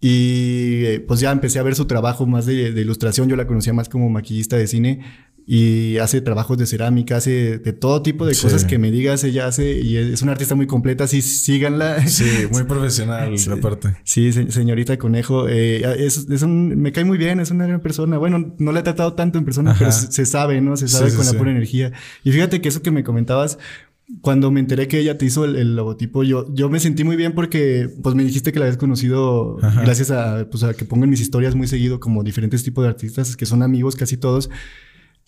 Y 0.00 0.84
eh, 0.86 1.00
pues 1.06 1.20
ya 1.20 1.30
empecé 1.30 1.58
a 1.58 1.62
ver 1.62 1.74
su 1.74 1.84
trabajo 1.86 2.26
más 2.26 2.46
de, 2.46 2.72
de, 2.72 2.80
ilustración, 2.80 3.28
yo 3.28 3.36
la 3.36 3.46
conocía 3.46 3.74
más 3.74 3.90
como 3.90 4.08
maquillista 4.08 4.56
de 4.56 4.66
cine, 4.66 5.04
y 5.46 5.98
hace 5.98 6.22
trabajos 6.22 6.56
de 6.56 6.66
cerámica, 6.66 7.16
hace 7.16 7.58
de 7.58 7.72
todo 7.74 8.00
tipo 8.00 8.24
de 8.24 8.34
cosas 8.34 8.64
que 8.64 8.78
me 8.78 8.90
digas, 8.90 9.24
ella 9.24 9.46
hace 9.46 9.78
y 9.80 9.96
es 9.96 10.22
una 10.22 10.32
artista 10.32 10.54
muy 10.54 10.66
completa, 10.66 11.06
sí, 11.06 11.20
síganla. 11.20 12.06
Sí, 12.06 12.24
muy 12.50 12.64
profesional 12.64 13.38
sí, 13.38 13.50
aparte. 13.50 13.96
Sí, 14.04 14.32
señorita 14.32 14.96
Conejo, 14.98 15.46
eh, 15.48 15.82
es, 15.98 16.28
es 16.30 16.42
un, 16.42 16.76
me 16.80 16.92
cae 16.92 17.04
muy 17.04 17.18
bien, 17.18 17.40
es 17.40 17.50
una 17.50 17.66
gran 17.66 17.80
persona. 17.80 18.16
Bueno, 18.16 18.54
no 18.58 18.72
la 18.72 18.80
he 18.80 18.82
tratado 18.82 19.12
tanto 19.12 19.38
en 19.38 19.44
persona, 19.44 19.74
pero 19.78 19.92
se, 19.92 20.24
sabe, 20.24 20.60
¿no? 20.62 20.76
Se 20.76 20.88
sabe 20.88 21.12
con 21.12 21.26
la 21.26 21.34
pura 21.34 21.50
energía. 21.50 21.92
Y 22.22 22.32
fíjate 22.32 22.62
que 22.62 22.70
eso 22.70 22.80
que 22.80 22.90
me 22.90 23.04
comentabas, 23.04 23.58
cuando 24.20 24.50
me 24.50 24.60
enteré 24.60 24.88
que 24.88 24.98
ella 24.98 25.18
te 25.18 25.26
hizo 25.26 25.44
el, 25.44 25.76
logotipo, 25.76 26.22
yo, 26.22 26.46
yo 26.54 26.70
me 26.70 26.80
sentí 26.80 27.04
muy 27.04 27.16
bien 27.16 27.32
porque 27.32 27.90
pues 28.02 28.14
me 28.14 28.24
dijiste 28.24 28.52
que 28.52 28.58
la 28.58 28.66
habías 28.66 28.78
conocido 28.78 29.58
gracias 29.82 30.10
a, 30.10 30.48
pues, 30.50 30.62
a 30.62 30.74
que 30.74 30.84
pongo 30.84 31.04
en 31.04 31.10
mis 31.10 31.20
historias 31.20 31.54
muy 31.54 31.66
seguido 31.66 32.00
como 32.00 32.22
diferentes 32.22 32.62
tipos 32.64 32.84
de 32.84 32.88
artistas 32.88 33.36
que 33.36 33.46
son 33.46 33.62
amigos 33.62 33.96
casi 33.96 34.16
todos. 34.16 34.50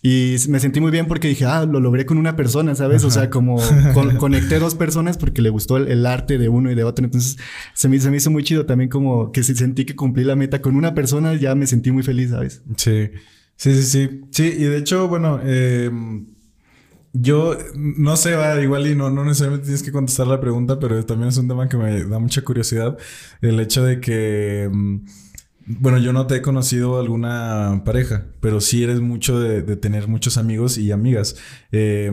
Y 0.01 0.35
me 0.49 0.59
sentí 0.59 0.79
muy 0.79 0.91
bien 0.91 1.07
porque 1.07 1.27
dije, 1.27 1.45
ah, 1.45 1.65
lo 1.65 1.79
logré 1.79 2.05
con 2.05 2.17
una 2.17 2.35
persona, 2.35 2.75
¿sabes? 2.75 3.03
O 3.03 3.09
sea, 3.09 3.29
como 3.29 3.57
conecté 4.19 4.59
dos 4.59 4.75
personas 4.75 5.17
porque 5.17 5.41
le 5.41 5.49
gustó 5.49 5.77
el, 5.77 6.05
arte 6.05 6.37
de 6.37 6.49
uno 6.49 6.71
y 6.71 6.75
de 6.75 6.83
otro. 6.83 7.03
Entonces 7.03 7.37
se 7.73 7.89
me, 7.89 7.99
se 7.99 8.11
me 8.11 8.17
hizo 8.17 8.29
muy 8.29 8.43
chido 8.43 8.65
también 8.65 8.89
como 8.89 9.31
que 9.31 9.41
sentí 9.43 9.85
que 9.85 9.95
cumplí 9.95 10.23
la 10.23 10.35
meta 10.35 10.61
con 10.61 10.75
una 10.75 10.93
persona, 10.93 11.33
ya 11.33 11.55
me 11.55 11.65
sentí 11.65 11.91
muy 11.91 12.03
feliz, 12.03 12.29
¿sabes? 12.29 12.61
Sí, 12.75 13.09
sí, 13.55 13.73
sí, 13.73 13.83
sí. 13.83 14.21
Sí, 14.31 14.43
y 14.43 14.63
de 14.65 14.77
hecho, 14.77 15.07
bueno, 15.07 15.39
eh, 15.43 15.89
yo 17.13 17.57
no 17.75 18.17
sé, 18.17 18.35
va, 18.35 18.61
igual 18.61 18.85
y 18.85 18.95
no, 18.95 19.09
no 19.09 19.25
necesariamente 19.25 19.65
tienes 19.65 19.81
que 19.81 19.91
contestar 19.91 20.27
la 20.27 20.39
pregunta, 20.39 20.79
pero 20.79 21.03
también 21.05 21.29
es 21.29 21.37
un 21.37 21.47
tema 21.47 21.67
que 21.67 21.77
me 21.77 22.03
da 22.03 22.19
mucha 22.19 22.43
curiosidad. 22.43 22.97
El 23.41 23.59
hecho 23.59 23.83
de 23.83 23.99
que... 23.99 24.69
Mm, 24.71 25.05
bueno, 25.67 25.97
yo 25.97 26.13
no 26.13 26.27
te 26.27 26.37
he 26.37 26.41
conocido 26.41 26.99
alguna 26.99 27.81
pareja, 27.85 28.25
pero 28.39 28.61
sí 28.61 28.83
eres 28.83 29.01
mucho 29.01 29.39
de, 29.39 29.75
tener 29.75 30.07
muchos 30.07 30.37
amigos 30.37 30.77
y 30.77 30.91
amigas. 30.91 31.35
Eh, 31.71 32.11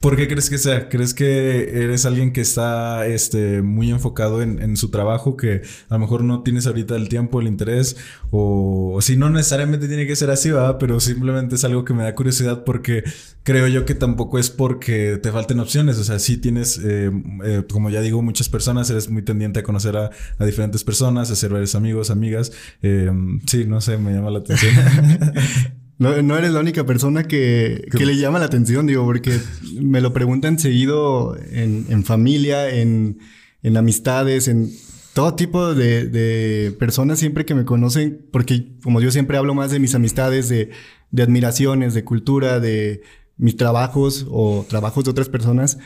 ¿Por 0.00 0.16
qué 0.16 0.28
crees 0.28 0.50
que 0.50 0.58
sea? 0.58 0.88
¿Crees 0.88 1.14
que 1.14 1.82
eres 1.82 2.04
alguien 2.04 2.32
que 2.32 2.40
está 2.40 3.06
este, 3.06 3.62
muy 3.62 3.90
enfocado 3.90 4.42
en, 4.42 4.76
su 4.76 4.90
trabajo, 4.90 5.36
que 5.36 5.62
a 5.88 5.94
lo 5.94 6.00
mejor 6.00 6.22
no 6.22 6.42
tienes 6.42 6.66
ahorita 6.66 6.96
el 6.96 7.08
tiempo, 7.08 7.40
el 7.40 7.46
interés? 7.46 7.96
O, 8.30 8.98
si 9.00 9.16
no 9.16 9.30
necesariamente 9.30 9.88
tiene 9.88 10.06
que 10.06 10.14
ser 10.14 10.30
así, 10.30 10.50
¿verdad? 10.50 10.76
Pero 10.78 11.00
simplemente 11.00 11.54
es 11.54 11.64
algo 11.64 11.84
que 11.84 11.94
me 11.94 12.02
da 12.02 12.14
curiosidad 12.14 12.62
porque 12.64 13.04
creo 13.42 13.68
yo 13.68 13.84
que 13.86 13.94
tampoco 13.94 14.38
es 14.38 14.50
porque 14.50 15.18
te 15.22 15.32
falten 15.32 15.60
opciones. 15.60 15.98
O 15.98 16.04
sea, 16.04 16.18
sí 16.18 16.36
tienes, 16.36 16.78
eh, 16.84 17.10
eh, 17.44 17.62
como 17.70 17.88
ya 17.88 18.00
digo, 18.02 18.20
muchas 18.20 18.48
personas, 18.48 18.90
eres 18.90 19.08
muy 19.08 19.22
tendiente 19.22 19.60
a 19.60 19.62
conocer 19.62 19.96
a, 19.96 20.10
diferentes 20.44 20.84
personas, 20.84 21.30
a 21.30 21.32
hacer 21.32 21.50
varios 21.50 21.74
amigos, 21.74 22.10
amigas. 22.10 22.52
Eh, 22.82 23.10
sí, 23.46 23.64
no 23.64 23.80
sé, 23.80 23.96
me 23.96 24.12
llama 24.12 24.30
la 24.30 24.40
atención. 24.40 24.74
No, 25.98 26.22
no, 26.22 26.36
eres 26.36 26.52
la 26.52 26.60
única 26.60 26.84
persona 26.84 27.24
que, 27.24 27.88
que, 27.90 28.04
le 28.04 28.16
llama 28.16 28.38
la 28.38 28.44
atención, 28.44 28.86
digo, 28.86 29.04
porque 29.04 29.40
me 29.80 30.00
lo 30.00 30.12
preguntan 30.12 30.58
seguido 30.58 31.36
en, 31.50 31.86
en 31.88 32.04
familia, 32.04 32.68
en, 32.68 33.18
en, 33.62 33.76
amistades, 33.76 34.48
en 34.48 34.70
todo 35.14 35.34
tipo 35.34 35.74
de, 35.74 36.06
de, 36.06 36.72
personas 36.72 37.18
siempre 37.18 37.46
que 37.46 37.54
me 37.54 37.64
conocen, 37.64 38.26
porque 38.30 38.76
como 38.82 39.00
yo 39.00 39.10
siempre 39.10 39.38
hablo 39.38 39.54
más 39.54 39.70
de 39.70 39.78
mis 39.78 39.94
amistades, 39.94 40.50
de, 40.50 40.70
de 41.10 41.22
admiraciones, 41.22 41.94
de 41.94 42.04
cultura, 42.04 42.60
de 42.60 43.00
mis 43.38 43.56
trabajos 43.56 44.26
o 44.28 44.66
trabajos 44.68 45.04
de 45.04 45.10
otras 45.10 45.30
personas, 45.30 45.78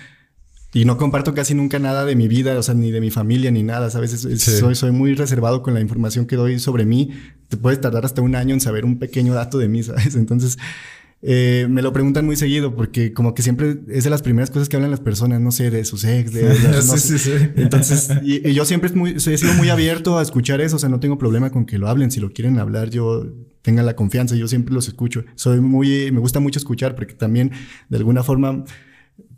y 0.72 0.84
no 0.84 0.96
comparto 0.96 1.34
casi 1.34 1.54
nunca 1.54 1.78
nada 1.78 2.04
de 2.04 2.14
mi 2.14 2.28
vida, 2.28 2.56
o 2.56 2.62
sea, 2.62 2.74
ni 2.74 2.90
de 2.90 3.00
mi 3.00 3.10
familia, 3.10 3.50
ni 3.50 3.62
nada, 3.62 3.90
¿sabes? 3.90 4.12
Soy, 4.38 4.74
soy 4.74 4.90
muy 4.92 5.14
reservado 5.14 5.62
con 5.62 5.74
la 5.74 5.80
información 5.80 6.26
que 6.26 6.36
doy 6.36 6.60
sobre 6.60 6.84
mí. 6.84 7.10
Te 7.48 7.56
puedes 7.56 7.80
tardar 7.80 8.04
hasta 8.04 8.22
un 8.22 8.36
año 8.36 8.54
en 8.54 8.60
saber 8.60 8.84
un 8.84 8.98
pequeño 8.98 9.34
dato 9.34 9.58
de 9.58 9.68
mí, 9.68 9.82
¿sabes? 9.82 10.14
Entonces, 10.14 10.58
eh, 11.22 11.66
me 11.68 11.82
lo 11.82 11.92
preguntan 11.92 12.24
muy 12.24 12.36
seguido 12.36 12.74
porque 12.74 13.12
como 13.12 13.34
que 13.34 13.42
siempre 13.42 13.78
es 13.88 14.04
de 14.04 14.10
las 14.10 14.22
primeras 14.22 14.50
cosas 14.50 14.68
que 14.68 14.76
hablan 14.76 14.92
las 14.92 15.00
personas, 15.00 15.40
no 15.40 15.50
sé, 15.50 15.70
de 15.70 15.84
sus 15.84 16.04
ex, 16.04 16.32
de... 16.32 16.54
sí, 16.82 16.98
sí, 16.98 17.18
sí. 17.18 17.32
Entonces, 17.56 18.08
y, 18.22 18.52
yo 18.52 18.64
siempre 18.64 18.90
muy, 18.90 19.16
he 19.16 19.18
sido 19.18 19.52
muy 19.54 19.70
abierto 19.70 20.18
a 20.18 20.22
escuchar 20.22 20.60
eso, 20.60 20.76
o 20.76 20.78
sea, 20.78 20.88
no 20.88 21.00
tengo 21.00 21.18
problema 21.18 21.50
con 21.50 21.66
que 21.66 21.78
lo 21.78 21.88
hablen, 21.88 22.12
si 22.12 22.20
lo 22.20 22.32
quieren 22.32 22.58
hablar, 22.58 22.90
yo 22.90 23.26
tenga 23.60 23.82
la 23.82 23.96
confianza, 23.96 24.36
yo 24.36 24.48
siempre 24.48 24.72
los 24.72 24.88
escucho. 24.88 25.24
Soy 25.34 25.60
muy, 25.60 26.10
me 26.12 26.20
gusta 26.20 26.40
mucho 26.40 26.58
escuchar 26.58 26.94
porque 26.94 27.14
también 27.14 27.50
de 27.88 27.98
alguna 27.98 28.22
forma 28.22 28.64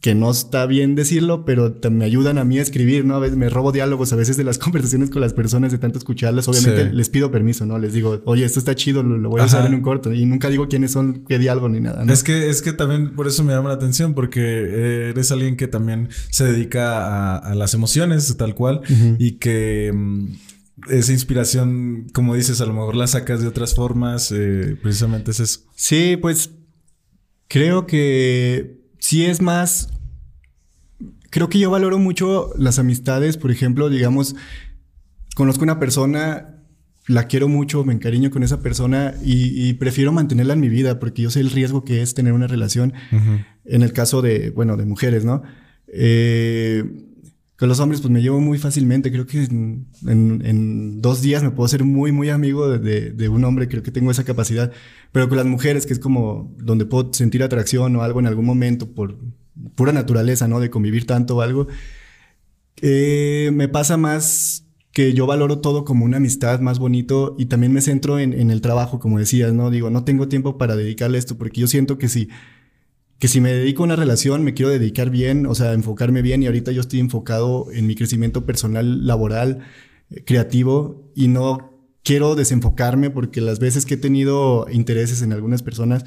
que 0.00 0.16
no 0.16 0.32
está 0.32 0.66
bien 0.66 0.96
decirlo, 0.96 1.44
pero 1.44 1.76
me 1.90 2.04
ayudan 2.04 2.36
a 2.36 2.44
mí 2.44 2.58
a 2.58 2.62
escribir, 2.62 3.04
¿no? 3.04 3.14
A 3.14 3.18
veces 3.20 3.36
me 3.36 3.48
robo 3.48 3.70
diálogos 3.70 4.12
a 4.12 4.16
veces 4.16 4.36
de 4.36 4.42
las 4.42 4.58
conversaciones 4.58 5.10
con 5.10 5.20
las 5.20 5.32
personas 5.32 5.70
de 5.70 5.78
tanto 5.78 5.98
escucharlas. 5.98 6.48
Obviamente 6.48 6.92
les 6.92 7.08
pido 7.08 7.30
permiso, 7.30 7.66
¿no? 7.66 7.78
Les 7.78 7.92
digo, 7.92 8.20
oye, 8.24 8.44
esto 8.44 8.58
está 8.58 8.74
chido, 8.74 9.04
lo, 9.04 9.28
voy 9.28 9.40
a 9.40 9.44
usar 9.44 9.64
en 9.64 9.74
un 9.74 9.80
corto. 9.80 10.12
Y 10.12 10.26
nunca 10.26 10.50
digo 10.50 10.66
quiénes 10.66 10.90
son, 10.90 11.24
qué 11.28 11.38
diálogo 11.38 11.68
ni 11.68 11.80
nada, 11.80 12.04
Es 12.12 12.24
que, 12.24 12.50
es 12.50 12.62
que 12.62 12.72
también 12.72 13.14
por 13.14 13.28
eso 13.28 13.44
me 13.44 13.52
llama 13.52 13.68
la 13.68 13.76
atención, 13.76 14.14
porque 14.14 15.10
eres 15.10 15.30
alguien 15.30 15.56
que 15.56 15.68
también 15.68 16.08
se 16.30 16.44
dedica 16.44 17.38
a, 17.38 17.54
las 17.54 17.74
emociones, 17.74 18.36
tal 18.36 18.54
cual, 18.54 18.82
y 19.18 19.32
que... 19.32 19.92
Mm, 19.94 20.26
esa 20.88 21.12
inspiración, 21.12 22.08
como 22.12 22.34
dices, 22.34 22.60
a 22.60 22.66
lo 22.66 22.72
mejor 22.72 22.96
la 22.96 23.06
sacas 23.06 23.40
de 23.40 23.46
otras 23.46 23.74
formas, 23.74 24.32
eh, 24.32 24.76
precisamente 24.82 25.30
es 25.30 25.38
eso. 25.38 25.60
Sí, 25.76 26.16
pues 26.16 26.50
creo 27.46 27.86
que 27.86 28.81
sí 29.02 29.26
es 29.26 29.42
más, 29.42 29.88
creo 31.30 31.48
que 31.48 31.58
yo 31.58 31.72
valoro 31.72 31.98
mucho 31.98 32.52
las 32.56 32.78
amistades, 32.78 33.36
por 33.36 33.50
ejemplo, 33.50 33.90
digamos, 33.90 34.36
conozco 35.34 35.64
una 35.64 35.80
persona, 35.80 36.62
la 37.08 37.26
quiero 37.26 37.48
mucho, 37.48 37.84
me 37.84 37.92
encariño 37.92 38.30
con 38.30 38.44
esa 38.44 38.60
persona 38.60 39.14
y, 39.20 39.72
prefiero 39.74 40.12
mantenerla 40.12 40.52
en 40.52 40.60
mi 40.60 40.68
vida 40.68 41.00
porque 41.00 41.22
yo 41.22 41.30
sé 41.30 41.40
el 41.40 41.50
riesgo 41.50 41.84
que 41.84 42.00
es 42.00 42.14
tener 42.14 42.32
una 42.32 42.46
relación 42.46 42.94
en 43.64 43.82
el 43.82 43.92
caso 43.92 44.22
de, 44.22 44.50
bueno, 44.50 44.76
de 44.76 44.86
mujeres, 44.86 45.24
¿no? 45.24 45.42
Eh, 45.88 46.84
con 47.56 47.68
los 47.68 47.78
hombres, 47.80 48.00
pues 48.00 48.10
me 48.10 48.22
llevo 48.22 48.40
muy 48.40 48.58
fácilmente. 48.58 49.12
Creo 49.12 49.26
que 49.26 49.44
en, 49.44 51.00
dos 51.00 51.22
días 51.22 51.42
me 51.42 51.50
puedo 51.50 51.68
ser 51.68 51.84
muy, 51.84 52.10
muy 52.10 52.28
amigo 52.30 52.68
de, 52.68 53.28
un 53.28 53.44
hombre. 53.44 53.68
Creo 53.68 53.82
que 53.82 53.90
tengo 53.90 54.10
esa 54.10 54.24
capacidad. 54.24 54.72
Pero 55.12 55.28
con 55.28 55.36
las 55.36 55.46
mujeres, 55.46 55.86
que 55.86 55.92
es 55.92 55.98
como 55.98 56.54
donde 56.58 56.86
puedo 56.86 57.12
sentir 57.12 57.42
atracción 57.42 57.94
o 57.96 58.02
algo 58.02 58.20
en 58.20 58.26
algún 58.26 58.46
momento 58.46 58.92
por 58.92 59.16
pura 59.74 59.92
naturaleza, 59.92 60.48
¿no? 60.48 60.60
De 60.60 60.70
convivir 60.70 61.06
tanto 61.06 61.36
o 61.36 61.40
algo. 61.40 61.68
Eh, 62.80 63.50
me 63.52 63.68
pasa 63.68 63.96
más 63.96 64.66
que 64.92 65.14
yo 65.14 65.26
valoro 65.26 65.60
todo 65.60 65.84
como 65.84 66.04
una 66.04 66.18
amistad 66.18 66.60
más 66.60 66.78
bonito 66.78 67.34
y 67.38 67.46
también 67.46 67.72
me 67.72 67.80
centro 67.80 68.18
en, 68.18 68.32
en 68.32 68.50
el 68.50 68.60
trabajo, 68.60 68.98
como 68.98 69.18
decías, 69.18 69.52
¿no? 69.52 69.70
Digo, 69.70 69.88
no 69.88 70.04
tengo 70.04 70.28
tiempo 70.28 70.58
para 70.58 70.74
dedicarle 70.74 71.18
esto 71.18 71.38
porque 71.38 71.60
yo 71.60 71.66
siento 71.66 71.96
que 71.96 72.08
si 72.08 72.28
que 73.22 73.28
si 73.28 73.40
me 73.40 73.52
dedico 73.52 73.84
a 73.84 73.86
una 73.86 73.94
relación 73.94 74.42
me 74.42 74.52
quiero 74.52 74.72
dedicar 74.72 75.08
bien, 75.08 75.46
o 75.46 75.54
sea, 75.54 75.74
enfocarme 75.74 76.22
bien 76.22 76.42
y 76.42 76.46
ahorita 76.46 76.72
yo 76.72 76.80
estoy 76.80 76.98
enfocado 76.98 77.68
en 77.72 77.86
mi 77.86 77.94
crecimiento 77.94 78.44
personal, 78.44 79.06
laboral, 79.06 79.60
eh, 80.10 80.24
creativo 80.24 81.08
y 81.14 81.28
no 81.28 81.70
quiero 82.02 82.34
desenfocarme 82.34 83.10
porque 83.10 83.40
las 83.40 83.60
veces 83.60 83.86
que 83.86 83.94
he 83.94 83.96
tenido 83.96 84.66
intereses 84.72 85.22
en 85.22 85.32
algunas 85.32 85.62
personas, 85.62 86.04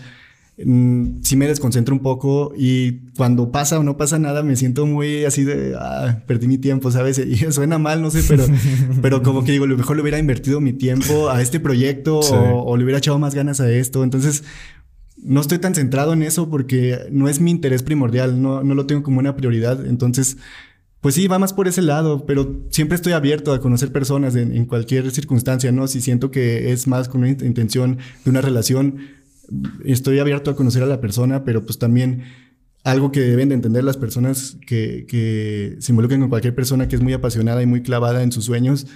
mm, 0.58 1.22
sí 1.22 1.38
me 1.38 1.48
desconcentro 1.48 1.96
un 1.96 2.02
poco 2.02 2.52
y 2.54 3.08
cuando 3.16 3.50
pasa 3.50 3.80
o 3.80 3.84
no 3.84 3.96
pasa 3.96 4.20
nada 4.20 4.44
me 4.44 4.58
siento 4.58 4.86
muy 4.86 5.24
así 5.24 5.46
de, 5.46 5.74
ah, 5.80 6.22
perdí 6.28 6.50
mi 6.50 6.58
tiempo, 6.58 6.92
¿sabes? 6.92 7.18
Y 7.26 7.38
suena 7.54 7.78
mal, 7.78 8.02
no 8.02 8.12
sé, 8.12 8.24
pero, 8.28 8.44
pero 9.02 9.24
como 9.24 9.46
que 9.46 9.54
digo, 9.54 9.66
lo 9.68 9.78
mejor 9.78 9.96
le 9.96 10.02
hubiera 10.02 10.20
invertido 10.20 10.60
mi 10.60 10.74
tiempo 10.74 11.30
a 11.30 11.42
este 11.42 11.62
proyecto 11.62 12.20
o, 12.20 12.64
o, 12.66 12.76
le 12.76 12.84
hubiera 12.84 12.98
echado 12.98 13.20
más 13.20 13.34
ganas 13.34 13.62
a 13.62 13.72
esto. 13.72 14.04
Entonces, 14.04 14.44
no 15.18 15.42
estoy 15.42 15.60
tan 15.60 15.76
centrado 15.76 16.14
en 16.14 16.24
eso 16.24 16.50
porque 16.50 17.00
no 17.12 17.30
es 17.30 17.40
mi 17.40 17.52
interés 17.52 17.84
primordial, 17.84 18.42
no, 18.42 18.64
no 18.64 18.76
lo 18.76 18.86
tengo 18.86 19.04
como 19.04 19.20
una 19.20 19.36
prioridad. 19.36 19.86
Entonces, 19.86 20.38
pues 21.06 21.16
sí, 21.16 21.28
va 21.28 21.40
más 21.40 21.54
por 21.54 21.68
ese 21.68 21.82
lado, 21.82 22.26
pero 22.26 22.66
siempre 22.72 22.96
estoy 22.96 23.14
abierto 23.14 23.54
a 23.54 23.62
conocer 23.62 23.92
personas 23.92 24.36
en, 24.36 24.66
cualquier 24.66 25.12
circunstancia, 25.12 25.72
¿no? 25.72 25.88
Si 25.88 26.02
siento 26.02 26.32
que 26.32 26.72
es 26.72 26.88
más 26.88 27.10
con 27.10 27.22
una 27.22 27.30
intención 27.30 28.00
de 28.24 28.30
una 28.32 28.42
relación, 28.42 28.98
estoy 29.84 30.18
abierto 30.20 30.50
a 30.50 30.56
conocer 30.56 30.82
a 30.82 30.88
la 30.88 31.02
persona, 31.02 31.44
pero 31.44 31.64
pues 31.64 31.78
también 31.78 32.24
algo 32.84 33.12
que 33.12 33.20
deben 33.20 33.50
de 33.50 33.56
entender 33.56 33.84
las 33.84 33.98
personas 33.98 34.58
que, 34.66 35.06
que 35.08 35.76
se 35.80 35.92
involucran 35.92 36.22
con 36.22 36.30
cualquier 36.30 36.56
persona 36.56 36.88
que 36.88 36.96
es 36.96 37.04
muy 37.04 37.14
apasionada 37.14 37.62
y 37.62 37.68
muy 37.68 37.84
clavada 37.84 38.24
en 38.24 38.32
sus 38.32 38.46
sueños, 38.46 38.88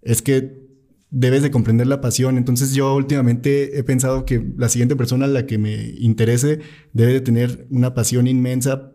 es 0.00 0.22
que 0.22 0.65
debes 1.10 1.42
de 1.42 1.50
comprender 1.50 1.86
la 1.86 2.00
pasión. 2.00 2.36
Entonces 2.36 2.74
yo 2.74 2.94
últimamente 2.94 3.78
he 3.78 3.84
pensado 3.84 4.24
que 4.24 4.44
la 4.56 4.68
siguiente 4.68 4.96
persona 4.96 5.26
a 5.26 5.28
la 5.28 5.46
que 5.46 5.58
me 5.58 5.94
interese 5.98 6.60
debe 6.92 7.12
de 7.12 7.20
tener 7.20 7.66
una 7.70 7.94
pasión 7.94 8.26
inmensa. 8.26 8.92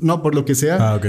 no, 0.00 0.22
por 0.22 0.34
lo 0.34 0.44
que 0.44 0.54
sea. 0.54 0.76
Ah, 0.80 0.96
ok. 0.96 1.06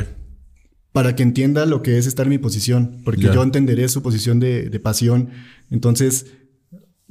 Para 0.91 1.16
que 1.16 1.24
entienda 1.24 1.66
lo 1.66 1.82
que 1.82 1.97
es 1.97 2.08
estar 2.08 2.26
en 2.26 2.32
mi 2.32 2.38
posición. 2.38 3.01
Porque 3.03 3.24
yo 3.24 3.43
entenderé 3.43 3.89
su 3.89 4.01
posición 4.01 4.39
de, 4.39 4.80
pasión. 4.82 5.30
Entonces, 5.70 6.28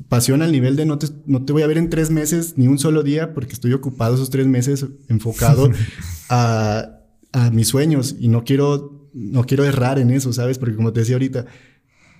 pasión 0.08 0.42
al 0.42 0.52
nivel 0.52 0.76
de 0.76 0.86
no 0.86 0.98
te, 0.98 1.08
no 1.26 1.44
te 1.44 1.52
voy 1.52 1.62
a 1.62 1.66
ver 1.66 1.78
en 1.78 1.90
tres 1.90 2.10
meses 2.10 2.54
ni 2.56 2.66
un 2.66 2.78
solo 2.78 3.02
día 3.02 3.32
porque 3.32 3.52
estoy 3.52 3.72
ocupado 3.74 4.14
esos 4.16 4.30
tres 4.30 4.46
meses 4.46 4.86
enfocado 5.08 5.70
a, 6.30 6.98
a 7.32 7.50
mis 7.50 7.68
sueños 7.68 8.16
y 8.18 8.28
no 8.28 8.42
quiero, 8.42 9.10
no 9.12 9.44
quiero 9.44 9.64
errar 9.64 9.98
en 9.98 10.10
eso, 10.10 10.32
¿sabes? 10.32 10.58
Porque 10.58 10.76
como 10.76 10.92
te 10.92 11.00
decía 11.00 11.16
ahorita, 11.16 11.46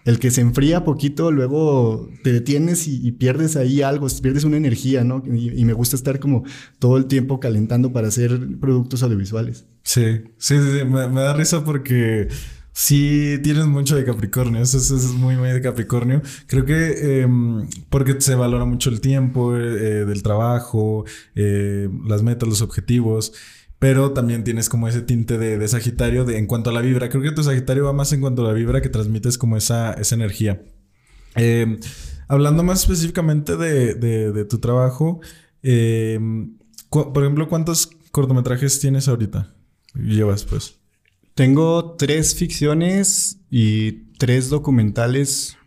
el 0.05 0.19
que 0.19 0.31
se 0.31 0.43
enfría 0.43 0.85
poquito, 0.85 1.31
luego 1.31 2.11
te 2.23 2.33
detienes 2.33 2.87
y, 2.87 3.11
pierdes 3.13 3.57
ahí 3.57 3.83
algo, 3.83 4.07
pierdes 4.23 4.45
una 4.45 4.59
energía, 4.59 5.03
¿no? 5.03 5.23
Y, 5.27 5.65
me 5.65 5.73
gusta 5.73 5.97
estar 5.97 6.21
como 6.21 6.45
todo 6.79 6.99
el 6.99 7.07
tiempo 7.07 7.41
calentando 7.41 7.93
para 7.93 8.09
hacer 8.09 8.39
productos 8.61 9.03
audiovisuales. 9.03 9.67
Sí, 9.83 10.23
sí, 10.37 10.57
sí, 10.59 10.85
Me, 10.85 11.01
da 11.09 11.33
risa 11.33 11.65
porque 11.65 12.29
sí 12.73 13.39
tienes 13.43 13.67
mucho 13.67 13.97
de 13.97 14.05
Capricornio, 14.05 14.61
eso, 14.61 14.77
es 14.77 15.05
muy, 15.15 15.37
muy 15.37 15.49
de 15.49 15.63
Capricornio. 15.63 16.21
Creo 16.47 16.67
que 16.67 17.23
em, 17.23 17.67
porque 17.89 18.21
se 18.21 18.35
valora 18.35 18.67
mucho 18.67 18.91
el 18.91 19.01
tiempo 19.01 19.57
eh, 19.57 20.05
del 20.05 20.23
trabajo, 20.23 21.07
eh, 21.35 21.89
las 22.07 22.23
metas, 22.23 22.47
los 22.47 22.61
objetivos. 22.61 23.33
Pero 23.85 24.13
también 24.13 24.45
tienes 24.45 24.71
como 24.71 24.89
ese 24.89 25.03
tinte 25.03 25.37
de, 25.37 25.69
Sagitario 25.69 26.25
de, 26.25 26.39
en 26.39 26.47
cuanto 26.47 26.71
a 26.71 26.73
la 26.73 26.81
vibra. 26.81 27.11
Creo 27.11 27.23
que 27.23 27.33
tu 27.33 27.45
Sagitario 27.45 27.85
va 27.85 27.93
más 27.93 28.15
en 28.15 28.23
cuanto 28.23 28.41
a 28.41 28.49
la 28.49 28.55
vibra 28.55 28.81
que 28.81 28.89
transmites 28.89 29.37
como 29.37 29.59
esa, 29.59 29.93
esa 29.93 30.15
energía. 30.15 30.65
Em, 31.35 31.79
hablando 32.27 32.63
más 32.63 32.81
específicamente 32.81 33.59
de, 33.59 34.47
tu 34.47 34.59
trabajo, 34.59 35.21
eh, 35.63 36.19
por 36.89 37.23
ejemplo, 37.23 37.47
¿cuántos 37.47 37.91
cortometrajes 38.11 38.81
tienes 38.81 39.07
ahorita? 39.07 39.55
Llevas, 39.93 40.45
pues. 40.45 40.79
Tengo 41.35 41.95
tres 41.99 42.35
ficciones 42.37 43.41
y 43.51 44.15
tres 44.17 44.49
documentales, 44.49 45.59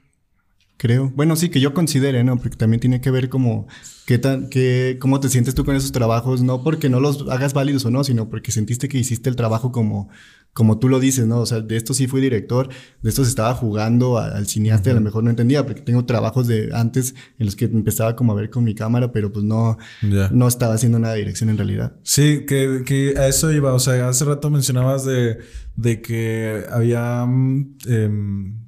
creo. 0.77 1.11
Bueno, 1.15 1.35
sí, 1.35 1.49
que 1.49 1.59
yo 1.59 1.73
considere, 1.73 2.23
¿no? 2.23 2.37
Porque 2.37 2.55
también 2.55 2.79
tiene 2.79 3.01
que 3.01 3.11
ver 3.11 3.29
como 3.29 3.67
qué 4.05 4.17
tan, 4.17 4.49
qué, 4.49 4.97
cómo 5.01 5.19
te 5.19 5.29
sientes 5.29 5.53
tú 5.55 5.65
con 5.65 5.75
esos 5.75 5.91
trabajos, 5.91 6.41
no 6.41 6.63
porque 6.63 6.89
no 6.89 6.99
los 6.99 7.27
hagas 7.29 7.53
válidos 7.53 7.85
o 7.85 7.91
no, 7.91 8.03
sino 8.03 8.29
porque 8.29 8.51
sentiste 8.51 8.87
que 8.87 8.97
hiciste 8.97 9.29
el 9.29 9.35
trabajo 9.35 9.71
como, 9.71 10.09
como 10.53 10.79
tú 10.79 10.87
lo 10.87 10.99
dices, 10.99 11.27
¿no? 11.27 11.39
O 11.39 11.45
sea, 11.45 11.61
de 11.61 11.75
esto 11.75 11.93
sí 11.93 12.07
fui 12.07 12.21
director, 12.21 12.69
de 13.01 13.09
esto 13.09 13.23
se 13.23 13.29
estaba 13.29 13.53
jugando 13.53 14.17
al 14.17 14.47
cineasta 14.47 14.91
a 14.91 14.93
lo 14.93 15.01
mejor 15.01 15.23
no 15.23 15.29
entendía, 15.29 15.65
porque 15.65 15.81
tengo 15.81 16.05
trabajos 16.05 16.47
de 16.47 16.69
antes 16.73 17.15
en 17.37 17.47
los 17.47 17.55
que 17.55 17.65
empezaba 17.65 18.15
como 18.15 18.31
a 18.31 18.35
ver 18.35 18.49
con 18.49 18.63
mi 18.63 18.75
cámara, 18.75 19.11
pero 19.11 19.31
pues 19.31 19.43
no, 19.43 19.77
no 20.01 20.47
estaba 20.47 20.75
haciendo 20.75 20.99
nada 20.99 21.15
de 21.15 21.19
dirección 21.19 21.49
en 21.49 21.57
realidad. 21.57 21.97
Sí, 22.03 22.45
que, 22.47 22.83
que 22.85 23.15
a 23.17 23.27
eso 23.27 23.51
iba, 23.51 23.73
o 23.73 23.79
sea, 23.79 24.07
hace 24.07 24.25
rato 24.25 24.49
mencionabas 24.49 25.05
de, 25.05 25.39
de 25.75 26.01
que 26.01 26.63
había... 26.71 27.25
Mm, 27.25 27.77
em, 27.87 28.66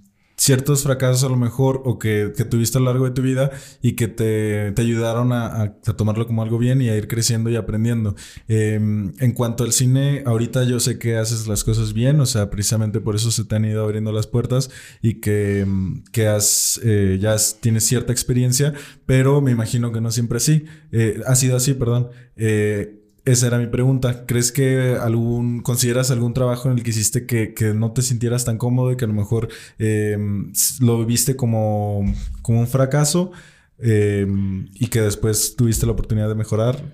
ciertos 0.50 0.82
fracasos 0.82 1.24
a 1.24 1.30
lo 1.30 1.36
mejor 1.36 1.84
o 1.86 2.00
que, 2.00 2.34
tuviste 2.50 2.80
a 2.80 2.82
lo 2.82 2.88
largo 2.88 3.06
de 3.06 3.12
tu 3.12 3.22
vida 3.22 3.52
y 3.84 3.92
que 3.92 4.08
te, 4.08 4.74
ayudaron 4.82 5.32
a, 5.32 5.76
tomarlo 5.96 6.26
como 6.26 6.42
algo 6.42 6.58
bien 6.58 6.82
y 6.82 6.90
a 6.90 6.96
ir 6.96 7.08
creciendo 7.08 7.52
y 7.52 7.56
aprendiendo. 7.56 8.16
Em, 8.48 9.14
en 9.20 9.34
cuanto 9.34 9.64
al 9.64 9.74
cine, 9.74 10.24
ahorita 10.26 10.64
yo 10.64 10.80
sé 10.80 10.98
que 10.98 11.18
haces 11.18 11.46
las 11.46 11.64
cosas 11.64 11.94
bien, 11.94 12.20
o 12.20 12.26
sea, 12.26 12.50
precisamente 12.50 13.00
por 13.00 13.16
eso 13.16 13.30
se 13.30 13.46
te 13.46 13.58
han 13.58 13.66
ido 13.66 13.84
abriendo 13.84 14.12
las 14.12 14.26
puertas 14.26 14.72
y 15.04 15.22
que, 15.22 15.60
em, 15.60 16.04
que 16.12 16.28
has, 16.28 16.82
eh, 16.84 17.20
ya 17.22 17.36
tienes 17.62 17.84
cierta 17.84 18.12
experiencia, 18.12 18.74
pero 19.06 19.42
me 19.42 19.52
imagino 19.52 19.92
que 19.92 20.02
no 20.02 20.10
siempre 20.10 20.38
así. 20.38 20.66
Eh, 20.92 21.22
ha 21.28 21.36
sido 21.36 21.58
así, 21.58 21.76
perdón. 21.76 22.10
Eh, 22.38 22.99
esa 23.26 23.48
era 23.48 23.58
mi 23.58 23.68
pregunta. 23.68 24.26
¿Crees 24.26 24.52
que 24.52 24.98
algún, 25.00 25.62
consideras 25.62 26.12
algún 26.12 26.34
trabajo 26.34 26.70
en 26.70 26.78
el 26.78 26.84
que 26.84 26.92
hiciste 26.92 27.26
que, 27.26 27.54
no 27.74 27.92
te 27.92 28.02
sintieras 28.02 28.46
tan 28.46 28.58
cómodo 28.58 28.92
y 28.92 28.98
que 28.98 29.06
a 29.06 29.08
lo 29.08 29.14
mejor 29.14 29.50
em, 29.78 30.52
lo 30.82 31.06
viste 31.06 31.36
como, 31.36 32.06
como 32.42 32.60
un 32.60 32.68
fracaso 32.68 33.32
em, 33.78 34.70
y 34.74 34.88
que 34.88 35.02
después 35.02 35.56
tuviste 35.56 35.86
la 35.86 35.94
oportunidad 35.94 36.30
de 36.30 36.36
mejorar? 36.36 36.94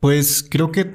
Pues 0.00 0.46
creo 0.48 0.72
que 0.72 0.94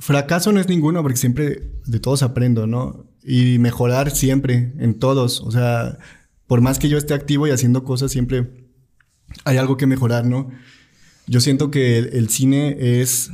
fracaso 0.00 0.52
no 0.52 0.60
es 0.60 0.68
ninguno 0.68 1.02
porque 1.02 1.18
siempre 1.18 1.72
de 1.86 2.00
todos 2.00 2.22
aprendo, 2.22 2.66
¿no? 2.66 3.06
Y 3.22 3.58
mejorar 3.58 4.10
siempre, 4.10 4.72
en 4.78 4.98
todos. 4.98 5.40
O 5.40 5.50
sea, 5.50 5.98
por 6.46 6.60
más 6.60 6.78
que 6.78 6.88
yo 6.88 6.98
esté 6.98 7.14
activo 7.14 7.46
y 7.46 7.50
haciendo 7.50 7.84
cosas, 7.84 8.10
siempre 8.10 8.68
hay 9.44 9.56
algo 9.56 9.76
que 9.76 9.86
mejorar, 9.86 10.24
¿no? 10.24 10.50
Yo 11.28 11.40
siento 11.40 11.70
que 11.70 11.98
el, 11.98 12.28
cine 12.28 12.76
es 13.00 13.30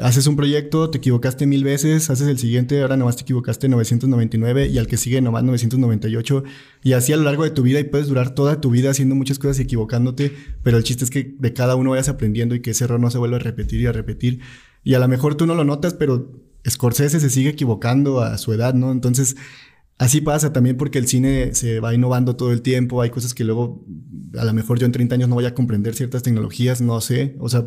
haces 0.00 0.26
un 0.26 0.36
proyecto, 0.36 0.90
te 0.90 0.98
equivocaste 0.98 1.46
mil 1.46 1.64
veces, 1.64 2.10
haces 2.10 2.28
el 2.28 2.38
siguiente, 2.38 2.80
ahora 2.82 2.96
nomás 2.96 3.16
te 3.16 3.22
equivocaste 3.22 3.68
999 3.68 4.68
y 4.68 4.78
al 4.78 4.86
que 4.86 4.96
sigue 4.96 5.20
nomás 5.20 5.42
998 5.42 6.44
y 6.84 6.92
así 6.92 7.12
a 7.12 7.16
lo 7.16 7.24
largo 7.24 7.44
de 7.44 7.50
tu 7.50 7.62
vida 7.62 7.80
y 7.80 7.84
puedes 7.84 8.06
durar 8.06 8.34
toda 8.34 8.60
tu 8.60 8.70
vida 8.70 8.90
haciendo 8.90 9.14
muchas 9.14 9.38
cosas 9.38 9.58
y 9.58 9.62
equivocándote, 9.62 10.32
pero 10.62 10.76
el 10.76 10.84
chiste 10.84 11.04
es 11.04 11.10
que 11.10 11.34
de 11.38 11.52
cada 11.52 11.76
uno 11.76 11.90
vayas 11.90 12.08
aprendiendo 12.08 12.54
y 12.54 12.60
que 12.60 12.70
ese 12.72 12.84
error 12.84 13.00
no 13.00 13.10
se 13.10 13.18
vuelva 13.18 13.36
a 13.36 13.40
repetir 13.40 13.80
y 13.80 13.86
a 13.86 13.92
repetir 13.92 14.40
y 14.84 14.94
a 14.94 14.98
lo 14.98 15.08
mejor 15.08 15.34
tú 15.34 15.46
no 15.46 15.54
lo 15.54 15.64
notas, 15.64 15.94
pero 15.94 16.30
Scorsese 16.68 17.20
se 17.20 17.30
sigue 17.30 17.50
equivocando 17.50 18.20
a 18.20 18.38
su 18.38 18.52
edad, 18.52 18.74
¿no? 18.74 18.90
Entonces 18.90 19.36
Así 19.98 20.20
pasa 20.20 20.52
también 20.52 20.76
porque 20.76 20.98
el 20.98 21.06
cine 21.06 21.54
se 21.54 21.80
va 21.80 21.94
innovando 21.94 22.36
todo 22.36 22.52
el 22.52 22.60
tiempo, 22.60 23.00
hay 23.00 23.08
cosas 23.08 23.32
que 23.32 23.44
luego 23.44 23.82
a 24.36 24.44
lo 24.44 24.52
mejor 24.52 24.78
yo 24.78 24.84
en 24.84 24.92
30 24.92 25.14
años 25.14 25.28
no 25.28 25.36
voy 25.36 25.46
a 25.46 25.54
comprender 25.54 25.94
ciertas 25.94 26.22
tecnologías, 26.22 26.82
no 26.82 27.00
sé, 27.00 27.34
o 27.38 27.48
sea, 27.48 27.64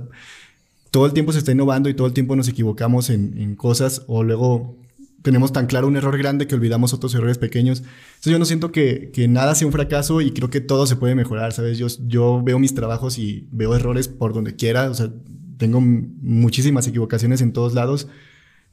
todo 0.91 1.07
el 1.07 1.13
tiempo 1.13 1.31
se 1.31 1.39
está 1.39 1.51
innovando 1.51 1.89
y 1.89 1.95
todo 1.95 2.05
el 2.05 2.13
tiempo 2.13 2.35
nos 2.35 2.47
equivocamos 2.47 3.09
en, 3.09 3.55
cosas 3.55 4.03
o 4.07 4.23
luego 4.23 4.77
tenemos 5.23 5.51
tan 5.51 5.65
claro 5.65 5.87
un 5.87 5.97
error 5.97 6.17
grande 6.19 6.45
que 6.45 6.55
olvidamos 6.55 6.93
otros 6.93 7.13
errores 7.13 7.37
pequeños. 7.37 7.79
Entonces 7.79 8.31
yo 8.31 8.39
no 8.39 8.45
siento 8.45 8.71
que, 8.71 9.11
nada 9.27 9.53
sea 9.55 9.67
un 9.67 9.73
fracaso 9.73 10.21
y 10.21 10.31
creo 10.31 10.49
que 10.49 10.61
todo 10.61 10.85
se 10.85 10.95
puede 10.95 11.15
mejorar, 11.15 11.51
¿sabes? 11.51 11.77
Yo, 11.77 11.87
yo 12.07 12.41
veo 12.43 12.59
mis 12.59 12.73
trabajos 12.73 13.17
y 13.17 13.47
veo 13.51 13.75
errores 13.75 14.07
por 14.07 14.33
donde 14.33 14.55
quiera, 14.55 14.89
o 14.89 14.93
sea, 14.93 15.11
tengo 15.57 15.81
muchísimas 15.81 16.87
equivocaciones 16.87 17.41
en 17.41 17.53
todos 17.53 17.73
lados 17.73 18.07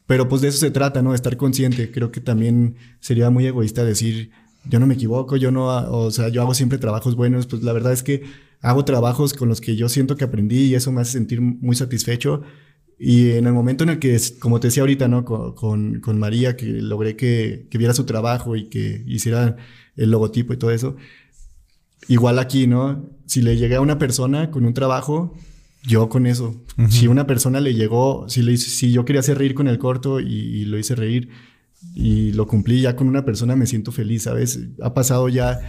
pero 0.06 0.28
pues 0.28 0.42
de 0.42 0.48
eso 0.48 0.58
se 0.58 0.70
trata, 0.70 1.02
¿no? 1.02 1.14
Estar 1.14 1.36
consciente. 1.36 1.90
Creo 1.90 2.12
que 2.12 2.20
también 2.20 2.76
sería 3.00 3.28
muy 3.30 3.46
egoísta 3.46 3.84
decir, 3.84 4.30
yo 4.68 4.78
no 4.78 4.86
me 4.86 4.94
equivoco, 4.94 5.36
yo 5.36 5.50
no, 5.50 5.66
o 5.90 6.10
sea, 6.10 6.28
yo 6.28 6.42
hago 6.42 6.54
siempre 6.54 6.78
trabajos 6.78 7.16
buenos. 7.16 7.46
Pues 7.46 7.62
la 7.62 7.72
verdad 7.72 7.92
es 7.92 8.02
que 8.02 8.22
hago 8.60 8.84
trabajos 8.84 9.34
con 9.34 9.48
los 9.48 9.60
que 9.60 9.76
yo 9.76 9.88
siento 9.88 10.16
que 10.16 10.24
aprendí 10.24 10.64
y 10.64 10.74
eso 10.74 10.92
me 10.92 11.00
hace 11.00 11.12
sentir 11.12 11.40
muy 11.40 11.74
satisfecho. 11.74 12.42
Y 12.98 13.32
en 13.32 13.46
el 13.46 13.52
momento 13.52 13.84
en 13.84 13.90
el 13.90 13.98
que, 13.98 14.18
como 14.38 14.60
te 14.60 14.68
decía 14.68 14.82
ahorita, 14.82 15.08
¿no? 15.08 15.24
Con, 15.24 16.00
con, 16.00 16.18
María, 16.18 16.56
que 16.56 16.66
logré 16.66 17.14
que, 17.16 17.66
que, 17.70 17.76
viera 17.76 17.92
su 17.92 18.06
trabajo 18.06 18.56
y 18.56 18.68
que 18.68 19.02
hiciera 19.06 19.56
el 19.96 20.10
logotipo 20.10 20.54
y 20.54 20.56
todo 20.56 20.70
eso. 20.70 20.96
Igual 22.08 22.38
aquí, 22.38 22.66
¿no? 22.66 23.10
Si 23.26 23.42
le 23.42 23.56
llegué 23.56 23.74
a 23.74 23.80
una 23.80 23.98
persona 23.98 24.50
con 24.50 24.64
un 24.64 24.72
trabajo, 24.72 25.34
yo 25.86 26.08
con 26.08 26.26
eso. 26.26 26.54
Si 26.88 27.06
una 27.06 27.26
persona 27.26 27.60
le 27.60 27.74
llegó, 27.74 28.28
si, 28.28 28.42
le, 28.42 28.56
si 28.56 28.92
yo 28.92 29.04
quería 29.04 29.20
hacer 29.20 29.38
reír 29.38 29.54
con 29.54 29.68
el 29.68 29.78
corto 29.78 30.20
y, 30.20 30.64
lo 30.64 30.78
hice 30.78 30.94
reír 30.94 31.30
y 31.94 32.32
lo 32.32 32.46
cumplí 32.46 32.80
ya 32.80 32.96
con 32.96 33.08
una 33.08 33.24
persona, 33.24 33.56
me 33.56 33.66
siento 33.66 33.92
feliz, 33.92 34.24
¿sabes? 34.24 34.60
Ha 34.82 34.92
pasado 34.92 35.28
ya 35.28 35.60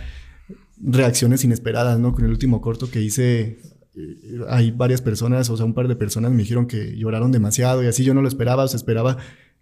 reacciones 0.81 1.43
inesperadas, 1.43 1.99
¿no? 1.99 2.13
Con 2.13 2.25
el 2.25 2.31
último 2.31 2.61
corto 2.61 2.89
que 2.89 3.01
hice, 3.01 3.59
eh, 3.95 4.39
hay 4.49 4.71
varias 4.71 5.01
personas, 5.01 5.49
o 5.49 5.57
sea, 5.57 5.65
un 5.65 5.73
par 5.73 5.87
de 5.87 5.95
personas 5.95 6.31
me 6.31 6.39
dijeron 6.39 6.67
que 6.67 6.97
lloraron 6.97 7.31
demasiado 7.31 7.83
y 7.83 7.87
así 7.87 8.03
yo 8.03 8.13
no 8.13 8.21
lo 8.21 8.27
esperaba, 8.27 8.63
o 8.63 8.67
sea, 8.67 8.77
esperaba 8.77 9.17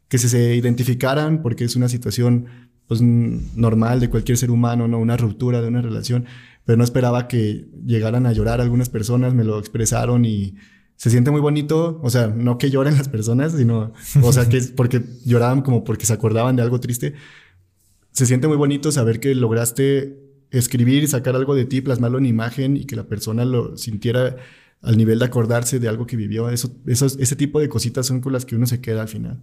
que 0.07 0.17
se, 0.17 0.29
se 0.29 0.55
identificaran 0.55 1.41
porque 1.41 1.65
es 1.65 1.75
una 1.75 1.89
situación 1.89 2.45
pues 2.87 3.01
normal 3.01 3.99
de 3.99 4.09
cualquier 4.09 4.37
ser 4.37 4.51
humano, 4.51 4.87
¿no? 4.87 4.99
Una 4.99 5.17
ruptura 5.17 5.61
de 5.61 5.67
una 5.67 5.81
relación 5.81 6.25
pero 6.65 6.77
no 6.77 6.83
esperaba 6.83 7.27
que 7.27 7.67
llegaran 7.85 8.25
a 8.25 8.33
llorar 8.33 8.59
algunas 8.59 8.89
personas, 8.89 9.33
me 9.33 9.43
lo 9.43 9.59
expresaron 9.59 10.25
y 10.25 10.55
se 10.95 11.09
siente 11.09 11.29
muy 11.29 11.41
bonito, 11.41 11.99
o 12.03 12.09
sea, 12.09 12.27
no 12.27 12.57
que 12.57 12.69
lloren 12.69 12.97
las 12.97 13.09
personas, 13.09 13.53
sino, 13.53 13.93
o 14.21 14.33
sea, 14.33 14.47
que 14.47 14.57
es 14.57 14.67
porque 14.75 15.03
lloraban 15.25 15.61
como 15.61 15.83
porque 15.83 16.05
se 16.05 16.13
acordaban 16.13 16.55
de 16.55 16.61
algo 16.61 16.79
triste. 16.79 17.13
Se 18.11 18.25
siente 18.25 18.47
muy 18.47 18.57
bonito 18.57 18.91
saber 18.91 19.19
que 19.19 19.35
lograste 19.35 20.17
escribir 20.51 21.03
y 21.03 21.07
sacar 21.07 21.35
algo 21.35 21.53
de 21.53 21.65
ti, 21.65 21.81
plasmarlo 21.81 22.17
en 22.17 22.25
imagen 22.25 22.77
y 22.77 22.85
que 22.85 22.95
la 22.95 23.03
persona 23.03 23.43
lo 23.43 23.77
sintiera 23.77 24.37
al 24.81 24.97
nivel 24.97 25.19
de 25.19 25.25
acordarse 25.25 25.79
de 25.79 25.89
algo 25.89 26.05
que 26.05 26.15
vivió. 26.15 26.49
Eso, 26.49 26.71
ese 26.85 27.35
tipo 27.35 27.59
de 27.59 27.67
cositas 27.67 28.05
son 28.05 28.21
con 28.21 28.31
las 28.31 28.45
que 28.45 28.55
uno 28.55 28.65
se 28.65 28.79
queda 28.79 29.01
al 29.01 29.07
final. 29.07 29.41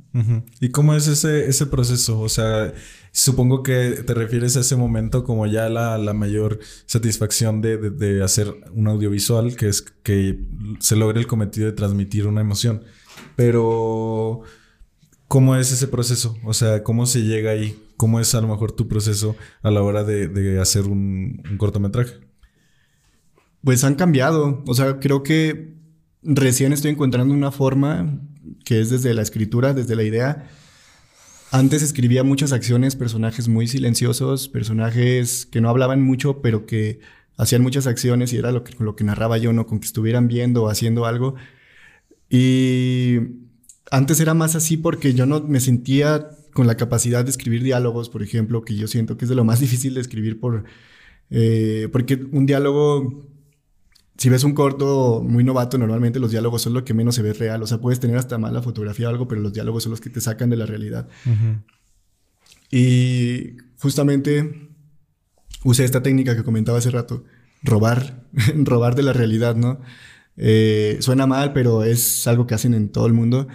¿Y 0.60 0.70
cómo 0.70 0.94
es 0.94 1.08
ese, 1.08 1.48
ese 1.48 1.66
proceso? 1.66 2.20
O 2.20 2.28
sea, 2.28 2.72
supongo 3.12 3.62
que 3.62 4.02
te 4.06 4.14
refieres 4.14 4.56
a 4.56 4.60
ese 4.60 4.74
momento 4.74 5.22
como 5.22 5.46
ya 5.46 5.68
la, 5.68 5.98
la 5.98 6.14
mayor 6.14 6.58
satisfacción 6.86 7.60
de, 7.60 7.76
de, 7.90 8.22
hacer 8.22 8.52
un 8.72 8.88
audiovisual, 8.88 9.54
que 9.54 9.68
es 9.68 9.82
que 9.82 10.40
se 10.80 10.96
logre 10.96 11.20
el 11.20 11.26
cometido 11.26 11.66
de 11.66 11.72
transmitir 11.72 12.26
una 12.26 12.40
emoción. 12.40 12.82
Pero, 13.36 14.40
¿cómo 15.28 15.56
es 15.56 15.70
ese 15.72 15.88
proceso? 15.88 16.36
O 16.44 16.54
sea, 16.54 16.82
¿cómo 16.82 17.04
se 17.06 17.22
llega 17.22 17.50
ahí? 17.50 17.78
¿Cómo 17.98 18.18
es 18.18 18.34
a 18.34 18.40
lo 18.40 18.48
mejor 18.48 18.72
tu 18.72 18.88
proceso 18.88 19.36
a 19.62 19.70
la 19.70 19.82
hora 19.82 20.04
de, 20.04 20.28
de 20.28 20.60
hacer 20.60 20.84
un, 20.84 21.42
un 21.48 21.58
cortometraje? 21.58 22.14
Pues 23.62 23.84
han 23.84 23.94
cambiado. 23.94 24.64
O 24.66 24.74
sea, 24.74 24.98
creo 24.98 25.22
que 25.22 25.74
recién 26.22 26.72
estoy 26.72 26.92
encontrando 26.92 27.34
una 27.34 27.52
forma 27.52 28.20
que 28.64 28.80
es 28.80 28.90
desde 28.90 29.14
la 29.14 29.22
escritura, 29.22 29.74
desde 29.74 29.96
la 29.96 30.02
idea. 30.02 30.50
Antes 31.54 31.82
escribía 31.82 32.24
muchas 32.24 32.50
acciones, 32.52 32.96
personajes 32.96 33.46
muy 33.46 33.66
silenciosos, 33.66 34.48
personajes 34.48 35.44
que 35.44 35.60
no 35.60 35.68
hablaban 35.68 36.00
mucho, 36.00 36.40
pero 36.40 36.64
que 36.64 37.00
hacían 37.36 37.60
muchas 37.60 37.86
acciones 37.86 38.32
y 38.32 38.38
era 38.38 38.52
lo 38.52 38.64
que, 38.64 38.72
lo 38.82 38.96
que 38.96 39.04
narraba 39.04 39.36
yo, 39.36 39.52
¿no? 39.52 39.66
Con 39.66 39.78
que 39.78 39.84
estuvieran 39.84 40.28
viendo 40.28 40.62
o 40.62 40.68
haciendo 40.70 41.04
algo. 41.04 41.34
Y 42.30 43.18
antes 43.90 44.18
era 44.20 44.32
más 44.32 44.54
así 44.56 44.78
porque 44.78 45.12
yo 45.12 45.26
no 45.26 45.40
me 45.42 45.60
sentía 45.60 46.30
con 46.54 46.66
la 46.66 46.78
capacidad 46.78 47.22
de 47.22 47.30
escribir 47.30 47.62
diálogos, 47.62 48.08
por 48.08 48.22
ejemplo, 48.22 48.64
que 48.64 48.74
yo 48.74 48.88
siento 48.88 49.18
que 49.18 49.26
es 49.26 49.28
de 49.28 49.34
lo 49.34 49.44
más 49.44 49.60
difícil 49.66 49.92
de 49.92 50.00
escribir 50.00 50.40
por, 50.40 50.64
eh, 51.28 51.90
porque 51.92 52.14
un 52.32 52.46
diálogo 52.46 53.26
si 54.16 54.28
ves 54.28 54.44
un 54.44 54.54
corto 54.54 55.22
muy 55.26 55.42
novato, 55.42 55.78
normalmente 55.78 56.20
los 56.20 56.30
diálogos 56.30 56.62
son 56.62 56.74
lo 56.74 56.84
que 56.84 56.94
menos 56.94 57.14
se 57.14 57.22
ve 57.22 57.32
real. 57.32 57.62
O 57.62 57.66
sea, 57.66 57.78
puedes 57.78 57.98
tener 58.00 58.16
hasta 58.16 58.38
mala 58.38 58.62
fotografía 58.62 59.06
o 59.08 59.10
algo, 59.10 59.26
pero 59.26 59.40
los 59.40 59.52
diálogos 59.52 59.82
son 59.82 59.90
los 59.90 60.00
que 60.00 60.10
te 60.10 60.20
sacan 60.20 60.50
de 60.50 60.56
la 60.56 60.66
realidad. 60.66 61.08
Y 62.70 63.56
justamente 63.78 64.70
usé 65.64 65.84
esta 65.84 66.02
técnica 66.02 66.36
que 66.36 66.44
comentaba 66.44 66.78
hace 66.78 66.90
rato, 66.90 67.24
robar, 67.62 68.24
robar 68.64 68.94
de 68.94 69.02
la 69.02 69.12
realidad, 69.12 69.56
¿no? 69.56 69.80
Eh, 70.36 70.98
suena 71.00 71.26
mal, 71.26 71.52
pero 71.52 71.84
es 71.84 72.26
algo 72.26 72.46
que 72.46 72.54
hacen 72.54 72.74
en 72.74 72.90
todo 72.90 73.06
el 73.06 73.12
mundo. 73.12 73.48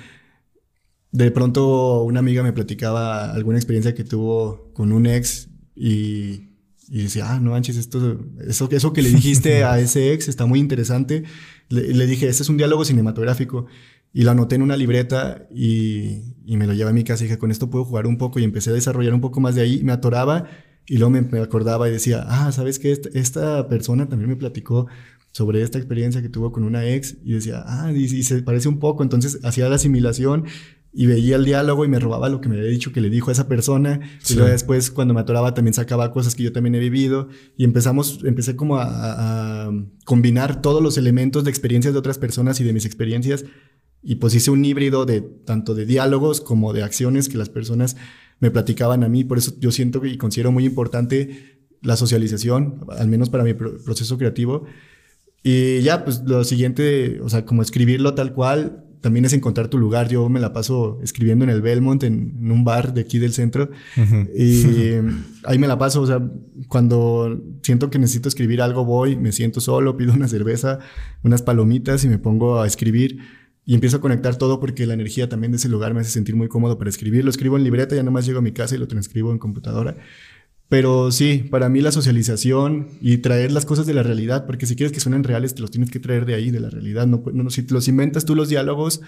De 1.12 1.32
pronto 1.32 2.04
una 2.04 2.20
amiga 2.20 2.44
me 2.44 2.54
platicaba 2.54 3.32
alguna 3.32 3.58
experiencia 3.58 3.96
que 3.96 4.04
tuvo 4.04 4.72
con 4.74 4.92
un 4.92 5.08
ex 5.08 5.50
y 5.76 6.50
y 6.90 7.04
decía, 7.04 7.34
ah, 7.34 7.40
no 7.40 7.52
manches, 7.52 7.76
esto, 7.76 8.20
eso, 8.48 8.70
eso 8.72 8.94
que 8.94 9.02
le 9.02 9.10
dijiste 9.10 9.64
a 9.64 9.80
ese 9.80 10.14
ex 10.14 10.28
está 10.28 10.46
muy 10.46 10.60
interesante. 10.60 11.24
Le, 11.70 11.94
le, 11.94 12.06
dije, 12.06 12.28
este 12.28 12.44
es 12.44 12.50
un 12.50 12.58
diálogo 12.58 12.86
cinematográfico. 12.86 13.66
Y 14.14 14.24
lo 14.24 14.32
anoté 14.32 14.56
en 14.56 14.62
una 14.62 14.78
libreta 14.78 15.48
y, 15.54 16.22
y, 16.46 16.58
me 16.58 16.66
lo 16.66 16.74
llevé 16.74 16.90
a 16.90 16.94
mi 16.94 17.04
casa 17.04 17.24
y 17.24 17.28
dije, 17.28 17.38
con 17.38 17.52
esto 17.52 17.70
puedo 17.70 17.84
jugar 17.84 18.08
un 18.08 18.18
poco 18.18 18.40
y 18.40 18.44
empecé 18.44 18.70
a 18.70 18.74
desarrollar 18.74 19.14
un 19.14 19.22
poco 19.22 19.42
más 19.42 19.54
de 19.54 19.62
ahí. 19.62 19.84
Me 19.84 19.92
atoraba 19.92 20.48
y 20.88 20.98
luego 20.98 21.12
me, 21.12 21.22
me 21.22 21.40
acordaba 21.40 21.90
y 21.90 21.92
decía, 21.92 22.26
ah, 22.28 22.52
¿sabes 22.54 22.80
qué? 22.80 22.92
Esta, 22.94 23.10
esta, 23.14 23.68
persona 23.68 24.08
también 24.08 24.30
me 24.30 24.38
platicó 24.38 24.88
sobre 25.34 25.62
esta 25.62 25.78
experiencia 25.78 26.22
que 26.22 26.30
tuvo 26.30 26.52
con 26.52 26.64
una 26.64 26.88
ex 26.88 27.18
y 27.24 27.34
decía, 27.34 27.64
ah, 27.68 27.92
y, 27.94 28.06
y 28.06 28.24
se 28.24 28.42
parece 28.42 28.70
un 28.70 28.80
poco. 28.80 29.04
Entonces 29.04 29.40
hacía 29.44 29.68
la 29.68 29.76
asimilación 29.76 30.46
y 31.00 31.06
veía 31.06 31.36
el 31.36 31.46
diálogo 31.46 31.86
y 31.86 31.88
me 31.88 32.00
robaba 32.00 32.28
lo 32.28 32.42
que 32.42 32.50
me 32.50 32.58
había 32.58 32.72
dicho 32.72 32.92
que 32.92 33.02
le 33.02 33.12
dijo 33.12 33.30
a 33.30 33.34
esa 33.34 33.48
persona. 33.48 34.00
Sí. 34.18 34.34
Y 34.34 34.38
luego 34.38 34.52
después, 34.52 34.90
cuando 34.90 35.14
me 35.14 35.20
atoraba, 35.20 35.54
también 35.54 35.76
sacaba 35.76 36.12
cosas 36.12 36.34
que 36.34 36.42
yo 36.42 36.52
también 36.52 36.74
he 36.74 36.80
vivido. 36.80 37.30
Y 37.56 37.66
empezamos, 37.66 38.22
empecé 38.24 38.56
como 38.56 38.78
a, 38.78 38.88
a, 38.88 39.72
combinar 40.06 40.60
todos 40.60 40.82
los 40.82 40.98
elementos 40.98 41.44
de 41.44 41.52
experiencias 41.52 41.94
de 41.94 42.00
otras 42.00 42.18
personas 42.18 42.60
y 42.62 42.64
de 42.64 42.74
mis 42.74 42.84
experiencias. 42.84 43.46
Y 44.02 44.16
pues 44.16 44.34
hice 44.34 44.50
un 44.50 44.66
híbrido 44.66 45.06
de 45.06 45.22
tanto 45.22 45.76
de 45.76 45.86
diálogos 45.86 46.42
como 46.42 46.74
de 46.74 46.82
acciones 46.82 47.30
que 47.30 47.38
las 47.38 47.50
personas 47.50 47.96
me 48.40 48.50
platicaban 48.50 49.04
a 49.04 49.08
mí. 49.08 49.24
Por 49.24 49.38
eso 49.38 49.54
yo 49.60 49.70
siento 49.70 50.04
y 50.04 50.18
considero 50.18 50.52
muy 50.52 50.66
importante 50.66 51.68
la 51.84 51.96
socialización, 51.96 52.88
al 52.90 53.08
menos 53.08 53.30
para 53.30 53.44
mi 53.44 53.54
proceso 53.54 54.18
creativo. 54.18 54.66
Y 55.44 55.80
ya, 55.82 56.04
pues 56.04 56.24
lo 56.26 56.44
siguiente, 56.44 57.22
o 57.22 57.30
sea, 57.30 57.46
como 57.46 57.62
escribirlo 57.62 58.16
tal 58.16 58.34
cual, 58.34 58.87
también 59.02 59.26
es 59.26 59.34
encontrar 59.34 59.68
tu 59.68 59.78
lugar. 59.78 60.10
Yo 60.10 60.30
me 60.30 60.40
la 60.40 60.54
paso 60.54 61.00
escribiendo 61.04 61.44
en 61.46 61.50
el 61.50 61.62
Belmont, 61.62 62.04
en, 62.04 62.38
en 62.42 62.52
un 62.52 62.64
bar 62.64 62.94
de 62.94 63.02
aquí 63.02 63.20
del 63.20 63.34
centro. 63.34 63.70
Uh 63.96 64.02
-huh. 64.02 64.30
Y 64.36 65.28
ahí 65.44 65.60
me 65.60 65.68
la 65.68 65.78
paso. 65.78 66.02
O 66.02 66.08
sea, 66.08 66.22
cuando 66.68 67.42
siento 67.62 67.90
que 67.90 68.00
necesito 68.00 68.28
escribir 68.30 68.62
algo, 68.62 68.86
voy, 68.86 69.16
me 69.16 69.32
siento 69.32 69.62
solo, 69.62 69.98
pido 69.98 70.14
una 70.14 70.28
cerveza, 70.28 70.80
unas 71.24 71.42
palomitas 71.42 72.04
y 72.04 72.08
me 72.08 72.18
pongo 72.18 72.60
a 72.60 72.68
escribir. 72.68 73.20
Y 73.66 73.74
empiezo 73.74 73.98
a 73.98 74.02
conectar 74.02 74.38
todo 74.38 74.62
porque 74.62 74.86
la 74.86 74.94
energía 74.94 75.28
también 75.28 75.52
de 75.52 75.58
ese 75.58 75.68
lugar 75.68 75.94
me 75.94 76.00
hace 76.00 76.12
sentir 76.12 76.38
muy 76.38 76.48
cómodo 76.48 76.78
para 76.78 76.90
escribir. 76.90 77.26
Lo 77.26 77.30
escribo 77.30 77.58
en 77.58 77.66
libreta, 77.66 77.96
ya 77.96 78.04
nomás 78.04 78.26
llego 78.26 78.40
a 78.40 78.42
mi 78.42 78.54
casa 78.54 78.76
y 78.76 78.78
lo 78.78 78.88
transcribo 78.88 79.32
en 79.34 79.40
computadora. 79.40 79.98
Pero 80.70 81.12
sí, 81.12 81.48
para 81.50 81.70
mí 81.70 81.80
la 81.80 81.92
socialización 81.92 82.88
y 83.00 83.18
traer 83.18 83.52
las 83.52 83.66
cosas 83.66 83.86
de 83.86 83.94
la 83.94 84.04
realidad, 84.04 84.46
porque 84.46 84.66
si 84.66 84.76
quieres 84.76 84.92
que 84.92 85.00
suenen 85.00 85.24
reales, 85.24 85.56
te 85.56 85.62
los 85.62 85.72
tienes 85.72 85.90
que 85.90 86.00
traer 86.00 86.26
de 86.26 86.34
ahí, 86.34 86.52
de 86.52 86.60
la 86.60 86.70
realidad. 86.70 87.08
No, 87.08 87.24
no, 87.34 87.50
si 87.50 87.64
te 87.64 87.74
los 87.74 87.88
inventas 87.88 88.26
tú 88.26 88.36
los 88.36 88.50
diálogos, 88.50 89.02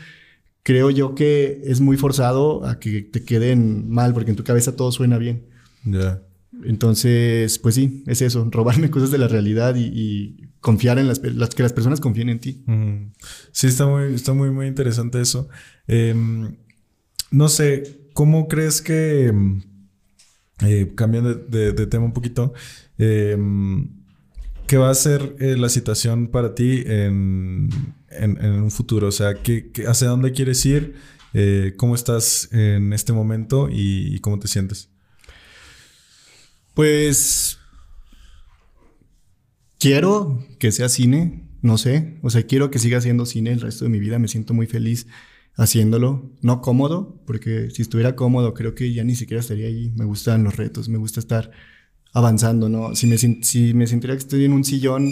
creo 0.64 0.90
yo 0.90 1.16
que 1.16 1.62
es 1.66 1.82
muy 1.82 1.98
forzado 1.98 2.66
a 2.66 2.80
que 2.80 3.02
te 3.02 3.24
queden 3.24 3.90
mal, 3.90 4.14
porque 4.14 4.32
en 4.32 4.38
tu 4.38 4.44
cabeza 4.44 4.76
todo 4.76 4.92
suena 4.92 5.18
bien. 5.18 5.48
Ya. 5.84 5.92
Yeah. 5.92 6.22
Entonces, 6.64 7.60
pues 7.60 7.76
sí, 7.76 8.04
es 8.08 8.22
eso, 8.22 8.48
robarme 8.52 8.90
cosas 8.92 9.12
de 9.12 9.18
la 9.18 9.28
realidad 9.28 9.76
y, 9.76 9.86
y 9.94 10.50
confiar 10.62 10.98
en 11.00 11.08
las, 11.08 11.22
las, 11.24 11.50
que 11.50 11.64
las 11.64 11.74
personas 11.74 12.00
confíen 12.00 12.30
en 12.30 12.40
ti. 12.40 12.64
Mm. 12.66 13.12
Sí, 13.52 13.68
está 13.68 13.86
muy, 13.86 14.14
está 14.14 14.34
muy, 14.34 14.50
muy 14.52 14.68
interesante 14.68 15.22
eso. 15.22 15.50
Eh, 15.88 16.16
no 17.32 17.50
sé, 17.50 18.02
¿cómo 18.14 18.48
crees 18.48 18.82
que 18.82 19.34
eh, 20.62 20.92
cambiando 20.96 21.34
de, 21.34 21.88
tema 21.88 22.06
un 22.06 22.14
poquito, 22.14 22.54
eh, 22.98 23.38
¿qué 24.68 24.78
va 24.78 24.90
a 24.90 24.94
ser 24.94 25.36
eh, 25.40 25.56
la 25.58 25.68
situación 25.68 26.28
para 26.28 26.54
ti 26.54 26.84
en, 26.86 27.70
un 28.44 28.72
futuro? 28.72 29.08
O 29.08 29.12
sea, 29.12 29.34
¿qué, 29.34 29.72
hacia 29.88 30.10
dónde 30.10 30.32
quieres 30.32 30.66
ir? 30.66 30.96
Eh, 31.34 31.74
¿Cómo 31.78 31.96
estás 31.96 32.50
en 32.52 32.94
este 32.94 33.14
momento 33.14 33.70
y, 33.72 34.20
cómo 34.20 34.38
te 34.40 34.48
sientes? 34.48 34.90
Pues 36.74 37.58
quiero 39.80 40.46
que 40.60 40.72
sea 40.72 40.90
cine, 40.90 41.50
no 41.62 41.78
sé, 41.78 42.18
o 42.22 42.30
sea, 42.30 42.44
quiero 42.44 42.70
que 42.70 42.80
siga 42.80 43.02
siendo 43.02 43.26
cine 43.26 43.52
el 43.52 43.62
resto 43.62 43.86
de 43.86 43.90
mi 43.90 44.00
vida, 44.00 44.20
me 44.20 44.28
siento 44.28 44.54
muy 44.54 44.68
feliz 44.68 45.08
haciéndolo, 45.60 46.32
no 46.42 46.62
cómodo, 46.62 47.22
porque 47.28 47.70
si 47.70 47.82
estuviera 47.82 48.16
cómodo 48.16 48.54
creo 48.54 48.76
que 48.76 48.94
ya 48.94 49.04
ni 49.04 49.16
siquiera 49.16 49.42
estaría 49.42 49.68
ahí. 49.68 49.92
Me 49.98 50.06
gustan 50.06 50.44
los 50.44 50.56
retos, 50.56 50.88
me 50.88 50.98
gusta 50.98 51.20
estar 51.20 51.52
avanzando, 52.14 52.70
¿no? 52.70 52.96
Si 52.96 53.08
me, 53.08 53.18
si 53.18 53.74
me 53.74 53.86
sintiera 53.86 54.16
que 54.16 54.20
estoy 54.20 54.46
en 54.46 54.54
un 54.54 54.64
sillón 54.64 55.12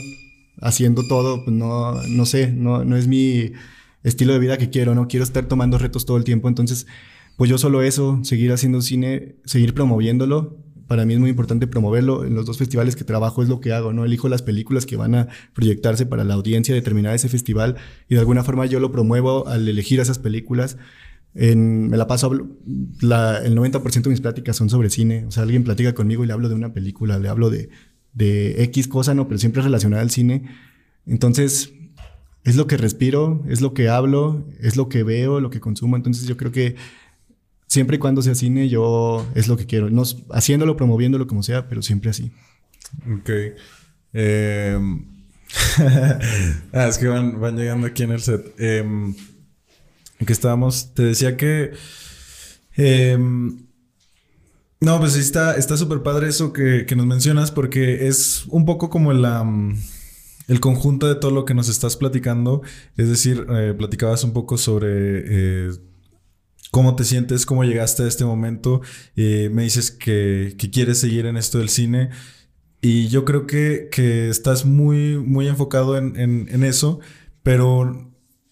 haciendo 0.62 1.06
todo, 1.08 1.44
pues 1.44 1.56
no, 1.56 2.02
no 2.02 2.26
sé, 2.26 2.52
no, 2.52 2.86
no 2.86 2.96
es 2.96 3.08
mi 3.08 3.52
estilo 4.04 4.34
de 4.34 4.40
vida 4.40 4.58
que 4.58 4.70
quiero, 4.70 4.96
¿no? 4.96 5.08
Quiero 5.10 5.26
estar 5.26 5.48
tomando 5.48 5.78
retos 5.78 6.06
todo 6.06 6.16
el 6.16 6.24
tiempo, 6.24 6.48
entonces, 6.48 6.88
pues 7.36 7.50
yo 7.50 7.58
solo 7.58 7.82
eso, 7.82 8.20
seguir 8.24 8.54
haciendo 8.54 8.82
cine, 8.82 9.36
seguir 9.44 9.74
promoviéndolo, 9.74 10.58
para 10.88 11.06
mí 11.06 11.14
es 11.14 11.20
muy 11.20 11.30
importante 11.30 11.68
promoverlo. 11.68 12.26
En 12.26 12.34
los 12.34 12.46
dos 12.46 12.58
festivales 12.58 12.96
que 12.96 13.04
trabajo 13.04 13.44
es 13.44 13.50
lo 13.50 13.60
que 13.60 13.74
hago, 13.74 13.94
¿no? 13.94 14.06
Elijo 14.06 14.30
las 14.30 14.42
películas 14.42 14.86
que 14.86 14.96
van 14.96 15.16
a 15.16 15.28
proyectarse 15.54 16.06
para 16.06 16.24
la 16.24 16.34
audiencia 16.34 16.74
determinada 16.74 17.12
de 17.12 17.18
ese 17.18 17.30
festival 17.30 17.76
y 18.10 18.16
de 18.16 18.20
alguna 18.20 18.44
forma 18.44 18.66
yo 18.66 18.80
lo 18.80 18.92
promuevo 18.92 19.48
al 19.48 19.68
elegir 19.68 20.00
esas 20.00 20.20
películas. 20.20 20.78
En, 21.36 21.90
me 21.90 21.98
la 21.98 22.08
paso, 22.08 22.32
la, 23.02 23.38
el 23.40 23.56
90% 23.56 24.02
de 24.02 24.10
mis 24.10 24.22
pláticas 24.22 24.56
son 24.56 24.70
sobre 24.70 24.90
cine. 24.90 25.26
O 25.26 25.32
sea, 25.32 25.44
alguien 25.44 25.64
platica 25.64 25.94
conmigo 25.94 26.24
y 26.24 26.28
le 26.28 26.34
hablo 26.34 26.50
de 26.50 26.56
una 26.56 26.74
película, 26.74 27.20
le 27.20 27.30
hablo 27.30 27.50
de, 27.50 27.70
de 28.14 28.64
X 28.64 28.88
cosa, 28.88 29.14
no, 29.14 29.28
pero 29.28 29.38
siempre 29.38 29.62
relacionada 29.62 30.02
al 30.02 30.10
cine. 30.10 30.50
Entonces, 31.06 31.74
es 32.44 32.56
lo 32.56 32.66
que 32.66 32.78
respiro, 32.78 33.44
es 33.48 33.62
lo 33.62 33.74
que 33.74 33.90
hablo, 33.90 34.48
es 34.62 34.78
lo 34.78 34.90
que 34.90 35.04
veo, 35.04 35.40
lo 35.40 35.50
que 35.50 35.60
consumo. 35.60 35.98
Entonces, 35.98 36.28
yo 36.28 36.38
creo 36.38 36.52
que 36.52 36.76
siempre 37.68 37.98
y 37.98 38.00
cuando 38.00 38.22
sea 38.22 38.36
cine, 38.36 38.70
yo 38.70 39.28
es 39.36 39.48
lo 39.48 39.58
que 39.58 39.66
quiero. 39.66 39.90
No, 39.90 40.04
haciéndolo, 40.32 40.76
promoviéndolo 40.76 41.28
como 41.28 41.44
sea, 41.44 41.68
pero 41.70 41.82
siempre 41.82 42.10
así. 42.10 42.32
Ok. 43.20 43.30
Eh... 44.14 44.80
ah, 46.74 46.88
es 46.88 46.98
que 46.98 47.08
van, 47.08 47.40
van, 47.40 47.56
llegando 47.58 47.88
aquí 47.88 48.04
en 48.04 48.12
el 48.12 48.22
set. 48.22 48.54
Eh, 48.58 48.84
que 50.26 50.34
estábamos. 50.34 50.94
Te 50.94 51.04
decía 51.04 51.38
que. 51.38 51.72
Eh, 52.76 53.18
no, 54.80 55.00
pues 55.00 55.16
está 55.16 55.78
súper 55.78 56.04
padre 56.04 56.28
eso 56.28 56.54
que, 56.54 56.86
que, 56.86 56.96
nos 56.96 57.08
mencionas, 57.08 57.52
porque 57.52 58.08
es 58.08 58.46
un 58.48 58.66
poco 58.66 58.90
como 58.90 59.14
la. 59.14 59.46
El 60.48 60.62
conjunto 60.62 61.10
de 61.10 61.16
todo 61.16 61.32
lo 61.32 61.44
que 61.44 61.54
nos 61.54 61.68
estás 61.68 61.98
platicando. 61.98 62.62
Es 62.96 63.10
decir, 63.10 63.46
eh, 63.50 63.74
platicabas 63.78 64.24
un 64.24 64.32
poco 64.32 64.58
sobre 64.58 64.88
eh, 64.90 65.72
cómo 66.78 66.96
te 66.96 67.06
sientes, 67.06 67.48
cómo 67.48 67.64
llegaste 67.64 68.04
a 68.04 68.08
este 68.08 68.24
momento. 68.24 68.82
Eh, 69.16 69.50
me 69.52 69.64
dices 69.64 69.90
que, 69.90 70.56
quieres 70.72 71.00
seguir 71.00 71.26
en 71.26 71.36
esto 71.36 71.58
del 71.58 71.70
cine. 71.70 72.12
Y 72.82 73.08
yo 73.08 73.26
creo 73.26 73.48
que, 73.48 73.90
estás 74.30 74.64
muy, 74.64 75.16
enfocado 75.48 75.98
en, 75.98 76.64
eso. 76.64 77.00
Pero 77.42 78.12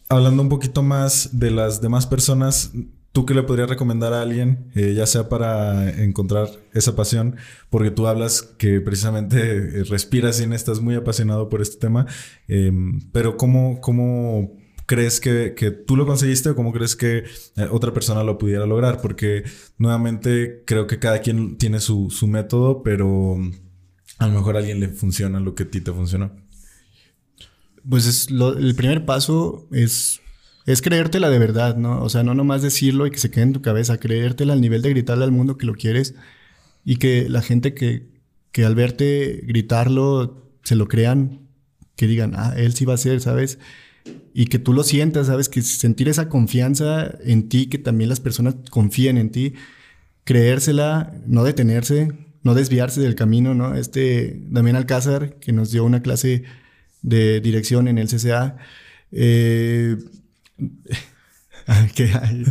hablando 0.09 0.41
un 0.41 0.49
poquito 0.49 0.81
más 0.81 1.37
de 1.37 1.51
las 1.51 1.81
demás 1.81 2.07
personas, 2.07 2.71
¿tú 3.11 3.27
qué 3.27 3.35
le 3.35 3.43
podrías 3.43 3.69
recomendar 3.69 4.11
a 4.13 4.23
alguien, 4.23 4.71
eh, 4.73 4.95
ya 4.95 5.05
sea 5.05 5.29
para 5.29 5.87
encontrar 6.01 6.49
esa 6.73 6.95
pasión? 6.95 7.35
Porque 7.69 7.91
tú 7.91 8.07
hablas 8.07 8.41
que 8.41 8.81
precisamente 8.81 9.37
eh, 9.37 9.83
respiras 9.83 10.37
cine, 10.37 10.55
estás 10.55 10.81
muy 10.81 10.95
apasionado 10.95 11.47
por 11.47 11.61
este 11.61 11.77
tema. 11.77 12.07
Eh, 12.47 12.71
pero 13.11 13.37
¿cómo, 13.37 13.79
cómo 13.81 14.64
crees 14.85 15.19
que, 15.19 15.53
que, 15.55 15.71
tú 15.71 15.95
lo 15.95 16.05
conseguiste 16.05 16.49
o 16.49 16.55
cómo 16.55 16.71
crees 16.71 16.95
que 16.95 17.23
eh, 17.55 17.67
otra 17.71 17.93
persona 17.93 18.23
lo 18.23 18.37
pudiera 18.37 18.65
lograr? 18.65 19.01
Porque 19.01 19.43
nuevamente 19.77 20.63
creo 20.65 20.87
que 20.87 20.99
cada 20.99 21.19
quien 21.19 21.57
tiene 21.57 21.79
su, 21.79 22.09
su 22.09 22.27
método, 22.27 22.83
pero 22.83 23.37
a 24.17 24.27
lo 24.27 24.33
mejor 24.33 24.55
a 24.55 24.59
alguien 24.59 24.79
le 24.79 24.89
funciona 24.89 25.39
lo 25.39 25.55
que 25.55 25.63
a 25.63 25.69
ti 25.69 25.81
te 25.81 25.91
funcionó. 25.91 26.31
Pues 27.87 28.07
es 28.07 28.31
lo, 28.31 28.57
el 28.57 28.75
primer 28.75 29.05
paso 29.05 29.67
es, 29.71 30.21
es 30.65 30.81
creértela 30.81 31.29
de 31.29 31.39
verdad, 31.39 31.75
¿no? 31.77 32.01
O 32.01 32.09
sea, 32.09 32.23
no 32.23 32.33
nomás 32.33 32.61
decirlo 32.61 33.05
y 33.05 33.11
que 33.11 33.19
se 33.19 33.29
quede 33.29 33.43
en 33.43 33.53
tu 33.53 33.61
cabeza, 33.61 33.99
creértela 33.99 34.53
al 34.53 34.61
nivel 34.61 34.81
de 34.81 34.89
gritarle 34.89 35.23
al 35.23 35.31
mundo 35.31 35.57
que 35.57 35.65
lo 35.65 35.75
quieres 35.75 36.15
y 36.83 36.97
que 36.97 37.29
la 37.29 37.41
gente 37.41 37.73
que, 37.73 38.07
que 38.51 38.65
al 38.65 38.75
verte 38.75 39.41
gritarlo 39.43 40.49
se 40.63 40.75
lo 40.75 40.87
crean, 40.87 41.47
que 41.95 42.07
digan, 42.07 42.33
ah, 42.35 42.53
él 42.57 42.73
sí 42.73 42.85
va 42.85 42.95
a 42.95 42.97
ser, 42.97 43.21
¿sabes? 43.21 43.59
Y 44.33 44.47
que 44.47 44.59
tú 44.59 44.73
lo 44.73 44.83
sientas, 44.83 45.27
¿sabes? 45.27 45.49
Que 45.49 45.61
sentir 45.61 46.09
esa 46.09 46.29
confianza 46.29 47.15
en 47.23 47.49
ti, 47.49 47.67
que 47.67 47.77
también 47.77 48.09
las 48.09 48.19
personas 48.19 48.55
confíen 48.69 49.17
en 49.17 49.29
ti, 49.31 49.53
creérsela, 50.23 51.13
no 51.25 51.43
detenerse, 51.43 52.11
no 52.43 52.53
desviarse 52.53 53.01
del 53.01 53.15
camino, 53.15 53.55
¿no? 53.55 53.75
Este 53.75 54.39
Damián 54.49 54.75
Alcázar, 54.75 55.35
que 55.39 55.51
nos 55.51 55.71
dio 55.71 55.83
una 55.83 56.01
clase 56.01 56.43
de 57.01 57.39
dirección 57.41 57.87
en 57.87 57.97
el 57.97 58.07
CCA, 58.07 58.57
eh, 59.11 59.97
¿Qué 61.95 62.11
hay? 62.13 62.43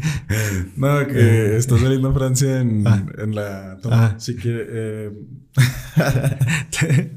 No, 0.76 1.06
que 1.06 1.18
eh, 1.18 1.56
está 1.56 1.78
saliendo 1.78 2.12
Francia 2.12 2.60
en, 2.60 2.84
ah, 2.86 3.06
en 3.18 3.34
la 3.34 3.78
toma. 3.80 4.06
Ah, 4.06 4.14
si 4.18 4.34
quiere. 4.36 4.66
Eh... 4.68 5.12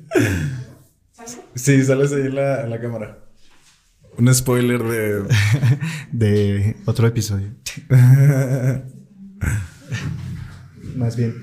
sí, 1.56 1.84
sales 1.84 2.14
ahí 2.14 2.28
en 2.28 2.36
la, 2.36 2.64
en 2.64 2.70
la 2.70 2.80
cámara. 2.80 3.27
Un 4.18 4.34
spoiler 4.34 4.82
de. 4.84 5.24
de 6.12 6.76
otro 6.86 7.08
episodio. 7.08 7.50
Más 10.96 11.16
bien. 11.16 11.36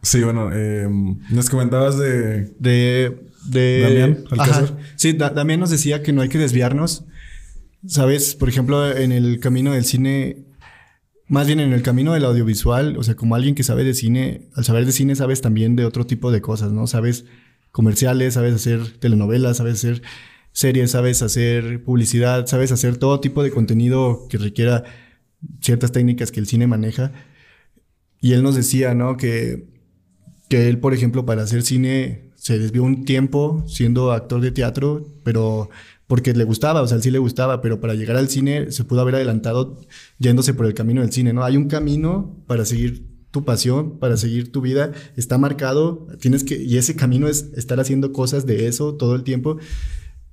Sí, 0.00 0.22
bueno, 0.22 0.50
eh, 0.52 0.88
nos 1.30 1.50
comentabas 1.50 1.98
de... 1.98 2.54
De... 2.58 3.20
de 3.46 3.80
Damián 3.80 4.24
Ajá. 4.38 4.64
Sí, 4.96 5.12
Damián 5.12 5.60
nos 5.60 5.70
decía 5.70 6.02
que 6.02 6.12
no 6.12 6.22
hay 6.22 6.30
que 6.30 6.38
desviarnos. 6.38 7.04
Sabes, 7.86 8.34
por 8.34 8.48
ejemplo, 8.48 8.90
en 8.96 9.12
el 9.12 9.38
camino 9.38 9.72
del 9.72 9.84
cine, 9.84 10.46
más 11.28 11.46
bien 11.46 11.60
en 11.60 11.72
el 11.74 11.82
camino 11.82 12.14
del 12.14 12.24
audiovisual, 12.24 12.96
o 12.96 13.02
sea, 13.02 13.16
como 13.16 13.34
alguien 13.34 13.54
que 13.54 13.64
sabe 13.64 13.84
de 13.84 13.92
cine, 13.94 14.48
al 14.54 14.64
saber 14.64 14.86
de 14.86 14.92
cine 14.92 15.14
sabes 15.14 15.42
también 15.42 15.76
de 15.76 15.84
otro 15.84 16.06
tipo 16.06 16.32
de 16.32 16.40
cosas, 16.40 16.72
¿no? 16.72 16.86
Sabes 16.86 17.26
comerciales, 17.72 18.34
sabes 18.34 18.54
hacer 18.54 18.98
telenovelas, 18.98 19.56
sabes 19.56 19.74
hacer 19.74 20.02
series, 20.52 20.90
sabes 20.92 21.22
hacer 21.22 21.82
publicidad, 21.82 22.46
sabes 22.46 22.70
hacer 22.70 22.98
todo 22.98 23.20
tipo 23.20 23.42
de 23.42 23.50
contenido 23.50 24.26
que 24.28 24.38
requiera 24.38 24.84
ciertas 25.60 25.90
técnicas 25.90 26.30
que 26.30 26.40
el 26.40 26.46
cine 26.46 26.66
maneja. 26.66 27.12
Y 28.20 28.34
él 28.34 28.42
nos 28.42 28.54
decía, 28.54 28.94
¿no? 28.94 29.16
Que, 29.16 29.66
que 30.48 30.68
él, 30.68 30.78
por 30.78 30.94
ejemplo, 30.94 31.26
para 31.26 31.42
hacer 31.42 31.62
cine 31.62 32.30
se 32.36 32.58
desvió 32.58 32.82
un 32.82 33.04
tiempo 33.04 33.64
siendo 33.66 34.12
actor 34.12 34.40
de 34.40 34.50
teatro, 34.50 35.06
pero 35.24 35.70
porque 36.06 36.34
le 36.34 36.44
gustaba, 36.44 36.82
o 36.82 36.86
sea, 36.86 36.96
él 36.96 37.02
sí 37.02 37.10
le 37.10 37.18
gustaba, 37.18 37.62
pero 37.62 37.80
para 37.80 37.94
llegar 37.94 38.16
al 38.16 38.28
cine 38.28 38.70
se 38.70 38.84
pudo 38.84 39.00
haber 39.00 39.14
adelantado 39.14 39.80
yéndose 40.18 40.52
por 40.52 40.66
el 40.66 40.74
camino 40.74 41.00
del 41.00 41.12
cine, 41.12 41.32
¿no? 41.32 41.44
Hay 41.44 41.56
un 41.56 41.68
camino 41.68 42.36
para 42.46 42.64
seguir 42.64 43.11
tu 43.32 43.44
pasión, 43.44 43.98
para 43.98 44.16
seguir 44.16 44.52
tu 44.52 44.60
vida, 44.60 44.92
está 45.16 45.38
marcado, 45.38 46.06
tienes 46.20 46.44
que, 46.44 46.62
y 46.62 46.76
ese 46.76 46.94
camino 46.94 47.26
es 47.26 47.50
estar 47.56 47.80
haciendo 47.80 48.12
cosas 48.12 48.46
de 48.46 48.68
eso 48.68 48.94
todo 48.94 49.16
el 49.16 49.24
tiempo. 49.24 49.58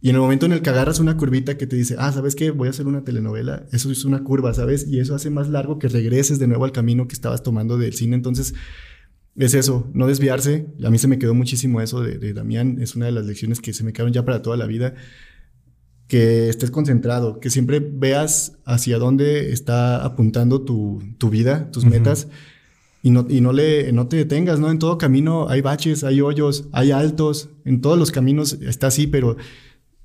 Y 0.02 0.10
en 0.10 0.16
el 0.16 0.22
momento 0.22 0.46
en 0.46 0.54
el 0.54 0.62
que 0.62 0.70
agarras 0.70 1.00
una 1.00 1.18
curvita 1.18 1.58
que 1.58 1.66
te 1.66 1.76
dice, 1.76 1.96
ah, 1.98 2.12
¿sabes 2.12 2.36
qué? 2.36 2.52
Voy 2.52 2.68
a 2.68 2.72
hacer 2.72 2.86
una 2.86 3.04
telenovela, 3.04 3.66
eso 3.72 3.92
es 3.92 4.06
una 4.06 4.24
curva, 4.24 4.54
¿sabes? 4.54 4.88
Y 4.88 5.00
eso 5.00 5.16
hace 5.16 5.30
más 5.32 5.50
largo 5.50 5.80
que 5.80 5.88
regreses 5.88 6.38
de 6.40 6.48
nuevo 6.48 6.64
al 6.66 6.72
camino 6.72 7.08
que 7.08 7.16
estabas 7.16 7.42
tomando 7.42 7.78
del 7.78 7.94
cine. 7.94 8.16
Entonces, 8.16 8.54
es 9.36 9.54
eso, 9.54 9.90
no 9.94 10.06
desviarse. 10.06 10.68
A 10.84 10.90
mí 10.90 10.98
se 11.00 11.08
me 11.08 11.18
quedó 11.20 11.34
muchísimo 11.34 11.82
eso 11.82 12.02
de, 12.02 12.18
de 12.18 12.34
Damián, 12.34 12.78
es 12.82 12.96
una 12.96 13.08
de 13.08 13.14
las 13.14 13.26
lecciones 13.26 13.60
que 13.60 13.74
se 13.74 13.84
me 13.84 13.92
quedaron 13.92 14.14
ya 14.14 14.24
para 14.24 14.42
toda 14.42 14.58
la 14.58 14.68
vida 14.68 14.94
que 16.10 16.50
estés 16.50 16.72
concentrado, 16.72 17.40
que 17.40 17.52
siempre 17.52 17.80
veas 17.80 18.58
hacia 18.66 18.98
dónde 18.98 19.54
está 19.54 20.04
apuntando 20.04 20.64
tu, 20.64 21.02
tu 21.20 21.30
vida, 21.30 21.70
tus 21.72 21.86
metas, 21.86 22.28
y 23.02 23.12
no, 23.12 23.26
y 23.30 23.42
no, 23.42 23.54
le, 23.54 23.92
no 23.92 24.08
te 24.08 24.18
detengas, 24.18 24.60
¿no? 24.60 24.70
En 24.70 24.80
todo 24.80 24.98
camino 24.98 25.48
hay 25.50 25.62
baches, 25.62 26.04
hay 26.04 26.22
hoyos, 26.22 26.68
hay 26.72 26.92
altos, 26.92 27.50
en 27.66 27.82
todos 27.82 27.98
los 27.98 28.12
caminos 28.12 28.54
está 28.62 28.88
así, 28.88 29.08
pero 29.08 29.38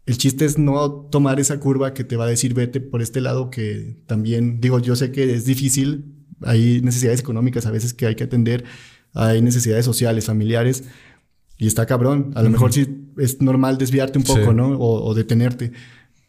el 0.06 0.18
chiste 0.18 0.44
es 0.44 0.58
no 0.58 0.90
tomar 1.10 1.40
esa 1.40 1.58
curva 1.58 1.94
que 1.94 2.04
te 2.04 2.16
va 2.16 2.24
a 2.24 2.28
decir 2.28 2.54
vete 2.54 2.80
por 2.80 3.02
este 3.02 3.20
lado 3.20 3.50
que 3.50 3.96
también, 4.06 4.60
digo, 4.60 4.78
yo 4.78 4.96
sé 4.96 5.10
que 5.10 5.34
es 5.34 5.44
difícil, 5.46 6.14
hay 6.42 6.80
necesidades 6.82 7.20
económicas 7.20 7.66
a 7.66 7.70
veces 7.70 7.94
que 7.94 8.06
hay 8.06 8.14
que 8.14 8.24
atender, 8.24 8.64
hay 9.14 9.40
necesidades 9.40 9.84
sociales, 9.84 10.26
familiares, 10.26 10.84
y 11.56 11.66
está 11.66 11.86
cabrón. 11.86 12.32
A 12.34 12.42
lo 12.42 12.50
mejor 12.50 12.72
sí 12.72 13.08
es 13.16 13.40
normal 13.40 13.78
desviarte 13.78 14.18
un 14.18 14.24
poco, 14.24 14.52
¿no? 14.52 14.76
O, 14.78 15.14
detenerte. 15.14 15.72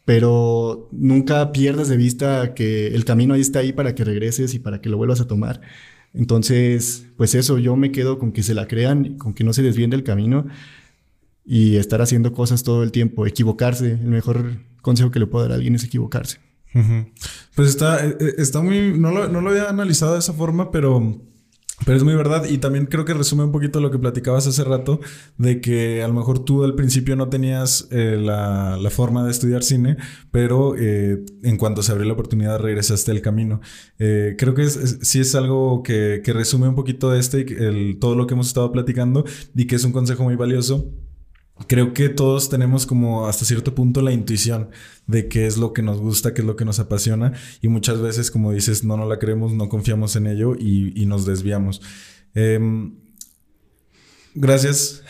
Pero 0.04 0.88
nunca 0.92 1.50
pierdas 1.50 1.88
de 1.88 1.96
vista 1.96 2.54
que 2.54 2.88
el 2.88 3.04
camino 3.04 3.34
ahí 3.34 3.40
está 3.40 3.58
ahí 3.58 3.72
para 3.72 3.94
que 3.94 4.04
regreses 4.04 4.54
y 4.54 4.60
para 4.60 4.80
que 4.80 4.88
lo 4.88 4.96
vuelvas 4.96 5.20
a 5.20 5.26
tomar. 5.26 5.60
Entonces, 6.16 7.06
pues 7.16 7.34
eso, 7.34 7.58
yo 7.58 7.76
me 7.76 7.92
quedo 7.92 8.18
con 8.18 8.32
que 8.32 8.42
se 8.42 8.54
la 8.54 8.66
crean, 8.66 9.18
con 9.18 9.34
que 9.34 9.44
no 9.44 9.52
se 9.52 9.62
desvíen 9.62 9.90
del 9.90 10.02
camino 10.02 10.46
y 11.44 11.76
estar 11.76 12.00
haciendo 12.00 12.32
cosas 12.32 12.62
todo 12.62 12.82
el 12.82 12.90
tiempo. 12.90 13.26
Equivocarse, 13.26 13.92
el 13.92 14.08
mejor 14.08 14.58
consejo 14.82 15.10
que 15.10 15.20
le 15.20 15.26
puedo 15.26 15.44
dar 15.44 15.52
a 15.52 15.54
alguien 15.56 15.74
es 15.74 15.84
equivocarse. 15.84 16.38
Pues 17.54 17.68
está, 17.68 18.04
eh, 18.04 18.16
eh, 18.20 18.34
está 18.38 18.60
muy, 18.60 18.98
no 18.98 19.10
lo, 19.10 19.28
no 19.28 19.40
lo 19.40 19.50
había 19.50 19.70
analizado 19.70 20.12
de 20.12 20.18
esa 20.18 20.34
forma, 20.34 20.70
pero 20.70 21.22
pero 21.84 21.96
es 21.96 22.04
muy 22.04 22.14
verdad 22.14 22.46
y 22.48 22.58
también 22.58 22.86
creo 22.86 23.04
que 23.04 23.12
resume 23.12 23.44
un 23.44 23.52
poquito 23.52 23.80
lo 23.80 23.90
que 23.90 23.98
platicabas 23.98 24.46
hace 24.46 24.64
rato 24.64 25.00
de 25.36 25.60
que 25.60 26.02
a 26.02 26.08
lo 26.08 26.14
mejor 26.14 26.38
tú 26.38 26.64
al 26.64 26.74
principio 26.74 27.16
no 27.16 27.28
tenías 27.28 27.88
eh, 27.90 28.18
la, 28.18 28.78
la, 28.80 28.90
forma 28.90 29.24
de 29.24 29.30
estudiar 29.30 29.62
cine, 29.62 29.98
pero 30.30 30.74
eh, 30.78 31.22
en 31.42 31.56
cuanto 31.58 31.82
se 31.82 31.92
abrió 31.92 32.06
la 32.06 32.14
oportunidad 32.14 32.58
regresaste 32.60 33.10
al 33.10 33.20
camino. 33.20 33.60
Eh, 33.98 34.36
creo 34.38 34.54
que 34.54 34.62
es, 34.62 34.98
sí 35.02 35.20
es 35.20 35.34
algo 35.34 35.82
que, 35.82 36.22
que, 36.24 36.32
resume 36.32 36.68
un 36.68 36.74
poquito 36.74 37.14
este, 37.14 37.40
el, 37.42 37.98
todo 37.98 38.14
lo 38.14 38.26
que 38.26 38.34
hemos 38.34 38.46
estado 38.46 38.72
platicando 38.72 39.24
y 39.54 39.66
que 39.66 39.76
es 39.76 39.84
un 39.84 39.92
consejo 39.92 40.22
muy 40.24 40.36
valioso 40.36 40.90
creo 41.66 41.94
que 41.94 42.08
todos 42.08 42.48
tenemos 42.50 42.86
como 42.86 43.26
hasta 43.26 43.44
cierto 43.44 43.74
punto 43.74 44.02
la 44.02 44.12
intuición 44.12 44.68
de 45.06 45.28
qué 45.28 45.46
es 45.46 45.56
lo 45.56 45.72
que 45.72 45.82
nos 45.82 45.98
gusta, 45.98 46.34
qué 46.34 46.42
es 46.42 46.46
lo 46.46 46.56
que 46.56 46.64
nos 46.64 46.78
apasiona 46.78 47.32
y 47.62 47.68
muchas 47.68 48.00
veces 48.00 48.30
como 48.30 48.52
dices 48.52 48.84
no 48.84 48.96
no 48.96 49.08
la 49.08 49.18
creemos, 49.18 49.54
no 49.54 49.68
confiamos 49.68 50.16
en 50.16 50.26
ello 50.26 50.54
y, 50.54 51.06
nos 51.06 51.24
desviamos. 51.24 51.80
Em, 52.34 52.94
gracias 54.34 55.02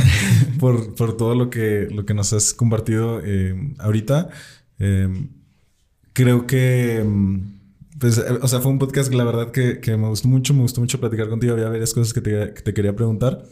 por, 0.58 0.94
todo 0.94 1.34
lo 1.34 1.50
que, 1.50 1.88
lo 1.90 2.06
que 2.06 2.14
nos 2.14 2.32
has 2.32 2.54
compartido 2.54 3.20
em, 3.20 3.74
ahorita. 3.78 4.30
Em, 4.78 5.28
creo 6.12 6.46
que... 6.46 7.04
Pues, 7.98 8.18
o 8.18 8.48
sea, 8.48 8.60
fue 8.60 8.72
un 8.72 8.78
podcast 8.78 9.10
que 9.10 9.16
la 9.16 9.24
verdad 9.24 9.50
que, 9.50 9.78
me 9.98 10.08
gustó 10.08 10.28
mucho, 10.28 10.54
me 10.54 10.62
gustó 10.62 10.80
mucho 10.80 10.98
platicar 10.98 11.28
contigo, 11.28 11.52
había 11.52 11.68
varias 11.68 11.92
cosas 11.92 12.14
que 12.14 12.22
te, 12.22 12.54
que 12.54 12.62
te 12.62 12.72
quería 12.72 12.96
preguntar. 12.96 13.44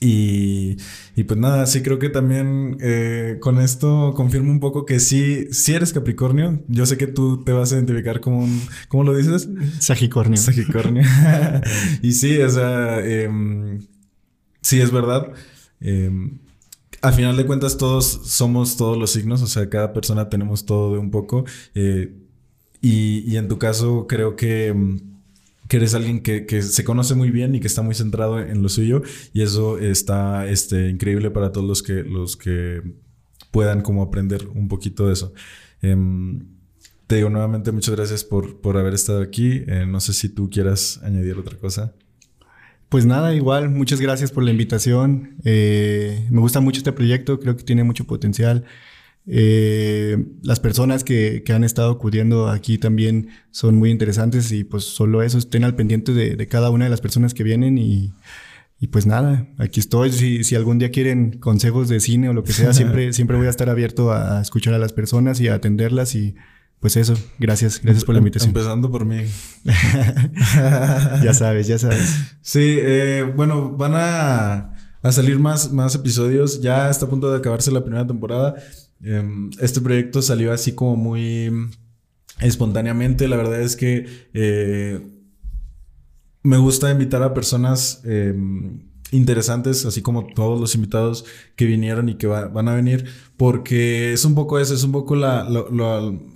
Y, 0.00 0.76
y, 1.16 1.24
pues 1.24 1.38
nada, 1.38 1.66
sí 1.66 1.82
creo 1.82 1.98
que 1.98 2.10
también 2.10 2.76
eh, 2.80 3.38
con 3.40 3.60
esto 3.60 4.12
confirmo 4.14 4.50
un 4.50 4.60
poco 4.60 4.84
que 4.84 5.00
sí, 5.00 5.46
sí 5.50 5.72
eres 5.74 5.92
Capricornio. 5.92 6.62
Yo 6.68 6.84
sé 6.84 6.98
que 6.98 7.06
tú 7.06 7.42
te 7.44 7.52
vas 7.52 7.72
a 7.72 7.76
identificar 7.76 8.20
como 8.20 8.40
un, 8.40 8.60
¿cómo 8.88 9.04
lo 9.04 9.16
dices? 9.16 9.48
Sagicornio. 9.78 10.36
Sagicornio. 10.36 11.04
y 12.02 12.12
sí, 12.12 12.38
o 12.38 12.50
sea, 12.50 13.00
em, 13.04 13.80
sí 14.60 14.80
es 14.80 14.90
verdad. 14.90 15.32
Eh, 15.80 16.10
al 17.00 17.12
final 17.12 17.36
de 17.36 17.46
cuentas 17.46 17.76
todos 17.76 18.20
somos 18.24 18.76
todos 18.76 18.98
los 18.98 19.10
signos, 19.10 19.42
o 19.42 19.46
sea, 19.46 19.68
cada 19.68 19.92
persona 19.92 20.28
tenemos 20.28 20.66
todo 20.66 20.92
de 20.92 20.98
un 20.98 21.10
poco. 21.10 21.44
Eh, 21.74 22.14
y, 22.80 23.30
y, 23.30 23.36
en 23.36 23.48
tu 23.48 23.58
caso 23.58 24.06
creo 24.06 24.36
que 24.36 24.68
em, 24.68 25.13
que 25.68 25.78
eres 25.78 25.94
alguien 25.94 26.20
que, 26.20 26.46
que, 26.46 26.62
se 26.62 26.84
conoce 26.84 27.14
muy 27.14 27.30
bien 27.30 27.54
y 27.54 27.60
que 27.60 27.66
está 27.66 27.82
muy 27.82 27.94
centrado 27.94 28.38
en 28.40 28.62
lo 28.62 28.68
suyo 28.68 29.02
y 29.32 29.42
eso 29.42 29.78
está 29.78 30.46
este, 30.46 30.88
increíble 30.90 31.30
para 31.30 31.52
todos 31.52 31.66
los 31.66 31.82
que, 31.82 32.02
los 32.04 32.36
que 32.36 32.82
puedan 33.50 33.82
como 33.82 34.02
aprender 34.02 34.48
un 34.54 34.68
poquito 34.68 35.06
de 35.06 35.12
eso. 35.14 35.32
Em, 35.80 36.46
te 37.06 37.16
digo 37.16 37.30
nuevamente 37.30 37.72
muchas 37.72 37.94
gracias 37.94 38.24
por, 38.24 38.60
por 38.60 38.76
haber 38.76 38.94
estado 38.94 39.22
aquí. 39.22 39.62
Eh, 39.66 39.86
no 39.86 40.00
sé 40.00 40.12
si 40.12 40.28
tú 40.28 40.50
quieras 40.50 41.00
añadir 41.02 41.36
otra 41.38 41.56
cosa. 41.58 41.94
Pues 42.88 43.06
nada, 43.06 43.34
igual, 43.34 43.70
muchas 43.70 44.00
gracias 44.00 44.30
por 44.30 44.44
la 44.44 44.50
invitación. 44.50 45.36
Eh, 45.44 46.26
me 46.30 46.40
gusta 46.40 46.60
mucho 46.60 46.78
este 46.78 46.92
proyecto, 46.92 47.40
creo 47.40 47.56
que 47.56 47.64
tiene 47.64 47.84
mucho 47.84 48.04
potencial. 48.04 48.64
Eh, 49.26 50.22
las 50.42 50.60
personas 50.60 51.02
que, 51.02 51.42
que, 51.44 51.52
han 51.54 51.64
estado 51.64 51.90
acudiendo 51.92 52.48
aquí 52.48 52.76
también 52.76 53.30
son 53.50 53.76
muy 53.76 53.90
interesantes 53.90 54.52
y 54.52 54.64
pues 54.64 54.84
solo 54.84 55.22
eso, 55.22 55.38
estén 55.38 55.64
al 55.64 55.74
pendiente 55.74 56.12
de, 56.12 56.36
de 56.36 56.46
cada 56.46 56.68
una 56.68 56.84
de 56.84 56.90
las 56.90 57.00
personas 57.00 57.32
que 57.32 57.42
vienen 57.42 57.78
y, 57.78 58.12
y 58.78 58.88
pues 58.88 59.06
nada, 59.06 59.48
aquí 59.56 59.80
estoy. 59.80 60.12
Si, 60.12 60.44
si, 60.44 60.56
algún 60.56 60.78
día 60.78 60.90
quieren 60.90 61.38
consejos 61.38 61.88
de 61.88 62.00
cine 62.00 62.28
o 62.28 62.34
lo 62.34 62.44
que 62.44 62.52
sea, 62.52 62.72
siempre, 62.74 63.14
siempre 63.14 63.38
voy 63.38 63.46
a 63.46 63.50
estar 63.50 63.70
abierto 63.70 64.12
a 64.12 64.42
escuchar 64.42 64.74
a 64.74 64.78
las 64.78 64.92
personas 64.92 65.40
y 65.40 65.48
a 65.48 65.54
atenderlas 65.54 66.14
y 66.14 66.34
pues 66.80 66.98
eso, 66.98 67.14
gracias, 67.38 67.80
gracias 67.82 68.04
por 68.04 68.14
la 68.14 68.18
invitación. 68.18 68.50
Empezando 68.50 68.90
por 68.90 69.06
mí. 69.06 69.22
ya 69.64 71.32
sabes, 71.32 71.66
ya 71.66 71.78
sabes. 71.78 72.14
Sí, 72.42 72.76
eh, 72.78 73.24
bueno, 73.34 73.70
van 73.70 73.92
a, 73.94 74.74
a 75.00 75.12
salir 75.12 75.38
más, 75.38 75.72
más 75.72 75.94
episodios. 75.94 76.60
Ya 76.60 76.90
está 76.90 77.06
a 77.06 77.08
punto 77.08 77.30
de 77.30 77.38
acabarse 77.38 77.70
la 77.70 77.82
primera 77.82 78.06
temporada. 78.06 78.56
Em, 79.02 79.50
este 79.60 79.80
proyecto 79.80 80.22
salió 80.22 80.52
así 80.52 80.72
como 80.72 80.96
muy 80.96 81.50
espontáneamente. 82.40 83.28
La 83.28 83.36
verdad 83.36 83.60
es 83.60 83.76
que 83.76 84.06
eh, 84.32 85.00
me 86.42 86.58
gusta 86.58 86.90
invitar 86.90 87.22
a 87.22 87.34
personas 87.34 88.02
em, 88.04 88.80
interesantes, 89.14 89.86
así 89.86 90.02
como 90.02 90.26
todos 90.26 90.60
los 90.60 90.74
invitados 90.74 91.24
que 91.56 91.66
vinieron 91.66 92.08
y 92.08 92.16
que 92.16 92.26
van 92.26 92.68
a 92.68 92.74
venir, 92.74 93.06
porque 93.36 94.12
es 94.12 94.24
un 94.24 94.34
poco 94.34 94.58
eso, 94.58 94.74
es 94.74 94.82
un 94.82 94.92
poco 94.92 95.14
la, 95.14 95.48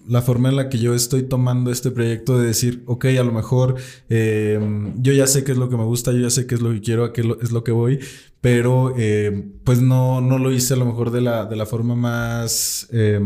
la, 0.07 0.23
forma 0.23 0.49
en 0.49 0.57
la 0.57 0.69
que 0.69 0.79
yo 0.79 0.95
estoy 0.95 1.25
tomando 1.25 1.71
este 1.71 1.91
proyecto 1.91 2.39
de 2.39 2.47
decir, 2.47 2.85
ok, 2.87 3.07
a 3.07 3.25
lo 3.25 3.33
mejor 3.33 3.77
em, 4.09 4.95
yo 5.03 5.13
ya 5.13 5.27
sé 5.27 5.45
qué 5.45 5.53
es 5.53 5.59
lo 5.59 5.69
que 5.69 5.77
me 5.77 5.85
gusta, 5.85 6.13
yo 6.13 6.21
ya 6.21 6.31
sé 6.31 6.47
qué 6.47 6.55
es 6.55 6.61
lo 6.61 6.73
que 6.73 6.81
quiero, 6.81 7.05
a 7.05 7.13
qué 7.13 7.23
es 7.43 7.51
lo 7.51 7.65
que 7.65 7.73
voy, 7.73 7.99
pero 8.41 8.95
eh, 8.97 9.51
pues 9.64 9.80
no, 9.80 10.20
no 10.20 10.39
lo 10.39 10.53
hice 10.53 10.74
a 10.74 10.76
lo 10.76 10.86
mejor 10.86 11.11
de 11.11 11.20
la, 11.20 11.45
de 11.47 11.57
la 11.57 11.66
forma 11.66 11.95
más... 11.95 12.89
Eh, 12.93 13.20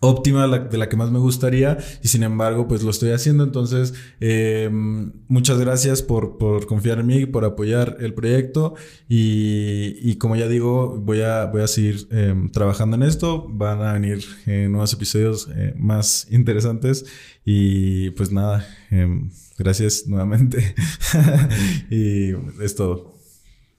óptima 0.00 0.46
de 0.46 0.78
la 0.78 0.88
que 0.88 0.96
más 0.96 1.10
me 1.10 1.18
gustaría 1.18 1.78
y 2.02 2.08
sin 2.08 2.22
embargo 2.22 2.68
pues 2.68 2.82
lo 2.82 2.90
estoy 2.90 3.10
haciendo. 3.10 3.44
Entonces 3.44 3.94
eh, 4.20 4.68
muchas 5.28 5.58
gracias 5.58 6.02
por, 6.02 6.38
por, 6.38 6.66
confiar 6.66 7.00
en 7.00 7.06
mí 7.06 7.26
por 7.26 7.44
apoyar 7.44 7.96
el 8.00 8.14
proyecto 8.14 8.74
y, 9.08 9.96
y 10.00 10.16
como 10.16 10.36
ya 10.36 10.48
digo 10.48 10.98
voy 10.98 11.22
a, 11.22 11.46
voy 11.46 11.62
a 11.62 11.66
seguir 11.66 12.06
eh, 12.10 12.34
trabajando 12.52 12.96
en 12.96 13.02
esto. 13.02 13.46
Van 13.48 13.82
a 13.82 13.92
venir 13.94 14.24
eh, 14.46 14.68
nuevos 14.68 14.92
episodios 14.92 15.48
más 15.76 16.26
interesantes. 16.30 17.04
Y 17.44 18.10
pues 18.10 18.32
nada 18.32 18.66
gracias 19.58 20.04
nuevamente. 20.06 20.74
Y 21.90 22.32
es 22.62 22.74
todo 22.74 23.15